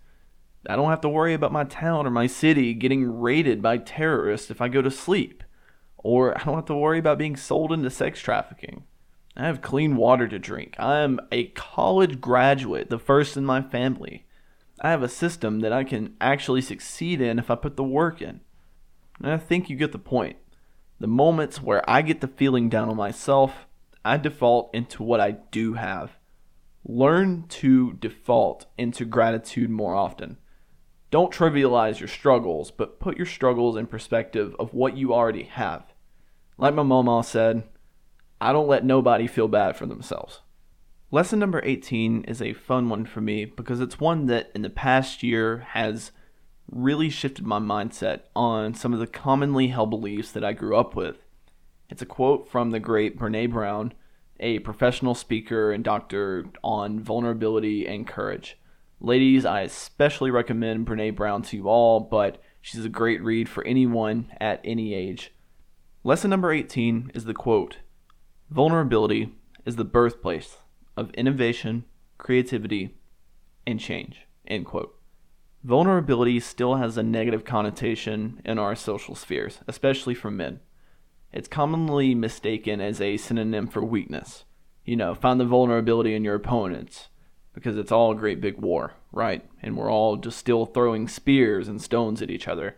I 0.69 0.77
don't 0.77 0.91
have 0.91 1.01
to 1.03 1.09
worry 1.09 1.35
about 1.35 1.53
my 1.53 1.65
town 1.65 2.07
or 2.07 2.11
my 2.11 2.27
city 2.27 2.75
getting 2.75 3.21
raided 3.21 3.63
by 3.63 3.79
terrorists 3.79 4.51
if 4.51 4.61
I 4.61 4.69
go 4.69 4.83
to 4.83 4.91
sleep. 4.91 5.45
Or 5.99 6.39
I 6.39 6.45
don't 6.45 6.55
have 6.55 6.65
to 6.67 6.75
worry 6.75 6.99
about 6.99 7.19
being 7.19 7.37
sold 7.37 7.73
into 7.73 7.91
sex 7.91 8.21
trafficking. 8.21 8.85
I 9.37 9.47
have 9.47 9.61
clean 9.61 9.97
water 9.97 10.27
to 10.29 10.39
drink. 10.39 10.77
I 10.79 11.01
am 11.01 11.21
a 11.31 11.49
college 11.49 12.21
graduate, 12.21 12.89
the 12.89 12.99
first 12.99 13.37
in 13.37 13.45
my 13.45 13.61
family. 13.61 14.27
I 14.81 14.91
have 14.91 15.03
a 15.03 15.09
system 15.09 15.61
that 15.61 15.73
I 15.73 15.85
can 15.85 16.15
actually 16.21 16.63
succeed 16.63 17.21
in 17.21 17.39
if 17.39 17.51
I 17.51 17.55
put 17.55 17.77
the 17.77 17.85
work 17.85 18.23
in. 18.23 18.41
And 19.23 19.33
I 19.33 19.37
think 19.37 19.69
you 19.69 19.77
get 19.77 19.93
the 19.93 19.99
point. 19.99 20.37
The 21.01 21.07
moments 21.07 21.61
where 21.61 21.89
I 21.89 22.03
get 22.03 22.21
the 22.21 22.29
feeling 22.29 22.69
down 22.69 22.89
on 22.89 22.97
myself, 22.97 23.67
I 24.05 24.17
default 24.17 24.75
into 24.75 25.03
what 25.03 25.21
I 25.21 25.33
do 25.51 25.75
have. 25.75 26.19
Learn 26.85 27.47
to 27.49 27.95
default 27.95 28.67
into 28.79 29.05
gratitude 29.05 29.71
more 29.71 29.95
often. 29.95 30.39
Don't 31.17 31.33
trivialize 31.33 31.99
your 31.99 32.11
struggles, 32.11 32.71
but 32.71 33.01
put 33.01 33.17
your 33.17 33.25
struggles 33.25 33.79
in 33.79 33.87
perspective 33.87 34.55
of 34.59 34.75
what 34.75 34.99
you 34.99 35.15
already 35.15 35.45
have. 35.45 35.95
Like 36.59 36.75
my 36.75 36.83
mama 36.83 37.25
said, 37.25 37.63
I 38.39 38.53
don't 38.53 38.69
let 38.69 38.85
nobody 38.85 39.27
feel 39.27 39.49
bad 39.49 39.79
for 39.79 39.87
themselves. 39.87 40.43
Lesson 41.11 41.39
number 41.39 41.63
18 41.65 42.25
is 42.25 42.43
a 42.43 42.53
fun 42.53 42.91
one 42.91 43.07
for 43.07 43.23
me 43.23 43.47
because 43.47 43.81
it's 43.81 43.99
one 43.99 44.27
that 44.27 44.51
in 44.55 44.61
the 44.61 44.69
past 44.69 45.23
year 45.23 45.67
has 45.71 46.13
really 46.71 47.09
shifted 47.09 47.47
my 47.47 47.61
mindset 47.61 48.25
on 48.37 48.75
some 48.75 48.93
of 48.93 48.99
the 48.99 49.07
commonly 49.07 49.69
held 49.69 49.89
beliefs 49.89 50.33
that 50.33 50.45
I 50.45 50.53
grew 50.53 50.77
up 50.77 50.95
with. 50.95 51.25
It's 51.89 52.03
a 52.03 52.05
quote 52.05 52.47
from 52.47 52.73
the 52.73 52.79
great 52.79 53.19
Brene 53.19 53.51
Brown, 53.51 53.95
a 54.39 54.59
professional 54.59 55.15
speaker 55.15 55.73
and 55.73 55.83
doctor 55.83 56.45
on 56.63 57.01
vulnerability 57.01 57.87
and 57.87 58.07
courage. 58.07 58.59
Ladies, 59.01 59.45
I 59.45 59.61
especially 59.61 60.31
recommend 60.31 60.87
Brene 60.87 61.15
Brown 61.15 61.43
to 61.43 61.57
you 61.57 61.69
all, 61.69 62.01
but 62.01 62.41
she's 62.63 62.85
a 62.85 62.89
great 62.89 63.23
read 63.23 63.47
for 63.47 63.63
anyone 63.65 64.33
at 64.41 64.61
any 64.65 64.95
age. 64.95 65.35
Lesson 66.03 66.31
number 66.31 66.51
18 66.51 67.13
is 67.15 67.25
the 67.25 67.35
quote 67.35 67.79
Vulnerability 68.49 69.35
is 69.67 69.77
the 69.77 69.85
birthplace 69.85 70.59
of 70.97 71.11
innovation, 71.11 71.85
creativity, 72.17 72.97
and 73.67 73.79
change. 73.79 74.27
End 74.47 74.65
quote. 74.65 74.99
Vulnerability 75.63 76.41
still 76.41 76.77
has 76.77 76.97
a 76.97 77.03
negative 77.03 77.45
connotation 77.45 78.41
in 78.47 78.59
our 78.59 78.75
social 78.75 79.15
spheres, 79.15 79.59
especially 79.67 80.15
for 80.15 80.31
men. 80.31 80.61
It's 81.33 81.49
commonly 81.49 82.15
mistaken 82.15 82.81
as 82.81 83.01
a 83.01 83.19
synonym 83.19 83.67
for 83.67 83.85
weakness. 83.85 84.45
You 84.87 84.97
know, 84.97 85.15
find 85.15 85.39
the 85.39 85.45
vulnerability 85.45 86.15
in 86.15 86.25
your 86.25 86.37
opponents 86.37 87.09
because 87.57 87.79
it's 87.79 87.91
all 87.91 88.13
a 88.13 88.17
great 88.17 88.39
big 88.39 88.59
war, 88.59 88.93
right? 89.11 89.43
And 89.63 89.79
we're 89.79 89.91
all 89.91 90.17
just 90.17 90.39
still 90.39 90.67
throwing 90.67 91.09
spears 91.09 91.69
and 91.69 91.81
stones 91.81 92.21
at 92.21 92.31
each 92.31 92.47
other. 92.47 92.77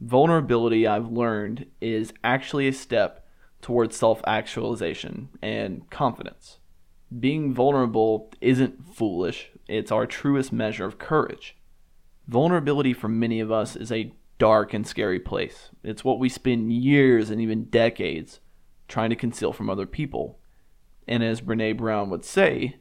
Vulnerability, 0.00 0.86
I've 0.86 1.12
learned, 1.12 1.66
is 1.82 2.14
actually 2.24 2.66
a 2.66 2.72
step 2.72 3.26
towards 3.60 3.96
self 3.96 4.22
actualization 4.26 5.28
and 5.42 5.88
confidence. 5.90 6.58
Being 7.20 7.52
vulnerable 7.52 8.32
isn't 8.40 8.94
foolish, 8.94 9.50
it's 9.68 9.92
our 9.92 10.06
truest 10.06 10.54
measure 10.54 10.86
of 10.86 10.98
courage. 10.98 11.58
Vulnerability 12.26 12.94
for 12.94 13.08
many 13.08 13.40
of 13.40 13.52
us 13.52 13.76
is 13.76 13.92
a 13.92 14.14
dark 14.38 14.72
and 14.72 14.86
scary 14.86 15.20
place. 15.20 15.68
It's 15.84 16.04
what 16.04 16.18
we 16.18 16.30
spend 16.30 16.72
years 16.72 17.28
and 17.28 17.42
even 17.42 17.64
decades 17.64 18.40
trying 18.86 19.10
to 19.10 19.16
conceal 19.16 19.52
from 19.52 19.68
other 19.68 19.86
people. 19.86 20.38
And 21.06 21.22
as 21.22 21.42
Brene 21.42 21.76
Brown 21.76 22.08
would 22.08 22.24
say, 22.24 22.76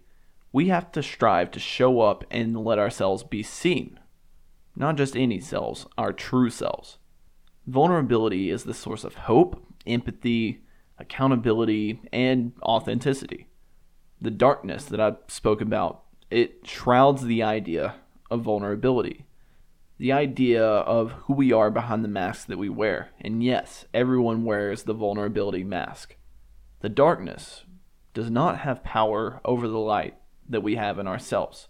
we 0.57 0.69
have 0.69 0.91
to 0.91 1.03
strive 1.03 1.51
to 1.51 1.59
show 1.59 2.01
up 2.01 2.23
and 2.31 2.57
let 2.57 2.79
ourselves 2.79 3.21
be 3.21 3.43
seen. 3.43 3.99
Not 4.75 4.95
just 4.95 5.15
any 5.15 5.39
selves, 5.39 5.85
our 5.99 6.11
true 6.11 6.49
selves. 6.49 6.97
Vulnerability 7.67 8.49
is 8.49 8.63
the 8.63 8.73
source 8.73 9.03
of 9.03 9.13
hope, 9.13 9.63
empathy, 9.85 10.63
accountability, 10.97 12.01
and 12.11 12.53
authenticity. 12.63 13.49
The 14.19 14.31
darkness 14.31 14.85
that 14.85 14.99
I 14.99 15.17
spoke 15.27 15.61
about, 15.61 16.05
it 16.31 16.65
shrouds 16.65 17.25
the 17.25 17.43
idea 17.43 17.93
of 18.31 18.41
vulnerability. 18.41 19.25
The 19.99 20.11
idea 20.11 20.65
of 20.65 21.11
who 21.11 21.33
we 21.33 21.53
are 21.53 21.69
behind 21.69 22.03
the 22.03 22.09
mask 22.09 22.47
that 22.47 22.57
we 22.57 22.67
wear. 22.67 23.11
And 23.21 23.43
yes, 23.43 23.85
everyone 23.93 24.43
wears 24.43 24.83
the 24.83 24.95
vulnerability 24.95 25.63
mask. 25.63 26.15
The 26.79 26.89
darkness 26.89 27.63
does 28.15 28.31
not 28.31 28.61
have 28.61 28.83
power 28.83 29.39
over 29.45 29.67
the 29.67 29.77
light 29.77 30.15
that 30.49 30.63
we 30.63 30.75
have 30.75 30.99
in 30.99 31.07
ourselves. 31.07 31.67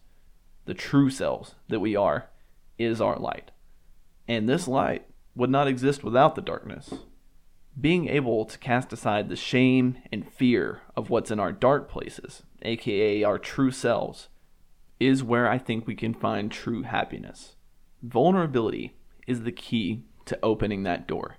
The 0.65 0.73
true 0.73 1.09
selves 1.09 1.55
that 1.69 1.79
we 1.79 1.95
are 1.95 2.29
is 2.77 3.01
our 3.01 3.17
light. 3.17 3.51
And 4.27 4.47
this 4.47 4.67
light 4.67 5.07
would 5.35 5.49
not 5.49 5.67
exist 5.67 6.03
without 6.03 6.35
the 6.35 6.41
darkness. 6.41 6.93
Being 7.79 8.07
able 8.09 8.45
to 8.45 8.57
cast 8.57 8.91
aside 8.91 9.29
the 9.29 9.35
shame 9.35 9.97
and 10.11 10.29
fear 10.31 10.81
of 10.95 11.09
what's 11.09 11.31
in 11.31 11.39
our 11.39 11.51
dark 11.51 11.89
places, 11.89 12.43
aka 12.63 13.23
our 13.23 13.37
true 13.37 13.71
selves, 13.71 14.29
is 14.99 15.23
where 15.23 15.47
I 15.47 15.57
think 15.57 15.85
we 15.85 15.95
can 15.95 16.13
find 16.13 16.51
true 16.51 16.81
happiness. 16.81 17.55
Vulnerability 18.01 18.97
is 19.27 19.43
the 19.43 19.51
key 19.51 20.03
to 20.25 20.39
opening 20.41 20.83
that 20.83 21.07
door. 21.07 21.37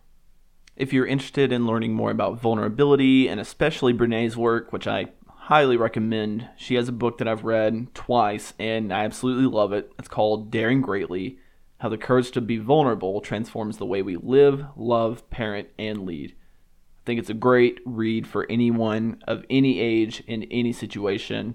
If 0.76 0.92
you're 0.92 1.06
interested 1.06 1.52
in 1.52 1.66
learning 1.66 1.92
more 1.94 2.12
about 2.12 2.40
vulnerability 2.40 3.28
and 3.28 3.40
especially 3.40 3.92
Brene's 3.92 4.36
work, 4.36 4.72
which 4.72 4.86
I 4.86 5.06
highly 5.48 5.78
recommend. 5.78 6.46
She 6.58 6.74
has 6.74 6.90
a 6.90 6.92
book 6.92 7.16
that 7.16 7.26
I've 7.26 7.42
read 7.42 7.94
twice 7.94 8.52
and 8.58 8.92
I 8.92 9.06
absolutely 9.06 9.46
love 9.46 9.72
it. 9.72 9.90
It's 9.98 10.06
called 10.06 10.50
Daring 10.50 10.82
Greatly 10.82 11.38
How 11.78 11.88
the 11.88 11.96
Courage 11.96 12.32
to 12.32 12.42
Be 12.42 12.58
Vulnerable 12.58 13.22
Transforms 13.22 13.78
the 13.78 13.86
Way 13.86 14.02
We 14.02 14.16
Live, 14.16 14.66
Love, 14.76 15.30
Parent, 15.30 15.68
and 15.78 16.04
Lead. 16.04 16.32
I 16.32 17.00
think 17.06 17.18
it's 17.18 17.30
a 17.30 17.34
great 17.34 17.80
read 17.86 18.26
for 18.26 18.46
anyone 18.50 19.22
of 19.26 19.46
any 19.48 19.80
age 19.80 20.22
in 20.26 20.42
any 20.50 20.70
situation. 20.70 21.54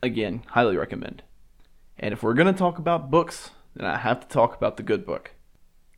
Again, 0.00 0.44
highly 0.50 0.76
recommend. 0.76 1.24
And 1.98 2.12
if 2.12 2.22
we're 2.22 2.34
going 2.34 2.46
to 2.46 2.56
talk 2.56 2.78
about 2.78 3.10
books, 3.10 3.50
then 3.74 3.88
I 3.88 3.96
have 3.96 4.20
to 4.20 4.28
talk 4.28 4.54
about 4.56 4.76
the 4.76 4.84
good 4.84 5.04
book. 5.04 5.32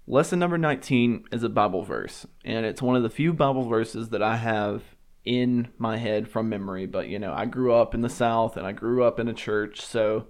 Lesson 0.06 0.38
number 0.38 0.56
19 0.56 1.26
is 1.30 1.42
a 1.42 1.50
Bible 1.50 1.82
verse, 1.82 2.26
and 2.42 2.64
it's 2.64 2.80
one 2.80 2.96
of 2.96 3.02
the 3.02 3.10
few 3.10 3.34
Bible 3.34 3.68
verses 3.68 4.08
that 4.10 4.22
I 4.22 4.36
have 4.36 4.95
in 5.26 5.68
my 5.76 5.96
head 5.96 6.28
from 6.28 6.48
memory, 6.48 6.86
but 6.86 7.08
you 7.08 7.18
know, 7.18 7.34
I 7.34 7.44
grew 7.44 7.74
up 7.74 7.94
in 7.94 8.00
the 8.00 8.08
South 8.08 8.56
and 8.56 8.64
I 8.66 8.72
grew 8.72 9.02
up 9.02 9.18
in 9.18 9.28
a 9.28 9.34
church, 9.34 9.80
so 9.80 10.28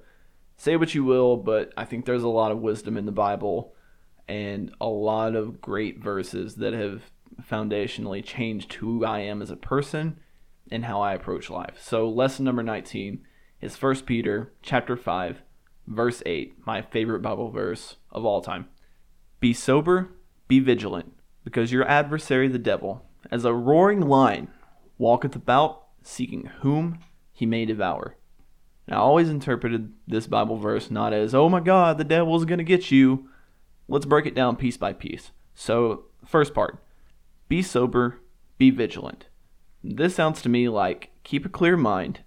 say 0.56 0.74
what 0.76 0.94
you 0.94 1.04
will, 1.04 1.36
but 1.36 1.72
I 1.76 1.84
think 1.84 2.06
there's 2.06 2.22
a 2.22 2.28
lot 2.28 2.50
of 2.50 2.58
wisdom 2.58 2.96
in 2.96 3.04
the 3.04 3.12
Bible 3.12 3.74
and 4.26 4.72
a 4.80 4.86
lot 4.86 5.36
of 5.36 5.60
great 5.60 6.02
verses 6.02 6.56
that 6.56 6.72
have 6.72 7.02
foundationally 7.42 8.24
changed 8.24 8.72
who 8.72 9.04
I 9.04 9.20
am 9.20 9.42
as 9.42 9.50
a 9.50 9.56
person 9.56 10.18
and 10.72 10.86
how 10.86 11.02
I 11.02 11.12
approach 11.12 11.50
life. 11.50 11.76
So 11.80 12.08
lesson 12.08 12.46
number 12.46 12.62
19 12.62 13.22
is 13.60 13.80
1 13.80 14.02
Peter 14.02 14.54
chapter 14.62 14.96
5 14.96 15.42
verse 15.86 16.22
8, 16.24 16.66
my 16.66 16.80
favorite 16.82 17.20
Bible 17.20 17.50
verse 17.50 17.96
of 18.10 18.24
all 18.24 18.40
time. 18.40 18.66
Be 19.40 19.52
sober, 19.52 20.08
be 20.48 20.58
vigilant, 20.58 21.12
because 21.44 21.70
your 21.70 21.86
adversary 21.86 22.48
the 22.48 22.58
devil, 22.58 23.04
as 23.30 23.44
a 23.44 23.52
roaring 23.52 24.00
lion 24.00 24.48
walketh 24.98 25.36
about, 25.36 25.84
seeking 26.02 26.50
whom 26.60 26.98
he 27.32 27.46
may 27.46 27.64
devour. 27.64 28.16
Now, 28.88 28.96
I 28.96 29.00
always 29.00 29.28
interpreted 29.28 29.92
this 30.06 30.26
Bible 30.26 30.56
verse 30.56 30.90
not 30.90 31.12
as, 31.12 31.34
oh 31.34 31.48
my 31.48 31.60
God, 31.60 31.98
the 31.98 32.04
devil's 32.04 32.44
going 32.44 32.58
to 32.58 32.64
get 32.64 32.90
you. 32.90 33.28
Let's 33.88 34.06
break 34.06 34.26
it 34.26 34.34
down 34.34 34.56
piece 34.56 34.76
by 34.76 34.92
piece. 34.92 35.32
So, 35.54 36.04
first 36.24 36.54
part 36.54 36.78
be 37.48 37.62
sober, 37.62 38.20
be 38.58 38.70
vigilant. 38.70 39.26
This 39.82 40.14
sounds 40.14 40.42
to 40.42 40.48
me 40.48 40.68
like 40.68 41.10
keep 41.24 41.44
a 41.44 41.48
clear 41.50 41.76
mind, 41.76 42.20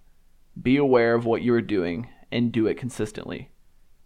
be 0.61 0.77
aware 0.77 1.13
of 1.15 1.25
what 1.25 1.41
you 1.41 1.53
are 1.53 1.61
doing, 1.61 2.07
and 2.31 2.51
do 2.51 2.67
it 2.67 2.77
consistently. 2.77 3.49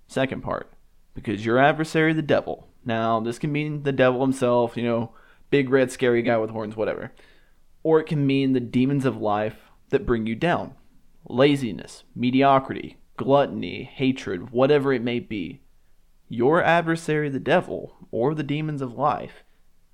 Second 0.08 0.42
part, 0.44 0.72
because 1.14 1.46
your 1.46 1.58
adversary, 1.58 2.14
the 2.14 2.22
devil. 2.22 2.68
Now, 2.86 3.20
this 3.20 3.40
can 3.40 3.52
mean 3.52 3.84
the 3.84 3.92
devil 3.92 4.22
himself, 4.22 4.76
you 4.76 4.84
know, 4.84 5.12
big 5.50 5.70
red 5.70 5.92
scary 5.92 6.22
guy 6.22 6.38
with 6.38 6.50
horns, 6.50 6.76
whatever. 6.76 7.12
Or 7.84 8.00
it 8.00 8.08
can 8.08 8.26
mean 8.26 8.54
the 8.54 8.60
demons 8.60 9.06
of 9.06 9.18
life 9.18 9.58
that 9.90 10.06
bring 10.06 10.26
you 10.26 10.36
down 10.36 10.76
laziness, 11.30 12.04
mediocrity, 12.16 12.98
gluttony, 13.18 13.84
hatred, 13.84 14.50
whatever 14.50 14.92
it 14.92 15.02
may 15.02 15.20
be. 15.20 15.62
Your 16.28 16.64
adversary, 16.64 17.30
the 17.30 17.40
devil, 17.40 17.96
or 18.12 18.34
the 18.34 18.44
demons 18.44 18.82
of 18.82 18.98
life, 18.98 19.44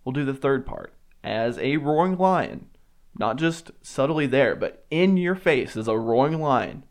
will 0.03 0.13
do 0.13 0.25
the 0.25 0.33
third 0.33 0.65
part 0.65 0.93
as 1.23 1.57
a 1.59 1.77
roaring 1.77 2.17
lion, 2.17 2.67
not 3.17 3.37
just 3.37 3.71
subtly 3.81 4.25
there, 4.25 4.55
but 4.55 4.85
in 4.89 5.17
your 5.17 5.35
face 5.35 5.75
as 5.75 5.87
a 5.87 5.97
roaring 5.97 6.39
lion, 6.39 6.85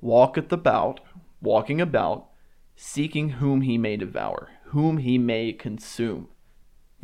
walketh 0.00 0.52
about, 0.52 1.00
walking 1.40 1.80
about, 1.80 2.28
seeking 2.76 3.30
whom 3.30 3.62
he 3.62 3.76
may 3.76 3.96
devour, 3.96 4.50
whom 4.66 4.98
he 4.98 5.18
may 5.18 5.52
consume. 5.52 6.28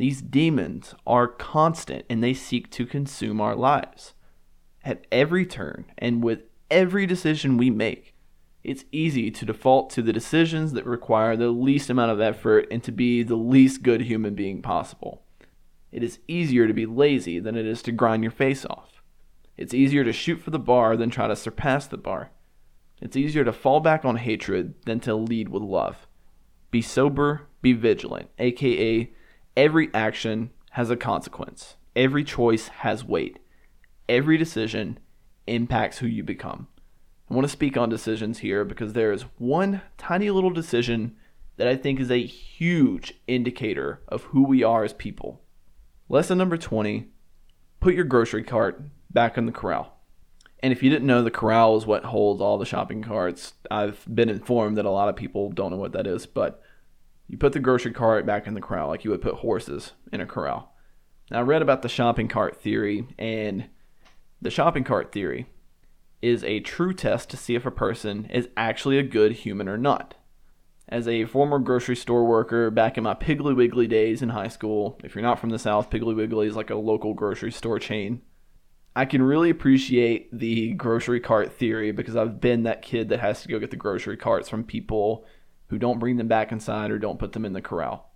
These 0.01 0.23
demons 0.23 0.95
are 1.05 1.27
constant 1.27 2.07
and 2.09 2.23
they 2.23 2.33
seek 2.33 2.71
to 2.71 2.87
consume 2.87 3.39
our 3.39 3.55
lives. 3.55 4.15
At 4.83 5.05
every 5.11 5.45
turn 5.45 5.85
and 5.95 6.23
with 6.23 6.39
every 6.71 7.05
decision 7.05 7.55
we 7.55 7.69
make, 7.69 8.15
it's 8.63 8.83
easy 8.91 9.29
to 9.29 9.45
default 9.45 9.91
to 9.91 10.01
the 10.01 10.11
decisions 10.11 10.73
that 10.73 10.87
require 10.87 11.37
the 11.37 11.51
least 11.51 11.87
amount 11.91 12.09
of 12.09 12.19
effort 12.19 12.65
and 12.71 12.83
to 12.83 12.91
be 12.91 13.21
the 13.21 13.35
least 13.35 13.83
good 13.83 14.01
human 14.01 14.33
being 14.33 14.63
possible. 14.63 15.21
It 15.91 16.01
is 16.01 16.17
easier 16.27 16.65
to 16.65 16.73
be 16.73 16.87
lazy 16.87 17.37
than 17.37 17.55
it 17.55 17.67
is 17.67 17.83
to 17.83 17.91
grind 17.91 18.23
your 18.23 18.31
face 18.31 18.65
off. 18.65 19.03
It's 19.55 19.75
easier 19.75 20.03
to 20.03 20.11
shoot 20.11 20.41
for 20.41 20.49
the 20.49 20.57
bar 20.57 20.97
than 20.97 21.11
try 21.11 21.27
to 21.27 21.35
surpass 21.35 21.85
the 21.85 21.97
bar. 21.97 22.31
It's 22.99 23.15
easier 23.15 23.43
to 23.43 23.53
fall 23.53 23.79
back 23.79 24.03
on 24.03 24.15
hatred 24.15 24.73
than 24.87 24.99
to 25.01 25.13
lead 25.13 25.49
with 25.49 25.61
love. 25.61 26.07
Be 26.71 26.81
sober, 26.81 27.49
be 27.61 27.73
vigilant, 27.73 28.31
aka, 28.39 29.11
every 29.55 29.89
action 29.93 30.51
has 30.71 30.89
a 30.89 30.95
consequence. 30.95 31.75
Every 31.95 32.23
choice 32.23 32.69
has 32.69 33.03
weight. 33.03 33.39
Every 34.07 34.37
decision 34.37 34.99
impacts 35.47 35.99
who 35.99 36.07
you 36.07 36.23
become. 36.23 36.67
I 37.29 37.33
want 37.33 37.45
to 37.45 37.51
speak 37.51 37.77
on 37.77 37.89
decisions 37.89 38.39
here 38.39 38.65
because 38.65 38.93
there 38.93 39.11
is 39.11 39.23
one 39.37 39.81
tiny 39.97 40.29
little 40.29 40.49
decision 40.49 41.15
that 41.57 41.67
I 41.67 41.75
think 41.75 41.99
is 41.99 42.11
a 42.11 42.25
huge 42.25 43.13
indicator 43.27 44.01
of 44.07 44.23
who 44.23 44.43
we 44.43 44.63
are 44.63 44.83
as 44.83 44.93
people. 44.93 45.41
Lesson 46.09 46.37
number 46.37 46.57
20 46.57 47.07
put 47.79 47.95
your 47.95 48.05
grocery 48.05 48.43
cart 48.43 48.81
back 49.09 49.37
in 49.37 49.45
the 49.45 49.51
corral. 49.51 49.97
And 50.63 50.71
if 50.71 50.83
you 50.83 50.89
didn't 50.89 51.07
know, 51.07 51.23
the 51.23 51.31
corral 51.31 51.77
is 51.77 51.85
what 51.85 52.05
holds 52.05 52.41
all 52.41 52.57
the 52.57 52.65
shopping 52.65 53.01
carts. 53.01 53.53
I've 53.69 54.05
been 54.13 54.29
informed 54.29 54.77
that 54.77 54.85
a 54.85 54.91
lot 54.91 55.09
of 55.09 55.15
people 55.15 55.51
don't 55.51 55.71
know 55.71 55.77
what 55.77 55.93
that 55.93 56.05
is, 56.05 56.25
but 56.25 56.61
you 57.31 57.37
put 57.37 57.53
the 57.53 57.59
grocery 57.59 57.93
cart 57.93 58.25
back 58.25 58.45
in 58.45 58.55
the 58.55 58.61
corral 58.61 58.89
like 58.89 59.05
you 59.05 59.09
would 59.09 59.21
put 59.21 59.35
horses 59.35 59.93
in 60.11 60.19
a 60.19 60.25
corral. 60.25 60.73
Now, 61.31 61.39
I 61.39 61.43
read 61.43 61.61
about 61.61 61.81
the 61.81 61.87
shopping 61.87 62.27
cart 62.27 62.61
theory, 62.61 63.07
and 63.17 63.69
the 64.41 64.49
shopping 64.49 64.83
cart 64.83 65.13
theory 65.13 65.47
is 66.21 66.43
a 66.43 66.59
true 66.59 66.93
test 66.93 67.29
to 67.29 67.37
see 67.37 67.55
if 67.55 67.65
a 67.65 67.71
person 67.71 68.25
is 68.25 68.49
actually 68.57 68.97
a 68.97 69.03
good 69.03 69.31
human 69.31 69.69
or 69.69 69.77
not. 69.77 70.15
As 70.89 71.07
a 71.07 71.23
former 71.23 71.57
grocery 71.57 71.95
store 71.95 72.25
worker 72.25 72.69
back 72.69 72.97
in 72.97 73.05
my 73.05 73.13
Piggly 73.13 73.55
Wiggly 73.55 73.87
days 73.87 74.21
in 74.21 74.27
high 74.27 74.49
school, 74.49 74.99
if 75.01 75.15
you're 75.15 75.21
not 75.21 75.39
from 75.39 75.51
the 75.51 75.57
South, 75.57 75.89
Piggly 75.89 76.13
Wiggly 76.13 76.47
is 76.47 76.57
like 76.57 76.69
a 76.69 76.75
local 76.75 77.13
grocery 77.13 77.53
store 77.53 77.79
chain. 77.79 78.23
I 78.93 79.05
can 79.05 79.21
really 79.21 79.49
appreciate 79.49 80.37
the 80.37 80.73
grocery 80.73 81.21
cart 81.21 81.53
theory 81.53 81.93
because 81.93 82.17
I've 82.17 82.41
been 82.41 82.63
that 82.63 82.81
kid 82.81 83.07
that 83.07 83.21
has 83.21 83.41
to 83.43 83.47
go 83.47 83.57
get 83.57 83.71
the 83.71 83.77
grocery 83.77 84.17
carts 84.17 84.49
from 84.49 84.65
people 84.65 85.25
who 85.71 85.79
don't 85.79 85.99
bring 85.99 86.17
them 86.17 86.27
back 86.27 86.51
inside 86.51 86.91
or 86.91 86.99
don't 86.99 87.17
put 87.17 87.31
them 87.31 87.45
in 87.45 87.53
the 87.53 87.61
corral. 87.61 88.11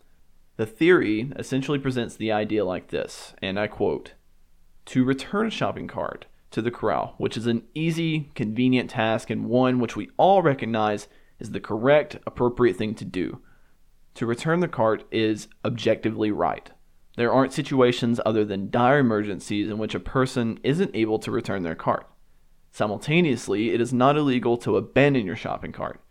The 0.57 0.65
theory 0.65 1.31
essentially 1.37 1.79
presents 1.79 2.15
the 2.15 2.29
idea 2.29 2.65
like 2.65 2.89
this, 2.89 3.33
and 3.41 3.57
I 3.57 3.67
quote 3.67 4.11
To 4.87 5.05
return 5.05 5.47
a 5.47 5.49
shopping 5.49 5.87
cart 5.87 6.25
to 6.51 6.61
the 6.61 6.69
corral, 6.69 7.15
which 7.17 7.37
is 7.37 7.47
an 7.47 7.63
easy, 7.73 8.29
convenient 8.35 8.89
task 8.89 9.29
and 9.29 9.45
one 9.45 9.79
which 9.79 9.95
we 9.95 10.09
all 10.17 10.41
recognize 10.41 11.07
is 11.39 11.51
the 11.51 11.61
correct, 11.61 12.17
appropriate 12.27 12.75
thing 12.75 12.93
to 12.95 13.05
do. 13.05 13.39
To 14.15 14.25
return 14.25 14.59
the 14.59 14.67
cart 14.67 15.05
is 15.09 15.47
objectively 15.63 16.31
right. 16.31 16.69
There 17.15 17.31
aren't 17.31 17.53
situations 17.53 18.19
other 18.25 18.43
than 18.43 18.69
dire 18.69 18.99
emergencies 18.99 19.69
in 19.69 19.77
which 19.77 19.95
a 19.95 19.99
person 20.01 20.59
isn't 20.61 20.93
able 20.93 21.19
to 21.19 21.31
return 21.31 21.63
their 21.63 21.73
cart. 21.73 22.05
Simultaneously, 22.73 23.69
it 23.69 23.79
is 23.79 23.93
not 23.93 24.17
illegal 24.17 24.57
to 24.57 24.75
abandon 24.75 25.25
your 25.25 25.37
shopping 25.37 25.71
cart. 25.71 26.01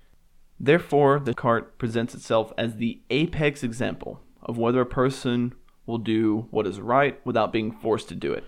Therefore, 0.58 1.20
the 1.20 1.34
cart 1.34 1.78
presents 1.78 2.14
itself 2.14 2.52
as 2.56 2.76
the 2.76 3.02
apex 3.10 3.62
example 3.62 4.20
of 4.42 4.58
whether 4.58 4.80
a 4.80 4.86
person 4.86 5.54
will 5.86 5.98
do 5.98 6.46
what 6.50 6.66
is 6.66 6.80
right 6.80 7.20
without 7.26 7.52
being 7.52 7.72
forced 7.72 8.08
to 8.08 8.14
do 8.14 8.32
it. 8.32 8.44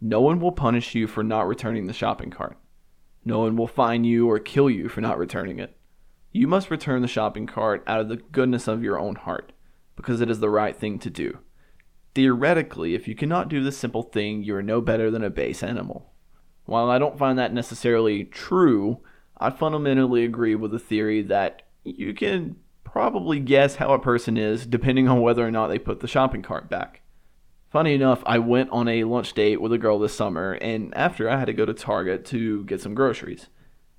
No 0.00 0.20
one 0.20 0.40
will 0.40 0.52
punish 0.52 0.94
you 0.94 1.06
for 1.06 1.22
not 1.22 1.46
returning 1.46 1.86
the 1.86 1.92
shopping 1.92 2.30
cart. 2.30 2.58
No 3.24 3.40
one 3.40 3.56
will 3.56 3.66
fine 3.66 4.04
you 4.04 4.28
or 4.28 4.38
kill 4.38 4.68
you 4.68 4.88
for 4.88 5.00
not 5.00 5.18
returning 5.18 5.58
it. 5.58 5.76
You 6.32 6.48
must 6.48 6.70
return 6.70 7.02
the 7.02 7.08
shopping 7.08 7.46
cart 7.46 7.84
out 7.86 8.00
of 8.00 8.08
the 8.08 8.16
goodness 8.16 8.66
of 8.66 8.82
your 8.82 8.98
own 8.98 9.16
heart, 9.16 9.52
because 9.96 10.20
it 10.20 10.30
is 10.30 10.40
the 10.40 10.48
right 10.48 10.74
thing 10.74 10.98
to 11.00 11.10
do. 11.10 11.38
Theoretically, 12.14 12.94
if 12.94 13.06
you 13.06 13.14
cannot 13.14 13.48
do 13.48 13.62
this 13.62 13.76
simple 13.76 14.02
thing, 14.02 14.42
you 14.42 14.56
are 14.56 14.62
no 14.62 14.80
better 14.80 15.10
than 15.10 15.22
a 15.22 15.30
base 15.30 15.62
animal. 15.62 16.12
While 16.64 16.90
I 16.90 16.98
don't 16.98 17.18
find 17.18 17.38
that 17.38 17.52
necessarily 17.52 18.24
true, 18.24 19.00
I 19.42 19.50
fundamentally 19.50 20.24
agree 20.24 20.54
with 20.54 20.70
the 20.70 20.78
theory 20.78 21.20
that 21.22 21.62
you 21.84 22.14
can 22.14 22.56
probably 22.84 23.40
guess 23.40 23.76
how 23.76 23.92
a 23.92 23.98
person 23.98 24.36
is 24.36 24.66
depending 24.66 25.08
on 25.08 25.20
whether 25.20 25.44
or 25.44 25.50
not 25.50 25.66
they 25.66 25.78
put 25.78 26.00
the 26.00 26.06
shopping 26.06 26.42
cart 26.42 26.70
back. 26.70 27.02
Funny 27.70 27.94
enough, 27.94 28.22
I 28.24 28.38
went 28.38 28.70
on 28.70 28.86
a 28.86 29.04
lunch 29.04 29.32
date 29.32 29.60
with 29.60 29.72
a 29.72 29.78
girl 29.78 29.98
this 29.98 30.14
summer, 30.14 30.52
and 30.52 30.94
after 30.94 31.28
I 31.28 31.38
had 31.38 31.46
to 31.46 31.54
go 31.54 31.64
to 31.64 31.74
Target 31.74 32.24
to 32.26 32.64
get 32.64 32.80
some 32.80 32.94
groceries. 32.94 33.48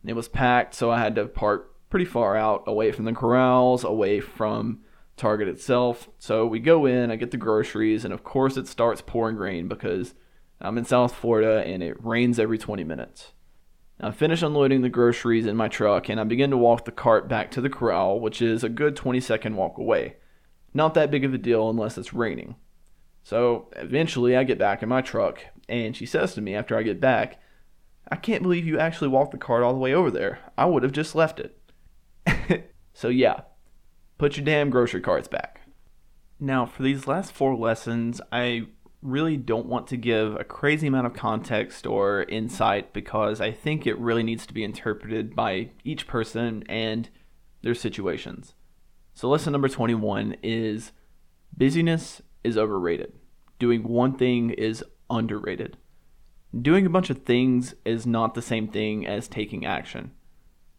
It 0.05 0.13
was 0.13 0.27
packed, 0.27 0.75
so 0.75 0.91
I 0.91 0.99
had 0.99 1.15
to 1.15 1.25
park 1.25 1.73
pretty 1.89 2.05
far 2.05 2.37
out, 2.37 2.63
away 2.67 2.91
from 2.91 3.05
the 3.05 3.13
corrals, 3.13 3.83
away 3.83 4.19
from 4.19 4.81
Target 5.17 5.47
itself. 5.47 6.07
So 6.19 6.45
we 6.45 6.59
go 6.59 6.85
in, 6.85 7.11
I 7.11 7.15
get 7.15 7.31
the 7.31 7.37
groceries, 7.37 8.05
and 8.05 8.13
of 8.13 8.23
course 8.23 8.57
it 8.57 8.67
starts 8.67 9.01
pouring 9.01 9.37
rain 9.37 9.67
because 9.67 10.13
I'm 10.61 10.77
in 10.77 10.85
South 10.85 11.13
Florida 11.15 11.63
and 11.65 11.83
it 11.83 12.03
rains 12.03 12.39
every 12.39 12.57
20 12.57 12.83
minutes. 12.83 13.33
I 13.99 14.11
finish 14.11 14.41
unloading 14.41 14.81
the 14.81 14.89
groceries 14.89 15.45
in 15.45 15.55
my 15.55 15.67
truck 15.67 16.09
and 16.09 16.19
I 16.19 16.23
begin 16.23 16.49
to 16.49 16.57
walk 16.57 16.85
the 16.85 16.91
cart 16.91 17.27
back 17.27 17.51
to 17.51 17.61
the 17.61 17.69
corral, 17.69 18.19
which 18.19 18.41
is 18.41 18.63
a 18.63 18.69
good 18.69 18.95
20 18.95 19.19
second 19.19 19.55
walk 19.55 19.77
away. 19.77 20.17
Not 20.73 20.93
that 20.95 21.11
big 21.11 21.23
of 21.23 21.33
a 21.33 21.37
deal 21.37 21.69
unless 21.69 21.97
it's 21.97 22.13
raining. 22.13 22.55
So 23.23 23.69
eventually 23.75 24.35
I 24.35 24.43
get 24.43 24.59
back 24.59 24.83
in 24.83 24.89
my 24.89 25.01
truck 25.01 25.45
and 25.69 25.95
she 25.95 26.05
says 26.05 26.33
to 26.33 26.41
me 26.41 26.55
after 26.55 26.77
I 26.77 26.83
get 26.83 26.99
back, 26.99 27.39
I 28.11 28.17
can't 28.17 28.43
believe 28.43 28.65
you 28.65 28.77
actually 28.77 29.07
walked 29.07 29.31
the 29.31 29.37
cart 29.37 29.63
all 29.63 29.73
the 29.73 29.79
way 29.79 29.93
over 29.93 30.11
there. 30.11 30.39
I 30.57 30.65
would 30.65 30.83
have 30.83 30.91
just 30.91 31.15
left 31.15 31.39
it. 31.39 32.69
so 32.93 33.07
yeah, 33.07 33.41
Put 34.23 34.37
your 34.37 34.45
damn 34.45 34.69
grocery 34.69 35.01
carts 35.01 35.27
back. 35.27 35.59
Now, 36.39 36.65
for 36.65 36.83
these 36.83 37.07
last 37.07 37.33
four 37.33 37.57
lessons, 37.57 38.21
I 38.31 38.67
really 39.03 39.37
don't 39.37 39.67
want 39.67 39.87
to 39.87 39.97
give 39.97 40.35
a 40.35 40.43
crazy 40.43 40.87
amount 40.87 41.07
of 41.07 41.13
context 41.13 41.85
or 41.85 42.23
insight 42.23 42.93
because 42.93 43.41
I 43.41 43.51
think 43.51 43.85
it 43.85 43.97
really 43.99 44.23
needs 44.23 44.45
to 44.47 44.53
be 44.53 44.63
interpreted 44.63 45.35
by 45.35 45.71
each 45.83 46.07
person 46.07 46.63
and 46.67 47.09
their 47.61 47.75
situations. 47.75 48.55
So, 49.13 49.29
lesson 49.29 49.51
number 49.51 49.69
21 49.69 50.37
is 50.41 50.91
busyness 51.55 52.21
is 52.43 52.57
overrated. 52.57 53.13
Doing 53.59 53.83
one 53.83 54.17
thing 54.17 54.49
is 54.51 54.83
underrated. 55.09 55.77
Doing 56.59 56.85
a 56.85 56.89
bunch 56.89 57.09
of 57.09 57.23
things 57.23 57.75
is 57.85 58.05
not 58.05 58.33
the 58.33 58.41
same 58.41 58.67
thing 58.67 59.05
as 59.05 59.27
taking 59.27 59.65
action. 59.65 60.11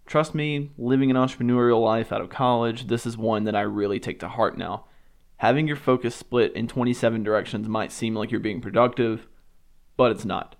Trust 0.06 0.34
me, 0.34 0.70
living 0.76 1.10
an 1.10 1.16
entrepreneurial 1.16 1.82
life 1.82 2.12
out 2.12 2.20
of 2.20 2.28
college, 2.28 2.88
this 2.88 3.06
is 3.06 3.16
one 3.16 3.44
that 3.44 3.56
I 3.56 3.62
really 3.62 3.98
take 3.98 4.20
to 4.20 4.28
heart 4.28 4.58
now. 4.58 4.84
Having 5.38 5.66
your 5.66 5.76
focus 5.76 6.14
split 6.14 6.54
in 6.54 6.68
27 6.68 7.22
directions 7.22 7.68
might 7.68 7.92
seem 7.92 8.14
like 8.14 8.30
you're 8.30 8.40
being 8.40 8.60
productive, 8.60 9.26
but 9.96 10.10
it's 10.10 10.24
not. 10.24 10.56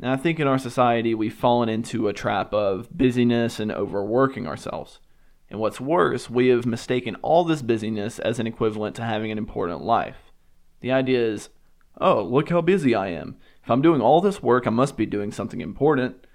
And 0.00 0.10
I 0.10 0.16
think 0.16 0.38
in 0.38 0.46
our 0.46 0.58
society, 0.58 1.14
we've 1.14 1.34
fallen 1.34 1.68
into 1.68 2.08
a 2.08 2.12
trap 2.12 2.52
of 2.52 2.88
busyness 2.96 3.58
and 3.58 3.72
overworking 3.72 4.46
ourselves. 4.46 5.00
And 5.48 5.58
what's 5.60 5.80
worse, 5.80 6.28
we 6.28 6.48
have 6.48 6.66
mistaken 6.66 7.16
all 7.16 7.44
this 7.44 7.62
busyness 7.62 8.18
as 8.18 8.38
an 8.38 8.46
equivalent 8.46 8.96
to 8.96 9.04
having 9.04 9.30
an 9.30 9.38
important 9.38 9.82
life. 9.82 10.32
The 10.80 10.92
idea 10.92 11.24
is, 11.24 11.48
oh, 12.00 12.22
look 12.22 12.50
how 12.50 12.60
busy 12.60 12.94
I 12.94 13.08
am. 13.08 13.36
If 13.62 13.70
I'm 13.70 13.82
doing 13.82 14.00
all 14.00 14.20
this 14.20 14.42
work, 14.42 14.66
I 14.66 14.70
must 14.70 14.96
be 14.96 15.06
doing 15.06 15.32
something 15.32 15.60
important. 15.60 16.26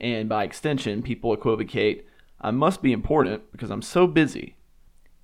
And 0.00 0.28
by 0.28 0.44
extension, 0.44 1.02
people 1.02 1.34
equivocate, 1.34 2.06
I 2.40 2.52
must 2.52 2.80
be 2.80 2.92
important 2.92 3.52
because 3.52 3.70
I'm 3.70 3.82
so 3.82 4.06
busy. 4.06 4.56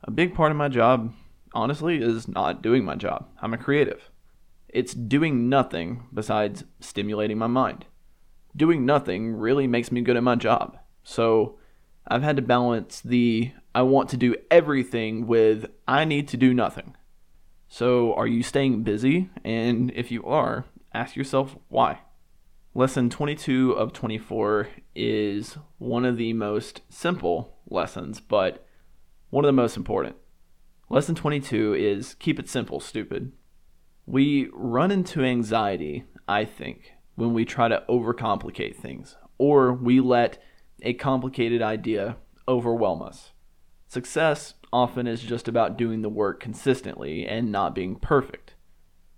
A 0.05 0.11
big 0.11 0.35
part 0.35 0.51
of 0.51 0.59
my 0.59 0.69
job, 0.69 1.15
honestly, 1.53 2.03
is 2.03 2.29
not 2.29 2.63
doing 2.63 2.85
my 2.85 2.95
job. 2.95 3.29
I'm 3.41 3.55
a 3.55 3.59
creative. 3.59 4.11
It's 4.69 4.95
doing 4.95 5.49
nothing 5.49 6.05
besides 6.13 6.65
stimulating 6.81 7.39
my 7.39 7.47
mind. 7.47 7.87
Doing 8.55 8.85
nothing 8.85 9.35
really 9.35 9.67
makes 9.67 9.93
me 9.93 10.01
good 10.01 10.17
at 10.17 10.23
my 10.23 10.35
job. 10.35 10.79
So 11.03 11.59
I've 12.09 12.23
had 12.23 12.37
to 12.37 12.43
balance 12.43 13.01
the 13.01 13.53
I 13.75 13.83
want 13.83 14.09
to 14.11 14.17
do 14.17 14.37
everything 14.51 15.27
with 15.27 15.67
I 15.87 16.05
need 16.05 16.29
to 16.29 16.37
do 16.37 16.55
nothing. 16.55 16.97
So 17.69 18.15
are 18.15 18.27
you 18.27 18.43
staying 18.43 18.83
busy? 18.85 19.29
And 19.45 19.93
if 19.95 20.11
you 20.11 20.25
are, 20.25 20.65
ask 20.95 21.17
yourself 21.17 21.57
why. 21.69 22.01
Lesson 22.75 23.11
22 23.11 23.73
of 23.73 23.93
24 23.93 24.69
is 24.95 25.59
one 25.79 26.05
of 26.05 26.17
the 26.17 26.33
most 26.33 26.83
simple 26.89 27.57
lessons, 27.69 28.21
but 28.21 28.67
one 29.31 29.45
of 29.45 29.49
the 29.49 29.53
most 29.53 29.77
important. 29.77 30.17
Lesson 30.89 31.17
22 31.17 31.75
is 31.75 32.15
keep 32.15 32.39
it 32.39 32.49
simple, 32.49 32.79
stupid. 32.79 33.33
We 34.07 34.49
run 34.53 34.93
into 34.93 35.25
anxiety, 35.25 36.05
I 36.29 36.45
think, 36.45 36.93
when 37.17 37.35
we 37.35 37.45
try 37.45 37.67
to 37.67 37.83
overcomplicate 37.89 38.77
things, 38.77 39.17
or 39.37 39.73
we 39.73 39.99
let 39.99 40.41
a 40.83 40.95
complicated 40.95 41.61
idea 41.61 42.19
overwhelm 42.47 43.03
us. 43.03 43.33
Success 43.89 44.55
often 44.73 45.09
is 45.09 45.23
just 45.23 45.49
about 45.49 45.77
doing 45.77 46.03
the 46.03 46.09
work 46.09 46.39
consistently 46.39 47.27
and 47.27 47.51
not 47.51 47.75
being 47.75 47.97
perfect. 47.97 48.55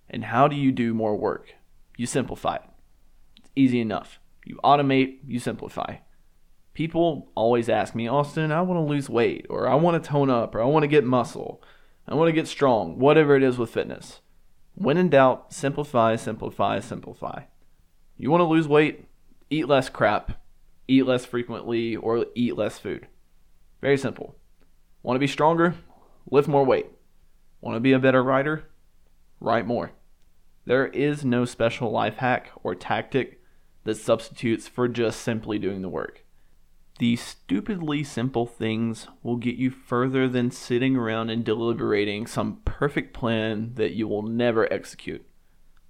And 0.09 0.25
how 0.25 0.49
do 0.49 0.57
you 0.57 0.73
do 0.73 0.95
more 0.95 1.17
work? 1.17 1.55
You 1.99 2.07
simplify 2.07 2.57
it. 2.57 2.71
It's 3.37 3.51
easy 3.55 3.81
enough. 3.81 4.21
You 4.47 4.59
automate, 4.65 5.19
you 5.27 5.39
simplify. 5.39 5.97
People 6.79 7.29
always 7.35 7.69
ask 7.69 7.97
me, 7.97 8.07
Austin, 8.07 8.53
I 8.53 8.63
want 8.63 8.79
to 8.79 8.89
lose 8.89 9.11
weight, 9.11 9.47
or 9.51 9.67
I 9.67 9.75
want 9.75 10.01
to 10.01 10.09
tone 10.09 10.31
up, 10.31 10.55
or 10.55 10.63
I 10.63 10.67
want 10.67 10.85
to 10.85 10.87
get 10.87 11.03
muscle, 11.03 11.61
I 12.07 12.15
want 12.15 12.29
to 12.29 12.33
get 12.33 12.47
strong, 12.47 13.01
whatever 13.01 13.35
it 13.35 13.43
is 13.43 13.59
with 13.59 13.71
fitness. 13.71 14.21
When 14.77 14.97
in 14.97 15.09
doubt, 15.09 15.53
simplify, 15.53 16.15
simplify, 16.15 16.79
simplify. 16.79 17.47
You 18.17 18.31
want 18.31 18.43
to 18.43 18.45
lose 18.45 18.69
weight? 18.69 19.07
Eat 19.51 19.67
less 19.67 19.89
crap, 19.89 20.41
eat 20.87 21.05
less 21.05 21.27
frequently, 21.27 21.97
or 21.97 22.27
eat 22.37 22.57
less 22.57 22.79
food. 22.79 23.09
Very 23.81 23.99
simple. 23.99 24.37
Want 25.03 25.17
to 25.17 25.21
be 25.21 25.27
stronger? 25.27 25.75
Lift 26.31 26.47
more 26.47 26.65
weight. 26.65 26.87
Want 27.61 27.75
to 27.75 27.81
be 27.81 27.91
a 27.91 27.99
better 27.99 28.23
writer? 28.23 28.69
Write 29.41 29.67
more. 29.67 29.91
There 30.65 30.87
is 30.87 31.25
no 31.25 31.45
special 31.45 31.91
life 31.91 32.19
hack 32.19 32.53
or 32.63 32.77
tactic 32.77 33.43
that 33.83 33.97
substitutes 33.97 34.69
for 34.69 34.87
just 34.87 35.23
simply 35.23 35.59
doing 35.59 35.83
the 35.83 35.89
work. 35.89 36.25
These 36.99 37.21
stupidly 37.21 38.03
simple 38.03 38.45
things 38.45 39.07
will 39.23 39.37
get 39.37 39.55
you 39.55 39.71
further 39.71 40.29
than 40.29 40.51
sitting 40.51 40.97
around 40.97 41.31
and 41.31 41.45
deliberating 41.45 42.27
some 42.27 42.61
perfect 42.65 43.15
plan 43.15 43.73
that 43.75 43.93
you 43.93 44.09
will 44.09 44.23
never 44.23 44.73
execute. 44.73 45.25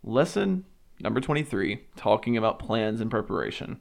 Lesson 0.03 0.67
number 1.01 1.21
23 1.21 1.81
talking 1.97 2.37
about 2.37 2.59
plans 2.59 3.01
and 3.01 3.11
preparation. 3.11 3.81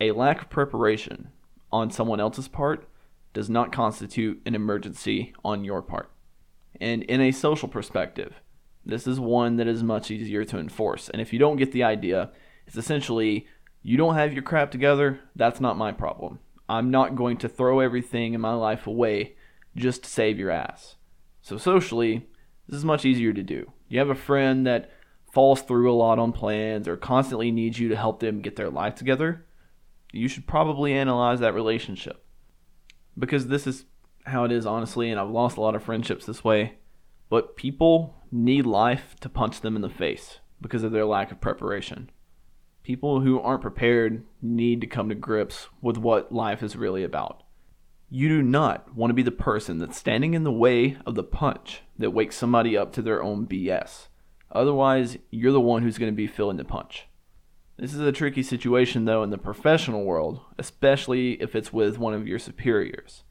A 0.00 0.12
lack 0.12 0.42
of 0.42 0.50
preparation 0.50 1.32
on 1.72 1.90
someone 1.90 2.20
else's 2.20 2.46
part 2.46 2.88
does 3.32 3.50
not 3.50 3.72
constitute 3.72 4.40
an 4.46 4.54
emergency 4.54 5.34
on 5.44 5.64
your 5.64 5.82
part. 5.82 6.10
And 6.80 7.02
in 7.04 7.20
a 7.20 7.32
social 7.32 7.68
perspective, 7.68 8.40
this 8.86 9.08
is 9.08 9.18
one 9.18 9.56
that 9.56 9.66
is 9.66 9.82
much 9.82 10.10
easier 10.10 10.44
to 10.44 10.58
enforce. 10.58 11.08
And 11.08 11.20
if 11.20 11.32
you 11.32 11.38
don't 11.40 11.56
get 11.56 11.72
the 11.72 11.82
idea, 11.82 12.30
it's 12.66 12.76
essentially 12.76 13.48
you 13.82 13.96
don't 13.96 14.14
have 14.14 14.32
your 14.32 14.42
crap 14.42 14.70
together, 14.70 15.20
that's 15.34 15.60
not 15.60 15.76
my 15.76 15.90
problem. 15.90 16.38
I'm 16.68 16.90
not 16.90 17.16
going 17.16 17.36
to 17.38 17.48
throw 17.48 17.80
everything 17.80 18.34
in 18.34 18.40
my 18.40 18.54
life 18.54 18.86
away 18.86 19.36
just 19.76 20.04
to 20.04 20.10
save 20.10 20.38
your 20.38 20.50
ass. 20.50 20.96
So, 21.42 21.58
socially, 21.58 22.26
this 22.68 22.78
is 22.78 22.84
much 22.84 23.04
easier 23.04 23.32
to 23.32 23.42
do. 23.42 23.72
You 23.88 23.98
have 23.98 24.10
a 24.10 24.14
friend 24.14 24.66
that 24.66 24.90
falls 25.32 25.62
through 25.62 25.92
a 25.92 25.94
lot 25.94 26.18
on 26.18 26.32
plans 26.32 26.88
or 26.88 26.96
constantly 26.96 27.50
needs 27.50 27.78
you 27.78 27.88
to 27.88 27.96
help 27.96 28.20
them 28.20 28.40
get 28.40 28.56
their 28.56 28.70
life 28.70 28.94
together. 28.94 29.44
You 30.12 30.28
should 30.28 30.46
probably 30.46 30.94
analyze 30.94 31.40
that 31.40 31.54
relationship. 31.54 32.24
Because 33.18 33.48
this 33.48 33.66
is 33.66 33.84
how 34.26 34.44
it 34.44 34.52
is, 34.52 34.64
honestly, 34.64 35.10
and 35.10 35.20
I've 35.20 35.30
lost 35.30 35.56
a 35.56 35.60
lot 35.60 35.74
of 35.74 35.82
friendships 35.82 36.24
this 36.24 36.44
way. 36.44 36.78
But 37.28 37.56
people 37.56 38.14
need 38.30 38.64
life 38.64 39.16
to 39.20 39.28
punch 39.28 39.60
them 39.60 39.76
in 39.76 39.82
the 39.82 39.88
face 39.88 40.38
because 40.60 40.82
of 40.82 40.92
their 40.92 41.04
lack 41.04 41.30
of 41.30 41.40
preparation. 41.40 42.10
People 42.84 43.22
who 43.22 43.40
aren't 43.40 43.62
prepared 43.62 44.24
need 44.42 44.82
to 44.82 44.86
come 44.86 45.08
to 45.08 45.14
grips 45.14 45.68
with 45.80 45.96
what 45.96 46.30
life 46.30 46.62
is 46.62 46.76
really 46.76 47.02
about. 47.02 47.42
You 48.10 48.28
do 48.28 48.42
not 48.42 48.94
want 48.94 49.08
to 49.08 49.14
be 49.14 49.22
the 49.22 49.30
person 49.30 49.78
that's 49.78 49.96
standing 49.96 50.34
in 50.34 50.44
the 50.44 50.52
way 50.52 50.98
of 51.06 51.14
the 51.14 51.24
punch 51.24 51.80
that 51.98 52.10
wakes 52.10 52.36
somebody 52.36 52.76
up 52.76 52.92
to 52.92 53.02
their 53.02 53.22
own 53.22 53.46
BS. 53.46 54.08
Otherwise, 54.52 55.16
you're 55.30 55.50
the 55.50 55.62
one 55.62 55.82
who's 55.82 55.96
going 55.96 56.12
to 56.12 56.16
be 56.16 56.26
feeling 56.26 56.58
the 56.58 56.64
punch. 56.64 57.06
This 57.78 57.94
is 57.94 58.00
a 58.00 58.12
tricky 58.12 58.42
situation, 58.42 59.06
though, 59.06 59.22
in 59.22 59.30
the 59.30 59.38
professional 59.38 60.04
world, 60.04 60.42
especially 60.58 61.40
if 61.42 61.56
it's 61.56 61.72
with 61.72 61.98
one 61.98 62.12
of 62.12 62.28
your 62.28 62.38
superiors. 62.38 63.24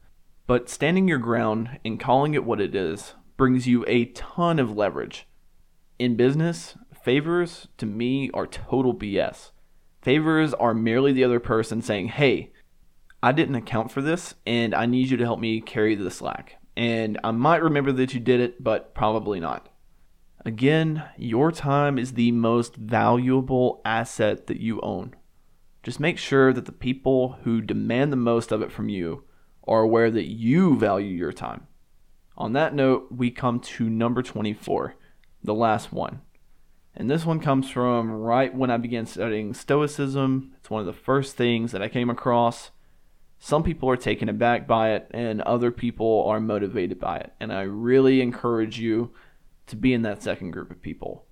But 0.48 0.68
standing 0.68 1.06
your 1.06 1.18
ground 1.18 1.78
and 1.84 2.00
calling 2.00 2.34
it 2.34 2.44
what 2.44 2.60
it 2.60 2.74
is 2.74 3.14
brings 3.36 3.68
you 3.68 3.84
a 3.86 4.06
ton 4.06 4.58
of 4.58 4.76
leverage. 4.76 5.28
In 5.96 6.16
business, 6.16 6.74
favors 7.04 7.68
to 7.76 7.84
me 7.84 8.30
are 8.32 8.46
total 8.46 8.94
BS. 8.94 9.50
Favors 10.00 10.54
are 10.54 10.74
merely 10.74 11.12
the 11.12 11.22
other 11.22 11.38
person 11.38 11.82
saying, 11.82 12.08
hey, 12.08 12.50
I 13.22 13.32
didn't 13.32 13.54
account 13.54 13.92
for 13.92 14.00
this 14.00 14.34
and 14.46 14.74
I 14.74 14.86
need 14.86 15.10
you 15.10 15.18
to 15.18 15.24
help 15.24 15.38
me 15.38 15.60
carry 15.60 15.94
the 15.94 16.10
slack. 16.10 16.56
And 16.76 17.20
I 17.22 17.30
might 17.30 17.62
remember 17.62 17.92
that 17.92 18.14
you 18.14 18.20
did 18.20 18.40
it, 18.40 18.64
but 18.64 18.94
probably 18.94 19.38
not. 19.38 19.68
Again, 20.46 21.04
your 21.16 21.52
time 21.52 21.98
is 21.98 22.12
the 22.12 22.32
most 22.32 22.76
valuable 22.76 23.80
asset 23.84 24.46
that 24.46 24.60
you 24.60 24.80
own. 24.80 25.14
Just 25.82 26.00
make 26.00 26.18
sure 26.18 26.52
that 26.54 26.64
the 26.64 26.72
people 26.72 27.38
who 27.44 27.60
demand 27.60 28.12
the 28.12 28.16
most 28.16 28.50
of 28.50 28.62
it 28.62 28.72
from 28.72 28.88
you 28.88 29.24
are 29.68 29.82
aware 29.82 30.10
that 30.10 30.30
you 30.30 30.78
value 30.78 31.14
your 31.14 31.32
time. 31.32 31.66
On 32.36 32.54
that 32.54 32.74
note, 32.74 33.08
we 33.10 33.30
come 33.30 33.60
to 33.60 33.88
number 33.88 34.22
24, 34.22 34.96
the 35.42 35.54
last 35.54 35.92
one. 35.92 36.22
And 36.96 37.10
this 37.10 37.26
one 37.26 37.40
comes 37.40 37.68
from 37.70 38.10
right 38.10 38.54
when 38.54 38.70
I 38.70 38.76
began 38.76 39.06
studying 39.06 39.52
Stoicism. 39.52 40.52
It's 40.58 40.70
one 40.70 40.80
of 40.80 40.86
the 40.86 40.92
first 40.92 41.36
things 41.36 41.72
that 41.72 41.82
I 41.82 41.88
came 41.88 42.08
across. 42.08 42.70
Some 43.38 43.64
people 43.64 43.90
are 43.90 43.96
taken 43.96 44.28
aback 44.28 44.66
by 44.66 44.92
it, 44.92 45.10
and 45.12 45.42
other 45.42 45.70
people 45.70 46.24
are 46.26 46.40
motivated 46.40 47.00
by 47.00 47.18
it. 47.18 47.32
And 47.40 47.52
I 47.52 47.62
really 47.62 48.20
encourage 48.20 48.78
you 48.78 49.12
to 49.66 49.76
be 49.76 49.92
in 49.92 50.02
that 50.02 50.22
second 50.22 50.52
group 50.52 50.70
of 50.70 50.80
people. 50.80 51.26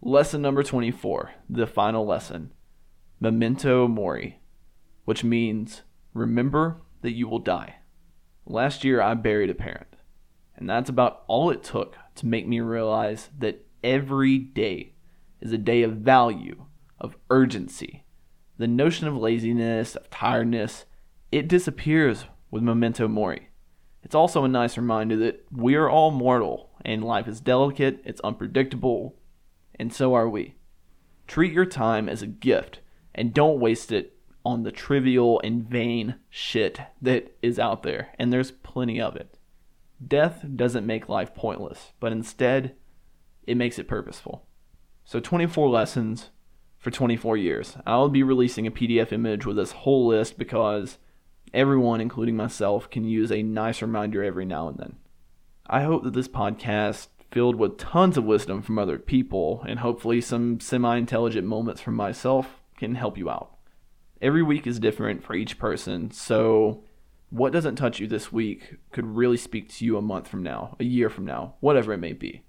Lesson 0.00 0.42
number 0.42 0.62
24, 0.62 1.32
the 1.48 1.66
final 1.66 2.04
lesson 2.06 2.52
Memento 3.20 3.86
Mori, 3.86 4.40
which 5.04 5.22
means 5.22 5.82
remember 6.12 6.82
that 7.02 7.12
you 7.12 7.28
will 7.28 7.38
die. 7.38 7.76
Last 8.46 8.84
year, 8.84 9.00
I 9.00 9.14
buried 9.14 9.50
a 9.50 9.54
parent, 9.54 9.96
and 10.56 10.68
that's 10.68 10.90
about 10.90 11.22
all 11.26 11.50
it 11.50 11.62
took 11.62 11.96
to 12.16 12.26
make 12.26 12.46
me 12.46 12.60
realize 12.60 13.30
that 13.38 13.66
every 13.82 14.38
day 14.38 14.93
is 15.44 15.52
a 15.52 15.58
day 15.58 15.82
of 15.82 15.98
value, 15.98 16.64
of 16.98 17.16
urgency. 17.30 18.04
The 18.58 18.66
notion 18.66 19.06
of 19.06 19.16
laziness, 19.16 19.94
of 19.94 20.10
tiredness, 20.10 20.86
it 21.30 21.46
disappears 21.46 22.24
with 22.50 22.62
memento 22.62 23.06
mori. 23.06 23.50
It's 24.02 24.14
also 24.14 24.44
a 24.44 24.48
nice 24.48 24.76
reminder 24.76 25.16
that 25.16 25.44
we 25.52 25.74
are 25.74 25.88
all 25.88 26.10
mortal 26.10 26.70
and 26.84 27.04
life 27.04 27.28
is 27.28 27.40
delicate, 27.40 28.00
it's 28.04 28.20
unpredictable, 28.22 29.16
and 29.78 29.92
so 29.92 30.14
are 30.14 30.28
we. 30.28 30.56
Treat 31.26 31.52
your 31.52 31.66
time 31.66 32.08
as 32.08 32.22
a 32.22 32.26
gift 32.26 32.80
and 33.14 33.34
don't 33.34 33.60
waste 33.60 33.92
it 33.92 34.16
on 34.44 34.62
the 34.62 34.72
trivial 34.72 35.40
and 35.42 35.68
vain 35.68 36.16
shit 36.28 36.78
that 37.00 37.34
is 37.42 37.58
out 37.58 37.82
there, 37.82 38.10
and 38.18 38.32
there's 38.32 38.50
plenty 38.50 39.00
of 39.00 39.16
it. 39.16 39.38
Death 40.06 40.44
doesn't 40.54 40.86
make 40.86 41.08
life 41.08 41.34
pointless, 41.34 41.92
but 41.98 42.12
instead, 42.12 42.74
it 43.46 43.56
makes 43.56 43.78
it 43.78 43.88
purposeful. 43.88 44.46
So 45.04 45.20
24 45.20 45.68
lessons 45.68 46.30
for 46.78 46.90
24 46.90 47.36
years. 47.36 47.76
I'll 47.86 48.08
be 48.08 48.22
releasing 48.22 48.66
a 48.66 48.70
PDF 48.70 49.12
image 49.12 49.46
with 49.46 49.56
this 49.56 49.72
whole 49.72 50.06
list 50.06 50.38
because 50.38 50.98
everyone, 51.52 52.00
including 52.00 52.36
myself, 52.36 52.90
can 52.90 53.04
use 53.04 53.30
a 53.30 53.42
nice 53.42 53.82
reminder 53.82 54.24
every 54.24 54.44
now 54.44 54.68
and 54.68 54.78
then. 54.78 54.96
I 55.66 55.82
hope 55.82 56.04
that 56.04 56.14
this 56.14 56.28
podcast, 56.28 57.08
filled 57.30 57.56
with 57.56 57.78
tons 57.78 58.16
of 58.16 58.24
wisdom 58.24 58.62
from 58.62 58.78
other 58.78 58.98
people 58.98 59.64
and 59.66 59.80
hopefully 59.80 60.20
some 60.20 60.60
semi 60.60 60.96
intelligent 60.96 61.46
moments 61.46 61.80
from 61.80 61.96
myself, 61.96 62.60
can 62.76 62.94
help 62.94 63.18
you 63.18 63.28
out. 63.28 63.56
Every 64.22 64.42
week 64.42 64.66
is 64.66 64.78
different 64.78 65.22
for 65.22 65.34
each 65.34 65.58
person, 65.58 66.10
so 66.10 66.84
what 67.30 67.52
doesn't 67.52 67.76
touch 67.76 67.98
you 67.98 68.06
this 68.06 68.32
week 68.32 68.76
could 68.92 69.04
really 69.04 69.36
speak 69.36 69.68
to 69.70 69.84
you 69.84 69.96
a 69.96 70.02
month 70.02 70.28
from 70.28 70.42
now, 70.42 70.76
a 70.78 70.84
year 70.84 71.10
from 71.10 71.26
now, 71.26 71.54
whatever 71.60 71.92
it 71.92 71.98
may 71.98 72.12
be. 72.12 72.42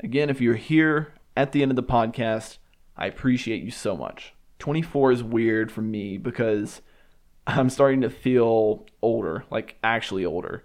Again, 0.00 0.30
if 0.30 0.40
you're 0.40 0.54
here 0.54 1.14
at 1.38 1.52
the 1.52 1.62
end 1.62 1.70
of 1.70 1.76
the 1.76 1.84
podcast, 1.84 2.58
I 2.96 3.06
appreciate 3.06 3.62
you 3.62 3.70
so 3.70 3.96
much. 3.96 4.34
24 4.58 5.12
is 5.12 5.22
weird 5.22 5.70
for 5.70 5.82
me 5.82 6.18
because 6.18 6.82
I'm 7.46 7.70
starting 7.70 8.00
to 8.00 8.10
feel 8.10 8.86
older, 9.00 9.44
like 9.48 9.76
actually 9.84 10.26
older. 10.26 10.64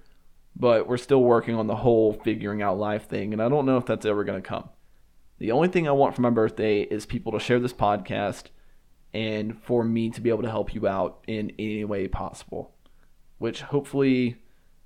But 0.55 0.87
we're 0.87 0.97
still 0.97 1.21
working 1.21 1.53
on 1.53 1.67
the 1.67 1.75
whole 1.75 2.13
figuring 2.13 2.63
out 2.63 2.79
life 2.79 3.07
thing, 3.07 3.33
and 3.33 3.41
I 3.41 3.49
don't 3.49 3.67
know 3.67 3.77
if 3.77 3.85
that's 3.85 4.07
ever 4.07 4.23
going 4.23 4.41
to 4.41 4.47
come. 4.47 4.67
The 5.37 5.51
only 5.51 5.67
thing 5.67 5.87
I 5.87 5.91
want 5.91 6.15
for 6.15 6.21
my 6.21 6.31
birthday 6.31 6.81
is 6.81 7.05
people 7.05 7.33
to 7.33 7.39
share 7.39 7.59
this 7.59 7.73
podcast 7.73 8.45
and 9.13 9.61
for 9.61 9.83
me 9.83 10.09
to 10.09 10.21
be 10.21 10.31
able 10.31 10.41
to 10.41 10.49
help 10.49 10.73
you 10.73 10.87
out 10.87 11.23
in 11.27 11.51
any 11.59 11.85
way 11.85 12.07
possible. 12.07 12.73
Which 13.37 13.61
hopefully, 13.61 14.41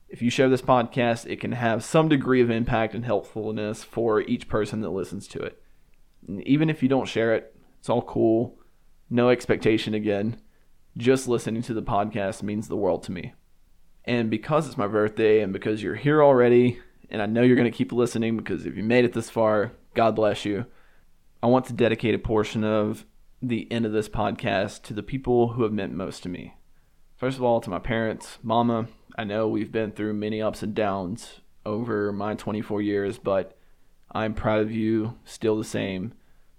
if 0.10 0.22
you 0.22 0.30
share 0.30 0.50
this 0.50 0.62
podcast, 0.62 1.32
it 1.32 1.40
can 1.40 1.54
have 1.54 1.82
some 1.82 2.10
degree 2.10 2.42
of 2.42 2.50
impact 2.50 2.94
and 2.94 3.06
helpfulness 3.06 3.86
for 3.86 4.20
each 4.20 4.50
person 4.50 4.82
that 4.82 4.90
listens 4.90 5.30
to 5.30 5.40
it. 5.40 5.62
Even 6.28 6.69
if 6.69 6.84
you 6.84 6.89
don't 6.89 7.07
share 7.07 7.36
it, 7.36 7.55
it's 7.80 7.89
all 7.89 8.01
cool. 8.01 8.57
No 9.09 9.30
expectation 9.30 9.93
again. 9.93 10.41
Just 10.97 11.28
listening 11.28 11.61
to 11.63 11.73
the 11.73 11.82
podcast 11.82 12.43
means 12.43 12.67
the 12.67 12.75
world 12.75 13.03
to 13.03 13.11
me. 13.11 13.34
And 14.05 14.30
because 14.30 14.67
it's 14.67 14.78
my 14.78 14.88
birthday 14.88 15.41
and 15.41 15.53
because 15.53 15.84
you're 15.84 15.95
here 15.95 16.23
already, 16.23 16.80
and 17.09 17.21
I 17.21 17.25
know 17.25 17.41
you're 17.41 17.55
going 17.55 17.71
to 17.71 17.78
keep 17.78 17.91
listening 17.91 18.38
because 18.38 18.65
if 18.65 18.75
you 18.75 18.84
made 18.84 19.05
it 19.05 19.13
this 19.13 19.30
far, 19.30 19.73
God 19.93 20.15
bless 20.15 20.45
you. 20.45 20.65
I 21.41 21.47
want 21.47 21.65
to 21.65 21.73
dedicate 21.73 22.15
a 22.15 22.19
portion 22.19 22.63
of 22.63 23.05
the 23.41 23.71
end 23.71 23.86
of 23.86 23.91
this 23.91 24.09
podcast 24.09 24.84
to 24.84 24.93
the 24.93 25.03
people 25.03 25.49
who 25.49 25.63
have 25.63 25.71
meant 25.71 25.93
most 25.93 26.23
to 26.23 26.30
me. 26.30 26.55
First 27.15 27.38
of 27.38 27.43
all, 27.43 27.61
to 27.61 27.69
my 27.69 27.80
parents, 27.80 28.39
Mama. 28.41 28.88
I 29.17 29.23
know 29.23 29.47
we've 29.47 29.71
been 29.71 29.91
through 29.91 30.13
many 30.13 30.41
ups 30.41 30.61
and 30.61 30.75
downs 30.75 31.41
over 31.65 32.11
my 32.11 32.36
24 32.36 32.82
years, 32.82 33.17
but 33.17 33.57
I'm 34.12 34.34
proud 34.34 34.62
of 34.62 34.72
you 34.72 35.18
still 35.26 35.58
the 35.58 35.64
same, 35.64 36.14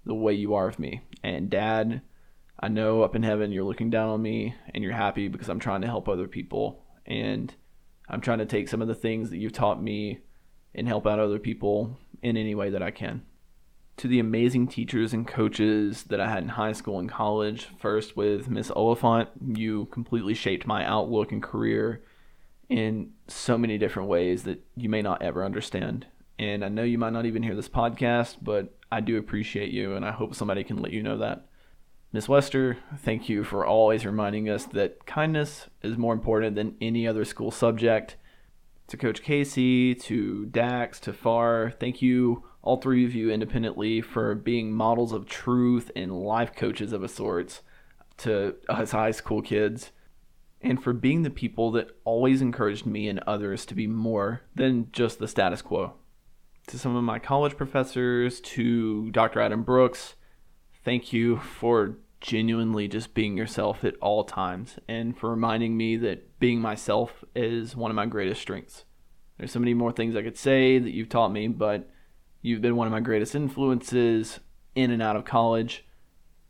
the 0.05 0.13
way 0.13 0.33
you 0.33 0.53
are 0.53 0.67
with 0.67 0.79
me. 0.79 1.01
And 1.23 1.49
Dad, 1.49 2.01
I 2.59 2.67
know 2.67 3.03
up 3.03 3.15
in 3.15 3.23
heaven 3.23 3.51
you're 3.51 3.63
looking 3.63 3.89
down 3.89 4.09
on 4.09 4.21
me 4.21 4.55
and 4.73 4.83
you're 4.83 4.93
happy 4.93 5.27
because 5.27 5.49
I'm 5.49 5.59
trying 5.59 5.81
to 5.81 5.87
help 5.87 6.07
other 6.07 6.27
people. 6.27 6.83
And 7.05 7.53
I'm 8.07 8.21
trying 8.21 8.39
to 8.39 8.45
take 8.45 8.69
some 8.69 8.81
of 8.81 8.87
the 8.87 8.95
things 8.95 9.29
that 9.29 9.37
you've 9.37 9.53
taught 9.53 9.81
me 9.81 10.19
and 10.75 10.87
help 10.87 11.07
out 11.07 11.19
other 11.19 11.39
people 11.39 11.97
in 12.21 12.37
any 12.37 12.55
way 12.55 12.69
that 12.69 12.83
I 12.83 12.91
can 12.91 13.23
to 13.99 14.07
the 14.07 14.19
amazing 14.19 14.65
teachers 14.65 15.11
and 15.11 15.27
coaches 15.27 16.03
that 16.03 16.21
I 16.21 16.29
had 16.29 16.41
in 16.41 16.49
high 16.49 16.71
school 16.71 16.99
and 16.99 17.09
college. 17.09 17.67
First, 17.79 18.15
with 18.15 18.49
Miss 18.49 18.71
Oliphant, 18.71 19.27
you 19.45 19.87
completely 19.87 20.33
shaped 20.33 20.65
my 20.65 20.85
outlook 20.85 21.33
and 21.33 21.43
career 21.43 22.01
in 22.69 23.11
so 23.27 23.57
many 23.57 23.77
different 23.77 24.07
ways 24.07 24.43
that 24.43 24.65
you 24.77 24.87
may 24.87 25.01
not 25.01 25.21
ever 25.21 25.43
understand. 25.43 26.05
And 26.39 26.63
I 26.63 26.69
know 26.69 26.83
you 26.83 26.97
might 26.97 27.11
not 27.11 27.25
even 27.25 27.43
hear 27.43 27.53
this 27.53 27.67
podcast, 27.67 28.37
but 28.41 28.73
I 28.89 29.01
do 29.01 29.17
appreciate 29.17 29.71
you, 29.71 29.95
and 29.95 30.05
I 30.05 30.11
hope 30.11 30.33
somebody 30.33 30.63
can 30.63 30.81
let 30.81 30.93
you 30.93 31.03
know 31.03 31.17
that. 31.17 31.45
Miss 32.13 32.29
Wester, 32.29 32.77
thank 32.99 33.27
you 33.27 33.43
for 33.43 33.65
always 33.65 34.05
reminding 34.05 34.49
us 34.49 34.63
that 34.67 35.05
kindness 35.05 35.67
is 35.83 35.97
more 35.97 36.13
important 36.13 36.55
than 36.55 36.77
any 36.79 37.05
other 37.05 37.25
school 37.25 37.51
subject. 37.51 38.15
To 38.87 38.95
Coach 38.95 39.21
Casey, 39.21 39.93
to 39.93 40.45
Dax, 40.45 41.01
to 41.01 41.13
Far, 41.13 41.73
thank 41.77 42.01
you 42.01 42.45
all 42.61 42.77
three 42.77 43.05
of 43.05 43.13
you 43.13 43.29
independently 43.29 43.99
for 43.99 44.33
being 44.33 44.71
models 44.71 45.11
of 45.11 45.27
truth 45.27 45.91
and 45.93 46.23
life 46.23 46.55
coaches 46.55 46.93
of 46.93 47.03
a 47.03 47.09
sorts 47.09 47.61
to 48.17 48.55
us 48.69 48.91
high 48.91 49.11
school 49.11 49.41
kids 49.41 49.91
and 50.61 50.81
for 50.81 50.93
being 50.93 51.23
the 51.23 51.29
people 51.29 51.71
that 51.71 51.97
always 52.05 52.41
encouraged 52.41 52.85
me 52.85 53.09
and 53.09 53.19
others 53.27 53.65
to 53.65 53.75
be 53.75 53.87
more 53.87 54.41
than 54.55 54.87
just 54.91 55.19
the 55.19 55.27
status 55.27 55.61
quo. 55.61 55.93
To 56.69 56.79
some 56.79 56.95
of 56.95 57.03
my 57.03 57.19
college 57.19 57.55
professors, 57.57 58.39
to 58.41 59.11
Dr. 59.11 59.39
Adam 59.39 59.63
Brooks, 59.63 60.15
thank 60.83 61.13
you 61.13 61.37
for 61.37 61.97
genuinely 62.21 62.87
just 62.87 63.13
being 63.13 63.37
yourself 63.37 63.83
at 63.83 63.95
all 64.01 64.23
times 64.23 64.77
and 64.87 65.17
for 65.17 65.29
reminding 65.29 65.77
me 65.77 65.97
that 65.97 66.39
being 66.39 66.59
myself 66.59 67.23
is 67.35 67.75
one 67.75 67.91
of 67.91 67.95
my 67.95 68.05
greatest 68.05 68.41
strengths. 68.41 68.85
There's 69.37 69.51
so 69.51 69.59
many 69.59 69.73
more 69.73 69.91
things 69.91 70.15
I 70.15 70.21
could 70.21 70.37
say 70.37 70.79
that 70.79 70.91
you've 70.91 71.09
taught 71.09 71.31
me, 71.31 71.47
but 71.47 71.89
You've 72.41 72.61
been 72.61 72.77
one 72.77 72.87
of 72.87 72.91
my 72.91 73.01
greatest 73.01 73.35
influences 73.35 74.39
in 74.73 74.91
and 74.91 75.01
out 75.01 75.17
of 75.17 75.25
college. 75.25 75.85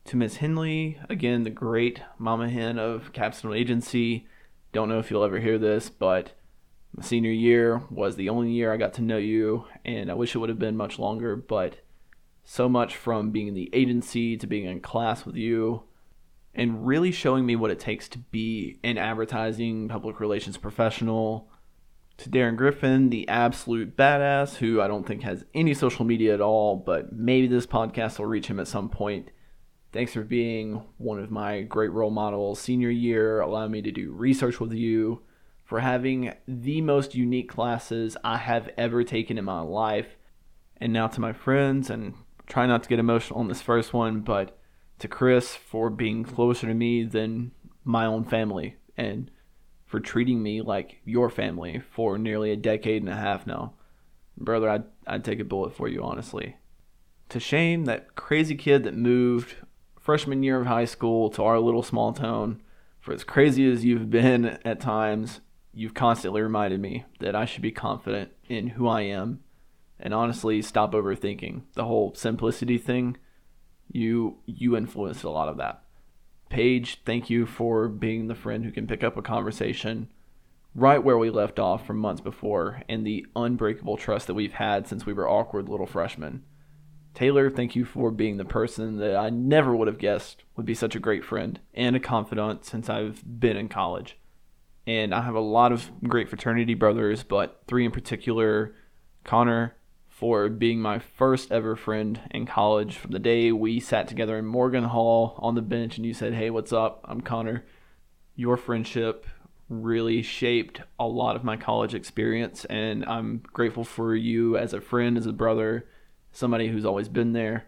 To 0.05 0.17
Miss 0.17 0.35
Henley, 0.35 0.99
again, 1.09 1.43
the 1.43 1.49
great 1.49 2.01
mama 2.19 2.47
hen 2.47 2.77
of 2.77 3.11
Capstone 3.11 3.55
Agency. 3.55 4.27
Don't 4.71 4.87
know 4.87 4.99
if 4.99 5.09
you'll 5.09 5.23
ever 5.23 5.39
hear 5.39 5.57
this, 5.57 5.89
but 5.89 6.33
my 6.95 7.03
senior 7.03 7.31
year 7.31 7.83
was 7.89 8.15
the 8.15 8.29
only 8.29 8.51
year 8.51 8.73
I 8.73 8.77
got 8.77 8.93
to 8.95 9.01
know 9.01 9.17
you, 9.17 9.65
and 9.85 10.09
I 10.09 10.15
wish 10.15 10.35
it 10.35 10.39
would 10.39 10.49
have 10.49 10.59
been 10.59 10.77
much 10.77 10.99
longer, 10.99 11.35
but 11.35 11.79
so 12.43 12.67
much 12.67 12.95
from 12.95 13.31
being 13.31 13.47
in 13.47 13.53
the 13.53 13.69
agency 13.73 14.35
to 14.37 14.47
being 14.47 14.65
in 14.65 14.81
class 14.81 15.25
with 15.25 15.35
you 15.35 15.83
and 16.55 16.85
really 16.85 17.11
showing 17.11 17.45
me 17.45 17.55
what 17.55 17.71
it 17.71 17.79
takes 17.79 18.09
to 18.09 18.17
be 18.17 18.79
an 18.83 18.97
advertising 18.97 19.87
public 19.87 20.19
relations 20.19 20.57
professional. 20.57 21.47
To 22.17 22.29
Darren 22.29 22.57
Griffin, 22.57 23.11
the 23.11 23.29
absolute 23.29 23.95
badass, 23.95 24.55
who 24.55 24.81
I 24.81 24.87
don't 24.87 25.07
think 25.07 25.23
has 25.23 25.45
any 25.53 25.73
social 25.73 26.03
media 26.03 26.33
at 26.33 26.41
all, 26.41 26.75
but 26.75 27.13
maybe 27.13 27.47
this 27.47 27.65
podcast 27.65 28.19
will 28.19 28.25
reach 28.25 28.47
him 28.47 28.59
at 28.59 28.67
some 28.67 28.89
point. 28.89 29.29
Thanks 29.93 30.13
for 30.13 30.23
being 30.23 30.83
one 30.97 31.19
of 31.19 31.31
my 31.31 31.61
great 31.61 31.91
role 31.91 32.11
models. 32.11 32.59
Senior 32.59 32.89
year, 32.89 33.39
allowing 33.39 33.71
me 33.71 33.81
to 33.83 33.91
do 33.91 34.11
research 34.11 34.59
with 34.59 34.73
you, 34.73 35.21
for 35.69 35.81
having 35.81 36.33
the 36.47 36.81
most 36.81 37.13
unique 37.13 37.47
classes 37.47 38.17
I 38.23 38.37
have 38.37 38.71
ever 38.75 39.03
taken 39.03 39.37
in 39.37 39.45
my 39.45 39.61
life. 39.61 40.17
And 40.77 40.91
now 40.91 41.05
to 41.05 41.21
my 41.21 41.31
friends, 41.31 41.91
and 41.91 42.15
try 42.47 42.65
not 42.65 42.81
to 42.81 42.89
get 42.89 42.97
emotional 42.97 43.39
on 43.39 43.49
this 43.49 43.61
first 43.61 43.93
one, 43.93 44.21
but 44.21 44.57
to 44.97 45.07
Chris 45.07 45.55
for 45.55 45.91
being 45.91 46.23
closer 46.23 46.65
to 46.65 46.73
me 46.73 47.03
than 47.03 47.51
my 47.83 48.07
own 48.07 48.23
family. 48.23 48.77
And 48.97 49.29
for 49.85 49.99
treating 49.99 50.41
me 50.41 50.63
like 50.63 51.01
your 51.05 51.29
family 51.29 51.83
for 51.91 52.17
nearly 52.17 52.51
a 52.51 52.55
decade 52.55 53.03
and 53.03 53.11
a 53.11 53.15
half 53.15 53.45
now. 53.45 53.75
Brother, 54.35 54.71
I'd, 54.71 54.85
I'd 55.05 55.23
take 55.23 55.39
a 55.39 55.43
bullet 55.43 55.75
for 55.75 55.87
you, 55.87 56.01
honestly. 56.01 56.55
To 57.29 57.39
Shane, 57.39 57.83
that 57.83 58.15
crazy 58.15 58.55
kid 58.55 58.85
that 58.85 58.97
moved 58.97 59.57
freshman 59.99 60.41
year 60.41 60.61
of 60.61 60.65
high 60.65 60.85
school 60.85 61.29
to 61.29 61.43
our 61.43 61.59
little 61.59 61.83
small 61.83 62.11
town, 62.11 62.59
for 62.99 63.13
as 63.13 63.23
crazy 63.23 63.71
as 63.71 63.85
you've 63.85 64.09
been 64.09 64.57
at 64.65 64.79
times, 64.79 65.41
you've 65.79 65.93
constantly 65.93 66.41
reminded 66.41 66.81
me 66.81 67.05
that 67.21 67.37
I 67.37 67.45
should 67.45 67.61
be 67.61 67.71
confident 67.71 68.31
in 68.49 68.67
who 68.67 68.85
I 68.89 69.03
am 69.03 69.39
and 69.97 70.13
honestly 70.13 70.61
stop 70.61 70.91
overthinking 70.91 71.61
the 71.73 71.85
whole 71.85 72.13
simplicity 72.15 72.77
thing. 72.77 73.15
You 73.89 74.39
you 74.45 74.75
influenced 74.75 75.23
a 75.23 75.29
lot 75.29 75.47
of 75.47 75.55
that. 75.55 75.83
Paige, 76.49 77.01
thank 77.05 77.29
you 77.29 77.45
for 77.45 77.87
being 77.87 78.27
the 78.27 78.35
friend 78.35 78.65
who 78.65 78.71
can 78.71 78.87
pick 78.87 79.05
up 79.05 79.15
a 79.15 79.21
conversation 79.21 80.09
right 80.75 81.01
where 81.01 81.17
we 81.17 81.29
left 81.29 81.59
off 81.59 81.87
from 81.87 81.97
months 81.97 82.21
before 82.21 82.81
and 82.89 83.07
the 83.07 83.25
unbreakable 83.33 83.95
trust 83.95 84.27
that 84.27 84.33
we've 84.33 84.53
had 84.53 84.85
since 84.85 85.05
we 85.05 85.13
were 85.13 85.29
awkward 85.29 85.69
little 85.69 85.87
freshmen. 85.87 86.43
Taylor, 87.13 87.49
thank 87.49 87.73
you 87.75 87.85
for 87.85 88.11
being 88.11 88.35
the 88.35 88.45
person 88.45 88.97
that 88.97 89.15
I 89.15 89.29
never 89.29 89.73
would 89.73 89.87
have 89.87 89.97
guessed 89.97 90.43
would 90.57 90.65
be 90.65 90.75
such 90.75 90.95
a 90.95 90.99
great 90.99 91.23
friend 91.23 91.57
and 91.73 91.95
a 91.95 92.01
confidant 92.01 92.65
since 92.65 92.89
I've 92.89 93.23
been 93.39 93.55
in 93.55 93.69
college. 93.69 94.18
And 94.87 95.13
I 95.13 95.21
have 95.21 95.35
a 95.35 95.39
lot 95.39 95.71
of 95.71 95.91
great 96.03 96.29
fraternity 96.29 96.73
brothers, 96.73 97.23
but 97.23 97.61
three 97.67 97.85
in 97.85 97.91
particular 97.91 98.73
Connor, 99.23 99.75
for 100.07 100.49
being 100.49 100.81
my 100.81 100.99
first 100.99 101.51
ever 101.51 101.75
friend 101.75 102.19
in 102.31 102.45
college 102.45 102.97
from 102.97 103.11
the 103.11 103.19
day 103.19 103.51
we 103.51 103.79
sat 103.79 104.07
together 104.07 104.37
in 104.37 104.45
Morgan 104.45 104.85
Hall 104.85 105.35
on 105.37 105.55
the 105.55 105.61
bench 105.61 105.97
and 105.97 106.05
you 106.05 106.13
said, 106.13 106.33
Hey, 106.33 106.49
what's 106.49 106.73
up? 106.73 107.05
I'm 107.07 107.21
Connor. 107.21 107.65
Your 108.35 108.57
friendship 108.57 109.25
really 109.69 110.21
shaped 110.21 110.81
a 110.99 111.05
lot 111.05 111.35
of 111.35 111.43
my 111.43 111.55
college 111.55 111.93
experience, 111.93 112.65
and 112.65 113.05
I'm 113.05 113.43
grateful 113.53 113.83
for 113.83 114.15
you 114.15 114.57
as 114.57 114.73
a 114.73 114.81
friend, 114.81 115.17
as 115.17 115.27
a 115.27 115.31
brother, 115.31 115.85
somebody 116.31 116.67
who's 116.67 116.85
always 116.85 117.07
been 117.07 117.33
there. 117.33 117.65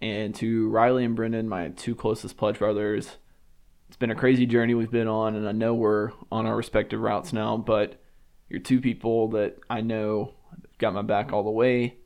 And 0.00 0.34
to 0.36 0.68
Riley 0.70 1.04
and 1.04 1.14
Brendan, 1.14 1.48
my 1.48 1.68
two 1.68 1.94
closest 1.94 2.36
pledge 2.36 2.58
brothers, 2.58 3.18
it's 3.92 3.98
been 3.98 4.10
a 4.10 4.14
crazy 4.14 4.46
journey 4.46 4.72
we've 4.72 4.90
been 4.90 5.06
on, 5.06 5.36
and 5.36 5.46
I 5.46 5.52
know 5.52 5.74
we're 5.74 6.12
on 6.30 6.46
our 6.46 6.56
respective 6.56 6.98
routes 6.98 7.30
now, 7.30 7.58
but 7.58 8.00
you're 8.48 8.58
two 8.58 8.80
people 8.80 9.28
that 9.32 9.58
I 9.68 9.82
know 9.82 10.32
got 10.78 10.94
my 10.94 11.02
back 11.02 11.30
all 11.30 11.42
the 11.42 11.50
way. 11.50 11.98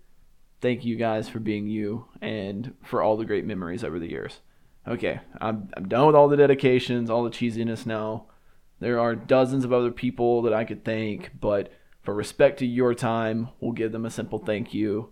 Thank 0.60 0.84
you 0.84 0.96
guys 0.96 1.28
for 1.28 1.38
being 1.38 1.68
you 1.68 2.06
and 2.20 2.74
for 2.82 3.02
all 3.02 3.16
the 3.16 3.24
great 3.24 3.46
memories 3.46 3.84
over 3.84 4.00
the 4.00 4.10
years. 4.10 4.40
Okay, 4.88 5.20
I'm, 5.40 5.68
I'm 5.76 5.86
done 5.86 6.08
with 6.08 6.16
all 6.16 6.26
the 6.26 6.36
dedications, 6.36 7.08
all 7.08 7.22
the 7.22 7.30
cheesiness 7.30 7.86
now. 7.86 8.26
There 8.80 8.98
are 8.98 9.14
dozens 9.14 9.64
of 9.64 9.72
other 9.72 9.92
people 9.92 10.42
that 10.42 10.52
I 10.52 10.64
could 10.64 10.84
thank, 10.84 11.38
but 11.40 11.72
for 12.02 12.12
respect 12.12 12.58
to 12.58 12.66
your 12.66 12.94
time, 12.94 13.50
we'll 13.60 13.70
give 13.70 13.92
them 13.92 14.06
a 14.06 14.10
simple 14.10 14.40
thank 14.40 14.74
you. 14.74 15.10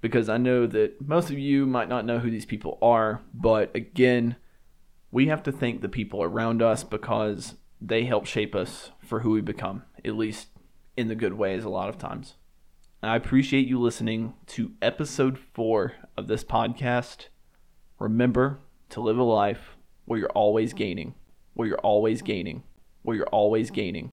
Because 0.00 0.28
I 0.28 0.36
know 0.36 0.68
that 0.68 1.04
most 1.04 1.30
of 1.30 1.38
you 1.40 1.66
might 1.66 1.88
not 1.88 2.04
know 2.04 2.20
who 2.20 2.30
these 2.30 2.46
people 2.46 2.78
are, 2.80 3.22
but 3.34 3.74
again, 3.74 4.36
we 5.10 5.26
have 5.26 5.42
to 5.44 5.52
thank 5.52 5.80
the 5.80 5.88
people 5.88 6.22
around 6.22 6.62
us 6.62 6.84
because 6.84 7.54
they 7.80 8.04
help 8.04 8.26
shape 8.26 8.54
us 8.54 8.90
for 9.04 9.20
who 9.20 9.30
we 9.30 9.40
become, 9.40 9.82
at 10.04 10.16
least 10.16 10.48
in 10.96 11.08
the 11.08 11.14
good 11.14 11.34
ways 11.34 11.64
a 11.64 11.68
lot 11.68 11.88
of 11.88 11.98
times. 11.98 12.34
I 13.02 13.14
appreciate 13.14 13.68
you 13.68 13.80
listening 13.80 14.34
to 14.48 14.72
episode 14.82 15.38
four 15.38 15.92
of 16.16 16.26
this 16.26 16.42
podcast. 16.42 17.28
Remember 17.98 18.58
to 18.90 19.00
live 19.00 19.18
a 19.18 19.22
life 19.22 19.76
where 20.06 20.18
you're 20.18 20.28
always 20.30 20.72
gaining, 20.72 21.14
where 21.54 21.68
you're 21.68 21.78
always 21.78 22.20
gaining, 22.22 22.64
where 23.02 23.16
you're 23.16 23.26
always 23.26 23.70
gaining. 23.70 24.04